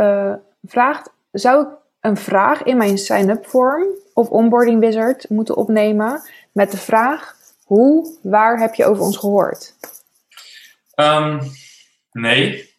vraagt: 0.64 1.10
zou 1.32 1.62
ik 1.62 1.68
een 2.00 2.18
vraag 2.18 2.64
in 2.64 2.78
mijn 2.78 2.98
sign-up 2.98 3.46
vorm 3.48 3.86
of 4.16 4.30
onboarding 4.30 4.80
wizard 4.80 5.30
moeten 5.30 5.56
opnemen 5.56 6.22
met 6.52 6.72
de 6.72 6.78
vraag: 6.78 7.36
hoe, 7.64 8.18
waar 8.22 8.60
heb 8.60 8.74
je 8.74 8.86
over 8.86 9.04
ons 9.04 9.18
gehoord? 9.18 9.74
Um, 10.96 11.40
nee. 12.12 12.74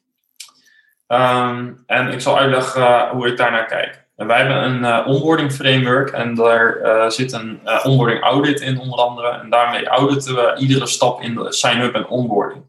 Um, 1.08 1.82
en 1.86 2.08
ik 2.08 2.20
zal 2.20 2.38
uitleggen 2.38 2.82
uh, 2.82 3.10
hoe 3.10 3.26
ik 3.26 3.36
daarnaar 3.36 3.66
kijk. 3.66 4.04
Wij 4.16 4.38
hebben 4.38 4.62
een 4.62 4.80
uh, 4.80 5.06
onboarding 5.06 5.52
framework 5.52 6.10
en 6.10 6.34
daar 6.34 6.80
uh, 6.82 7.08
zit 7.08 7.32
een 7.32 7.60
onboarding 7.84 8.22
audit 8.22 8.60
in 8.60 8.78
onder 8.78 8.98
andere. 8.98 9.28
En 9.28 9.50
daarmee 9.50 9.88
auditen 9.88 10.34
we 10.34 10.56
iedere 10.58 10.86
stap 10.86 11.22
in 11.22 11.34
de 11.34 11.52
sign-up 11.52 11.94
en 11.94 12.06
onboarding. 12.06 12.62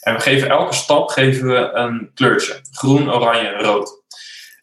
En 0.00 0.14
we 0.14 0.20
geven 0.20 0.48
elke 0.48 0.74
stap 0.74 1.08
geven 1.08 1.46
we 1.46 1.70
een 1.72 2.10
kleurtje. 2.14 2.60
Groen, 2.70 3.12
oranje 3.12 3.56
rood. 3.56 4.02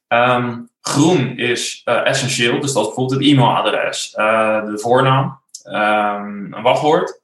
Um, 0.08 0.69
Groen 0.82 1.38
is 1.38 1.82
uh, 1.86 2.06
essentieel, 2.08 2.60
dus 2.60 2.74
dat 2.74 2.82
is 2.82 2.88
bijvoorbeeld 2.88 3.20
het 3.20 3.30
e-mailadres, 3.30 4.14
uh, 4.18 4.66
de 4.66 4.80
voornaam, 4.80 5.42
um, 5.64 6.54
een 6.54 6.62
wachtwoord. 6.62 7.22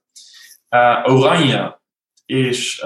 Uh, 0.70 1.04
oranje 1.06 1.78
is 2.26 2.80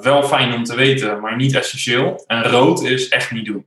wel 0.00 0.22
fijn 0.22 0.54
om 0.54 0.64
te 0.64 0.76
weten, 0.76 1.20
maar 1.20 1.36
niet 1.36 1.54
essentieel. 1.54 2.24
En 2.26 2.42
rood 2.42 2.82
is 2.82 3.08
echt 3.08 3.30
niet 3.30 3.46
doen. 3.46 3.66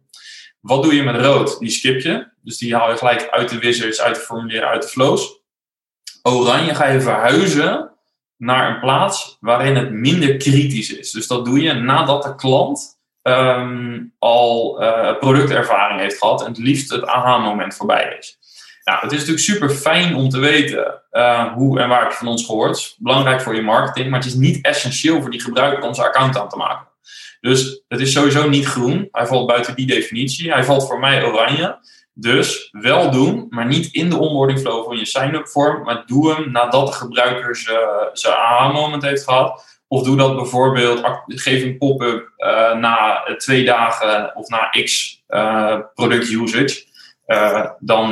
Wat 0.59 0.83
doe 0.83 0.95
je 0.95 1.03
met 1.03 1.21
rood? 1.21 1.59
Die 1.59 1.69
skip 1.69 1.99
je. 1.99 2.27
Dus 2.41 2.57
die 2.57 2.75
haal 2.75 2.89
je 2.89 2.97
gelijk 2.97 3.29
uit 3.29 3.49
de 3.49 3.57
wizards, 3.57 4.01
uit 4.01 4.15
de 4.15 4.21
formulieren, 4.21 4.69
uit 4.69 4.81
de 4.81 4.87
flows. 4.87 5.41
Oranje 6.23 6.75
ga 6.75 6.87
je 6.87 7.01
verhuizen 7.01 7.91
naar 8.37 8.69
een 8.69 8.79
plaats 8.79 9.37
waarin 9.39 9.75
het 9.75 9.91
minder 9.91 10.37
kritisch 10.37 10.93
is. 10.93 11.11
Dus 11.11 11.27
dat 11.27 11.45
doe 11.45 11.61
je 11.61 11.73
nadat 11.73 12.23
de 12.23 12.35
klant 12.35 12.94
um, 13.27 14.13
al 14.19 14.81
uh, 14.83 15.17
productervaring 15.19 15.99
heeft 15.99 16.17
gehad 16.17 16.41
en 16.41 16.47
het 16.47 16.57
liefst 16.57 16.91
het 16.91 17.05
aha-moment 17.05 17.75
voorbij 17.75 18.15
is. 18.19 18.37
Nou, 18.83 18.99
het 19.01 19.11
is 19.11 19.17
natuurlijk 19.17 19.45
super 19.45 19.69
fijn 19.69 20.15
om 20.15 20.29
te 20.29 20.39
weten 20.39 21.01
uh, 21.11 21.53
hoe 21.53 21.79
en 21.79 21.89
waar 21.89 22.09
je 22.09 22.15
van 22.15 22.27
ons 22.27 22.45
gehoord. 22.45 22.95
Belangrijk 22.97 23.41
voor 23.41 23.55
je 23.55 23.61
marketing, 23.61 24.09
maar 24.09 24.19
het 24.19 24.27
is 24.27 24.35
niet 24.35 24.65
essentieel 24.65 25.21
voor 25.21 25.31
die 25.31 25.41
gebruiker 25.41 25.83
om 25.83 25.93
zijn 25.93 26.07
account 26.07 26.37
aan 26.37 26.49
te 26.49 26.57
maken. 26.57 26.87
Dus 27.41 27.83
het 27.87 27.99
is 27.99 28.11
sowieso 28.11 28.49
niet 28.49 28.65
groen. 28.65 29.07
Hij 29.11 29.25
valt 29.25 29.47
buiten 29.47 29.75
die 29.75 29.87
definitie. 29.87 30.51
Hij 30.51 30.63
valt 30.63 30.87
voor 30.87 30.99
mij 30.99 31.23
oranje. 31.23 31.77
Dus 32.13 32.69
wel 32.71 33.11
doen, 33.11 33.45
maar 33.49 33.65
niet 33.65 33.93
in 33.93 34.09
de 34.09 34.17
onboarding 34.17 34.59
flow 34.59 34.85
van 34.85 34.97
je 34.97 35.05
sign-up 35.05 35.47
vorm, 35.47 35.83
maar 35.83 36.03
doe 36.05 36.33
hem 36.33 36.51
nadat 36.51 36.87
de 36.87 36.93
gebruiker 36.93 37.55
zijn 38.13 38.35
aha-moment 38.35 39.03
heeft 39.03 39.23
gehad 39.23 39.74
of 39.87 40.03
doe 40.03 40.17
dat 40.17 40.35
bijvoorbeeld, 40.35 41.01
geef 41.27 41.63
een 41.63 41.77
pop-up 41.77 42.33
uh, 42.37 42.75
na 42.75 43.23
twee 43.37 43.65
dagen 43.65 44.35
of 44.35 44.47
na 44.47 44.69
x 44.69 45.23
uh, 45.29 45.79
product 45.93 46.29
usage. 46.29 46.85
Uh, 47.27 47.71
dan 47.79 48.09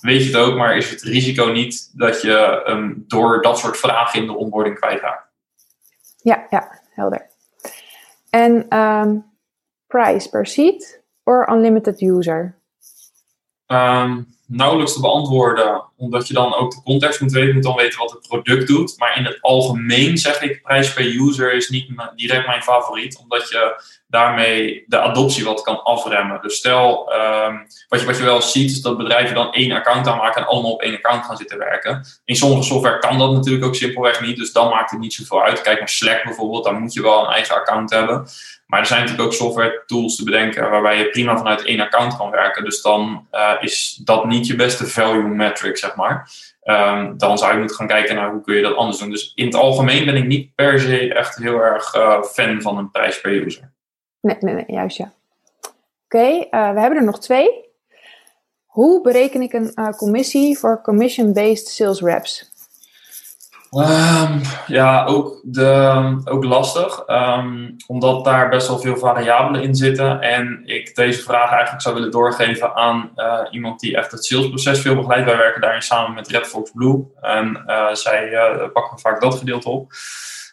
weet 0.00 0.24
je 0.24 0.26
het 0.26 0.36
ook, 0.36 0.56
maar 0.56 0.76
is 0.76 0.90
het 0.90 1.02
risico 1.02 1.44
niet 1.44 1.90
dat 1.94 2.22
je 2.22 2.64
um, 2.68 3.04
door 3.06 3.42
dat 3.42 3.58
soort 3.58 3.76
vragen 3.76 4.20
in 4.20 4.26
de 4.26 4.36
onboarding 4.36 4.78
kwijtraakt. 4.78 5.30
Ja, 6.16 6.46
ja, 6.50 6.80
helder. 6.90 7.30
En 8.30 8.78
um, 8.78 9.24
price 9.86 10.28
per 10.28 10.46
seat 10.46 11.00
or 11.24 11.48
unlimited 11.52 12.00
user? 12.00 12.60
Um, 13.66 14.26
nauwelijks 14.52 14.92
te 14.92 15.00
beantwoorden, 15.00 15.84
omdat 15.96 16.28
je 16.28 16.34
dan 16.34 16.54
ook 16.54 16.70
de 16.70 16.82
context 16.82 17.20
moet 17.20 17.32
weten, 17.32 17.54
moet 17.54 17.62
dan 17.62 17.76
weten 17.76 17.98
wat 17.98 18.10
het 18.10 18.28
product 18.28 18.66
doet. 18.66 18.98
Maar 18.98 19.18
in 19.18 19.24
het 19.24 19.38
algemeen 19.40 20.18
zeg 20.18 20.42
ik, 20.42 20.62
prijs 20.62 20.92
per 20.92 21.04
user 21.04 21.52
is 21.52 21.68
niet 21.68 21.88
direct 22.16 22.46
mijn 22.46 22.62
favoriet, 22.62 23.18
omdat 23.18 23.48
je 23.48 23.82
daarmee 24.06 24.84
de 24.86 25.00
adoptie 25.00 25.44
wat 25.44 25.62
kan 25.62 25.82
afremmen. 25.82 26.42
Dus 26.42 26.56
stel, 26.56 27.12
um, 27.14 27.66
wat, 27.88 28.00
je, 28.00 28.06
wat 28.06 28.16
je 28.16 28.24
wel 28.24 28.42
ziet, 28.42 28.70
is 28.70 28.80
dat 28.80 28.96
bedrijven 28.96 29.34
dan 29.34 29.52
één 29.52 29.72
account 29.72 30.06
aanmaken 30.06 30.42
en 30.42 30.48
allemaal 30.48 30.72
op 30.72 30.82
één 30.82 30.94
account 30.94 31.24
gaan 31.24 31.36
zitten 31.36 31.58
werken. 31.58 32.06
In 32.24 32.36
sommige 32.36 32.62
software 32.62 32.98
kan 32.98 33.18
dat 33.18 33.32
natuurlijk 33.32 33.64
ook 33.64 33.74
simpelweg 33.74 34.20
niet, 34.20 34.36
dus 34.36 34.52
dan 34.52 34.68
maakt 34.68 34.90
het 34.90 35.00
niet 35.00 35.14
zoveel 35.14 35.42
uit. 35.42 35.60
Kijk 35.60 35.78
naar 35.78 35.88
Slack 35.88 36.24
bijvoorbeeld, 36.24 36.64
dan 36.64 36.80
moet 36.80 36.92
je 36.92 37.02
wel 37.02 37.24
een 37.24 37.32
eigen 37.32 37.54
account 37.54 37.90
hebben. 37.90 38.26
Maar 38.72 38.80
er 38.80 38.86
zijn 38.86 39.00
natuurlijk 39.00 39.28
ook 39.28 39.34
software 39.34 39.82
tools 39.86 40.16
te 40.16 40.24
bedenken 40.24 40.70
waarbij 40.70 40.98
je 40.98 41.10
prima 41.10 41.36
vanuit 41.36 41.64
één 41.64 41.80
account 41.80 42.16
kan 42.16 42.30
werken. 42.30 42.64
Dus 42.64 42.82
dan 42.82 43.26
uh, 43.32 43.52
is 43.60 44.00
dat 44.04 44.24
niet 44.24 44.46
je 44.46 44.56
beste 44.56 44.86
value 44.86 45.22
metric, 45.22 45.76
zeg 45.76 45.96
maar. 45.96 46.30
Um, 46.64 47.18
dan 47.18 47.38
zou 47.38 47.52
je 47.52 47.58
moeten 47.58 47.76
gaan 47.76 47.86
kijken 47.86 48.14
naar 48.14 48.30
hoe 48.30 48.40
kun 48.40 48.54
je 48.54 48.62
dat 48.62 48.76
anders 48.76 48.98
doen. 48.98 49.10
Dus 49.10 49.32
in 49.34 49.44
het 49.44 49.54
algemeen 49.54 50.04
ben 50.04 50.16
ik 50.16 50.26
niet 50.26 50.54
per 50.54 50.80
se 50.80 51.14
echt 51.14 51.36
heel 51.36 51.58
erg 51.58 51.94
uh, 51.94 52.22
fan 52.22 52.62
van 52.62 52.78
een 52.78 52.90
prijs 52.90 53.20
per 53.20 53.32
user. 53.32 53.72
Nee, 54.20 54.36
nee, 54.40 54.54
nee, 54.54 54.64
juist 54.66 54.96
ja. 54.96 55.12
Oké, 56.04 56.28
uh, 56.28 56.72
we 56.72 56.80
hebben 56.80 56.98
er 56.98 57.04
nog 57.04 57.20
twee. 57.20 57.70
Hoe 58.64 59.02
bereken 59.02 59.42
ik 59.42 59.52
een 59.52 59.94
commissie 59.96 60.58
voor 60.58 60.80
commission-based 60.82 61.66
sales 61.66 62.00
reps? 62.00 62.51
Um, 63.76 64.40
ja, 64.66 65.04
ook, 65.04 65.40
de, 65.44 66.20
ook 66.24 66.44
lastig. 66.44 67.02
Um, 67.06 67.76
omdat 67.86 68.24
daar 68.24 68.48
best 68.48 68.68
wel 68.68 68.78
veel 68.78 68.96
variabelen 68.96 69.62
in 69.62 69.74
zitten. 69.74 70.20
En 70.20 70.62
ik 70.64 70.94
deze 70.94 71.22
vraag 71.22 71.50
eigenlijk 71.50 71.82
zou 71.82 71.94
willen 71.94 72.10
doorgeven 72.10 72.74
aan 72.74 73.10
uh, 73.16 73.38
iemand 73.50 73.80
die 73.80 73.96
echt 73.96 74.10
het 74.10 74.24
salesproces 74.24 74.80
veel 74.80 74.94
begeleidt. 74.94 75.24
Wij 75.24 75.36
werken 75.36 75.60
daarin 75.60 75.82
samen 75.82 76.14
met 76.14 76.28
Red 76.28 76.46
Fox 76.46 76.70
Blue. 76.70 77.04
En 77.20 77.62
uh, 77.66 77.92
zij 77.92 78.30
uh, 78.30 78.72
pakken 78.72 78.98
vaak 78.98 79.20
dat 79.20 79.34
gedeelte 79.34 79.68
op. 79.68 79.92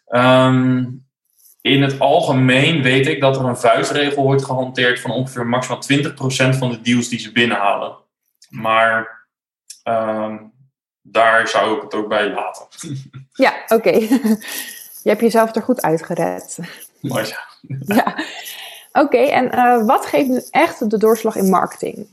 Um, 0.08 1.08
in 1.62 1.82
het 1.82 2.00
algemeen 2.00 2.82
weet 2.82 3.08
ik 3.08 3.22
dat 3.22 3.36
er 3.38 3.46
een 3.46 3.58
vuistregel 3.58 4.24
wordt 4.24 4.46
gehanteerd 4.46 5.00
van 5.00 5.12
ongeveer 5.12 5.48
maximaal 5.48 5.82
20% 6.54 6.58
van 6.58 6.70
de 6.70 6.82
deals 6.82 7.10
die 7.10 7.20
ze 7.20 7.32
binnenhalen. 7.32 7.98
Maar 8.50 9.28
daar 11.12 11.48
zou 11.48 11.76
ik 11.76 11.82
het 11.82 11.94
ook 11.94 12.08
bij 12.08 12.30
laten. 12.30 12.66
Ja, 13.34 13.54
oké. 13.68 13.92
Je 15.04 15.10
hebt 15.10 15.22
jezelf 15.22 15.56
er 15.56 15.62
goed 15.62 15.82
uitgered. 15.82 16.58
Mooi 17.00 17.26
ja. 17.28 17.40
ja. 17.96 18.16
Oké, 18.92 19.18
en 19.18 19.56
uh, 19.56 19.86
wat 19.86 20.06
geeft 20.06 20.28
nu 20.28 20.42
echt 20.52 20.90
de 20.90 20.98
doorslag 20.98 21.36
in 21.36 21.50
marketing? 21.50 22.08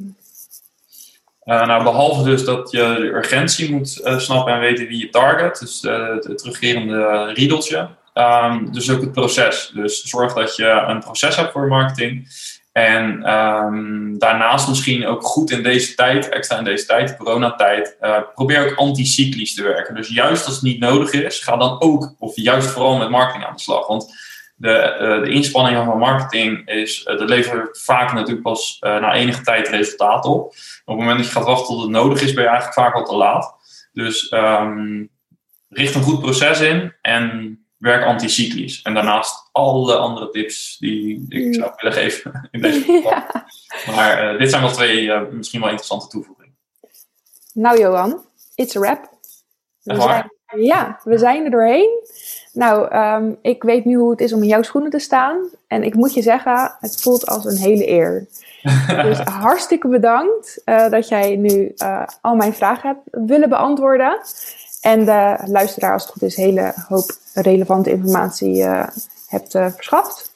Uh, 1.44 1.66
nou, 1.66 1.82
behalve 1.82 2.22
dus 2.22 2.44
dat 2.44 2.70
je 2.70 2.78
de 2.78 3.06
urgentie 3.06 3.72
moet 3.74 4.00
uh, 4.04 4.18
snappen 4.18 4.52
en 4.52 4.60
weten 4.60 4.86
wie 4.86 4.98
je 4.98 5.10
target, 5.10 5.58
dus 5.58 5.82
het 5.82 6.38
terugkerende 6.38 7.32
riedeltje. 7.32 7.88
Um, 8.14 8.72
dus 8.72 8.90
ook 8.90 9.00
het 9.00 9.12
proces. 9.12 9.70
Dus 9.74 10.02
zorg 10.02 10.32
dat 10.32 10.56
je 10.56 10.66
een 10.66 11.00
proces 11.00 11.36
hebt 11.36 11.52
voor 11.52 11.66
marketing. 11.66 12.28
En 12.76 13.34
um, 13.34 14.18
daarnaast 14.18 14.68
misschien 14.68 15.06
ook 15.06 15.22
goed 15.22 15.50
in 15.50 15.62
deze 15.62 15.94
tijd, 15.94 16.28
extra 16.28 16.58
in 16.58 16.64
deze 16.64 16.86
tijd, 16.86 17.16
coronatijd, 17.16 17.96
uh, 18.00 18.18
probeer 18.34 18.70
ook 18.70 18.78
anticyclisch 18.78 19.54
te 19.54 19.62
werken. 19.62 19.94
Dus 19.94 20.08
juist 20.08 20.44
als 20.44 20.54
het 20.54 20.62
niet 20.62 20.78
nodig 20.78 21.12
is, 21.12 21.38
ga 21.38 21.56
dan 21.56 21.80
ook, 21.80 22.14
of 22.18 22.32
juist 22.34 22.68
vooral 22.68 22.96
met 22.96 23.10
marketing 23.10 23.44
aan 23.44 23.54
de 23.54 23.60
slag. 23.60 23.86
Want 23.86 24.14
de, 24.56 24.96
uh, 25.00 25.24
de 25.24 25.30
inspanningen 25.30 25.84
van 25.84 25.98
marketing 25.98 26.68
is, 26.68 27.06
uh, 27.06 27.18
dat 27.18 27.28
levert 27.28 27.82
vaak 27.82 28.12
natuurlijk 28.12 28.42
pas 28.42 28.76
na 28.80 29.12
enige 29.12 29.42
tijd 29.42 29.68
resultaat 29.68 30.24
op. 30.24 30.42
Op 30.44 30.54
het 30.84 30.96
moment 30.96 31.16
dat 31.16 31.26
je 31.26 31.32
gaat 31.32 31.44
wachten 31.44 31.66
tot 31.66 31.82
het 31.82 31.90
nodig 31.90 32.22
is, 32.22 32.32
ben 32.32 32.42
je 32.42 32.48
eigenlijk 32.48 32.78
vaak 32.78 32.94
al 32.94 33.04
te 33.04 33.16
laat. 33.16 33.54
Dus 33.92 34.32
um, 34.32 35.10
richt 35.68 35.94
een 35.94 36.02
goed 36.02 36.20
proces 36.20 36.60
in 36.60 36.94
en 37.02 37.58
werk 37.76 38.04
anticyclisch. 38.04 38.82
En 38.82 38.94
daarnaast 38.94 39.48
alle 39.52 39.96
andere 39.96 40.30
tips 40.30 40.76
die 40.78 41.26
ik 41.28 41.54
zou 41.54 41.72
willen 41.76 41.92
geven 41.92 42.32
in 42.50 42.60
deze 42.60 42.84
podcast. 42.84 43.86
Maar 43.96 44.32
uh, 44.32 44.38
dit 44.38 44.50
zijn 44.50 44.62
wel 44.62 44.70
twee 44.70 45.02
uh, 45.02 45.20
misschien 45.30 45.60
wel 45.60 45.68
interessante 45.68 46.08
toevoegingen. 46.08 46.56
Nou 47.52 47.78
Johan, 47.78 48.24
it's 48.54 48.76
a 48.76 48.80
wrap. 48.80 49.14
We 49.82 50.00
zijn, 50.00 50.30
ja, 50.56 51.00
we 51.04 51.18
zijn 51.18 51.44
er 51.44 51.50
doorheen. 51.50 52.04
Nou, 52.52 52.96
um, 52.96 53.38
ik 53.42 53.62
weet 53.62 53.84
nu 53.84 53.96
hoe 53.96 54.10
het 54.10 54.20
is 54.20 54.32
om 54.32 54.42
in 54.42 54.48
jouw 54.48 54.62
schoenen 54.62 54.90
te 54.90 54.98
staan. 54.98 55.50
En 55.66 55.82
ik 55.82 55.94
moet 55.94 56.14
je 56.14 56.22
zeggen, 56.22 56.76
het 56.80 57.02
voelt 57.02 57.26
als 57.26 57.44
een 57.44 57.56
hele 57.56 57.88
eer. 57.88 58.26
dus 59.02 59.18
hartstikke 59.18 59.88
bedankt 59.88 60.62
uh, 60.64 60.90
dat 60.90 61.08
jij 61.08 61.36
nu 61.36 61.74
al 62.20 62.34
mijn 62.34 62.54
vragen 62.54 62.88
hebt 62.88 63.26
willen 63.26 63.48
beantwoorden. 63.48 64.20
En 64.86 65.04
de 65.04 65.38
luisteraar, 65.44 65.92
als 65.92 66.02
het 66.02 66.12
goed 66.12 66.22
is, 66.22 66.36
hele 66.36 66.72
hoop 66.88 67.10
relevante 67.34 67.90
informatie 67.90 68.56
uh, 68.56 68.86
hebt 69.28 69.54
uh, 69.54 69.66
verschaft. 69.70 70.32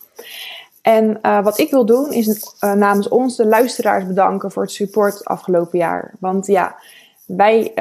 En 0.82 1.18
uh, 1.22 1.42
wat 1.42 1.58
ik 1.58 1.70
wil 1.70 1.86
doen, 1.86 2.12
is 2.12 2.54
namens 2.60 3.08
ons 3.08 3.36
de 3.36 3.46
luisteraars 3.46 4.06
bedanken 4.06 4.50
voor 4.50 4.62
het 4.62 4.72
support 4.72 5.24
afgelopen 5.24 5.78
jaar. 5.78 6.14
Want 6.20 6.46
ja, 6.46 6.76
wij 7.26 7.72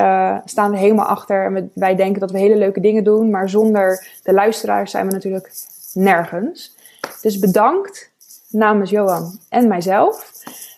staan 0.45 0.71
er 0.71 0.77
helemaal 0.77 1.05
achter 1.05 1.45
en 1.45 1.71
wij 1.73 1.95
denken 1.95 2.19
dat 2.19 2.31
we 2.31 2.39
hele 2.39 2.55
leuke 2.55 2.81
dingen 2.81 3.03
doen, 3.03 3.29
maar 3.29 3.49
zonder 3.49 4.07
de 4.23 4.33
luisteraars 4.33 4.91
zijn 4.91 5.07
we 5.07 5.13
natuurlijk 5.13 5.51
nergens. 5.93 6.75
Dus 7.21 7.39
bedankt 7.39 8.11
namens 8.49 8.89
Johan 8.89 9.39
en 9.49 9.67
mijzelf. 9.67 10.31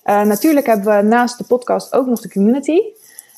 Natuurlijk 0.04 0.66
hebben 0.66 0.98
we 0.98 1.02
naast 1.02 1.38
de 1.38 1.44
podcast 1.44 1.94
ook 1.94 2.06
nog 2.06 2.22
de 2.22 2.32
community. 2.32 2.80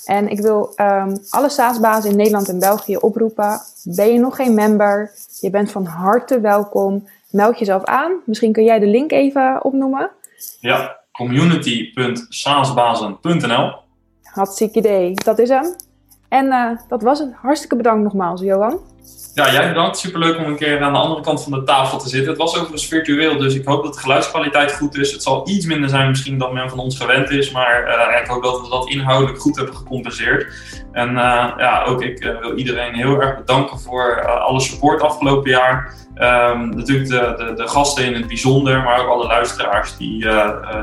En 0.05 0.27
ik 0.27 0.39
wil 0.39 0.73
um, 0.75 1.17
alle 1.29 1.49
SaaS-bazen 1.49 2.09
in 2.09 2.17
Nederland 2.17 2.49
en 2.49 2.59
België 2.59 2.97
oproepen. 2.97 3.61
Ben 3.83 4.13
je 4.13 4.19
nog 4.19 4.35
geen 4.35 4.53
member? 4.53 5.11
Je 5.39 5.49
bent 5.49 5.71
van 5.71 5.85
harte 5.85 6.39
welkom. 6.39 7.07
Meld 7.29 7.59
jezelf 7.59 7.83
aan. 7.83 8.11
Misschien 8.25 8.51
kun 8.51 8.63
jij 8.63 8.79
de 8.79 8.87
link 8.87 9.11
even 9.11 9.63
opnoemen. 9.63 10.11
Ja, 10.59 10.99
community.saasbazen.nl 11.11 13.73
Hartstikke 14.21 14.79
idee. 14.79 15.13
Dat 15.13 15.39
is 15.39 15.49
hem. 15.49 15.75
En 16.29 16.45
uh, 16.45 16.69
dat 16.87 17.01
was 17.01 17.19
het. 17.19 17.33
Hartstikke 17.33 17.75
bedankt 17.75 18.03
nogmaals, 18.03 18.41
Johan. 18.41 18.79
Ja, 19.33 19.51
jij 19.51 19.67
bedankt. 19.67 19.97
Superleuk 19.97 20.37
om 20.37 20.43
een 20.43 20.57
keer 20.57 20.81
aan 20.81 20.93
de 20.93 20.99
andere 20.99 21.21
kant 21.21 21.43
van 21.43 21.51
de 21.51 21.63
tafel 21.63 21.97
te 21.97 22.09
zitten. 22.09 22.29
Het 22.29 22.37
was 22.37 22.53
overigens 22.53 22.87
virtueel, 22.87 23.37
dus 23.37 23.55
ik 23.55 23.65
hoop 23.65 23.83
dat 23.83 23.93
de 23.93 23.99
geluidskwaliteit 23.99 24.73
goed 24.73 24.97
is. 24.97 25.11
Het 25.11 25.23
zal 25.23 25.49
iets 25.49 25.65
minder 25.65 25.89
zijn 25.89 26.09
misschien 26.09 26.37
dan 26.37 26.53
men 26.53 26.69
van 26.69 26.79
ons 26.79 26.97
gewend 26.97 27.29
is, 27.29 27.51
maar 27.51 27.87
uh, 27.87 28.21
ik 28.21 28.27
hoop 28.27 28.43
dat 28.43 28.61
we 28.61 28.69
dat 28.69 28.89
inhoudelijk 28.89 29.39
goed 29.39 29.55
hebben 29.55 29.75
gecompenseerd. 29.75 30.53
En 30.93 31.09
uh, 31.09 31.51
ja, 31.57 31.83
ook 31.87 32.03
ik 32.03 32.25
uh, 32.25 32.39
wil 32.39 32.57
iedereen 32.57 32.93
heel 32.93 33.21
erg 33.21 33.37
bedanken 33.37 33.79
voor 33.79 34.27
alle 34.27 34.59
support 34.59 35.01
afgelopen 35.01 35.51
jaar. 35.51 35.93
Um, 36.15 36.75
natuurlijk 36.75 37.09
de, 37.09 37.33
de, 37.37 37.53
de, 37.55 37.67
gasten 37.67 38.05
in 38.05 38.13
het 38.13 38.27
bijzonder, 38.27 38.83
maar 38.83 39.01
ook 39.01 39.07
alle 39.07 39.27
luisteraars 39.27 39.97
die, 39.97 40.27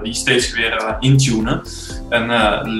die 0.02 0.14
steeds 0.14 0.52
weer 0.52 0.96
intunen. 1.00 1.62
En 2.08 2.28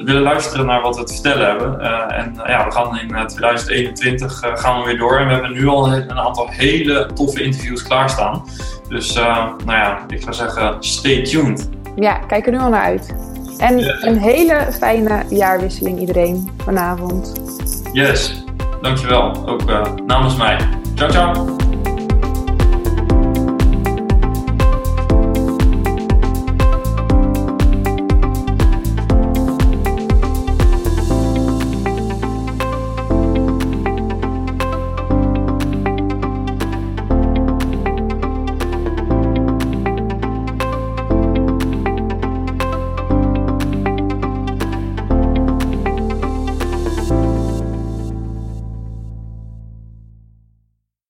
willen 0.05 0.23
luisteren 0.23 0.67
naar 0.67 0.83
wat 0.83 0.97
we 0.97 1.05
te 1.05 1.13
vertellen 1.13 1.47
hebben. 1.47 1.81
en 2.11 2.35
ja, 2.47 2.65
we 2.65 2.71
gaan 2.71 2.99
in 2.99 3.27
2021 3.27 4.43
gaan 4.55 4.81
we 4.81 4.87
weer 4.87 4.99
door. 4.99 5.19
En 5.19 5.27
we 5.27 5.33
hebben 5.33 5.53
nu 5.53 5.67
al 5.67 5.93
een 5.93 6.19
aantal 6.19 6.49
hele 6.49 7.11
toffe 7.15 7.43
interviews 7.43 7.83
klaarstaan. 7.83 8.45
Dus 8.89 9.15
nou 9.15 9.73
ja, 9.73 10.05
ik 10.09 10.23
zou 10.23 10.35
zeggen, 10.35 10.77
stay 10.81 11.23
tuned. 11.23 11.69
Ja, 11.97 12.19
kijk 12.19 12.47
er 12.47 12.53
nu 12.53 12.59
al 12.59 12.71
naar 12.71 12.85
uit. 12.85 13.15
En 13.61 14.07
een 14.07 14.19
hele 14.19 14.67
fijne 14.79 15.23
jaarwisseling 15.29 16.01
iedereen 16.01 16.51
vanavond. 16.65 17.33
Yes, 17.93 18.45
dankjewel. 18.83 19.47
Ook 19.47 19.71
uh, 19.71 19.87
namens 20.07 20.37
mij. 20.37 20.59
Ciao, 20.95 21.11
ciao. 21.11 21.57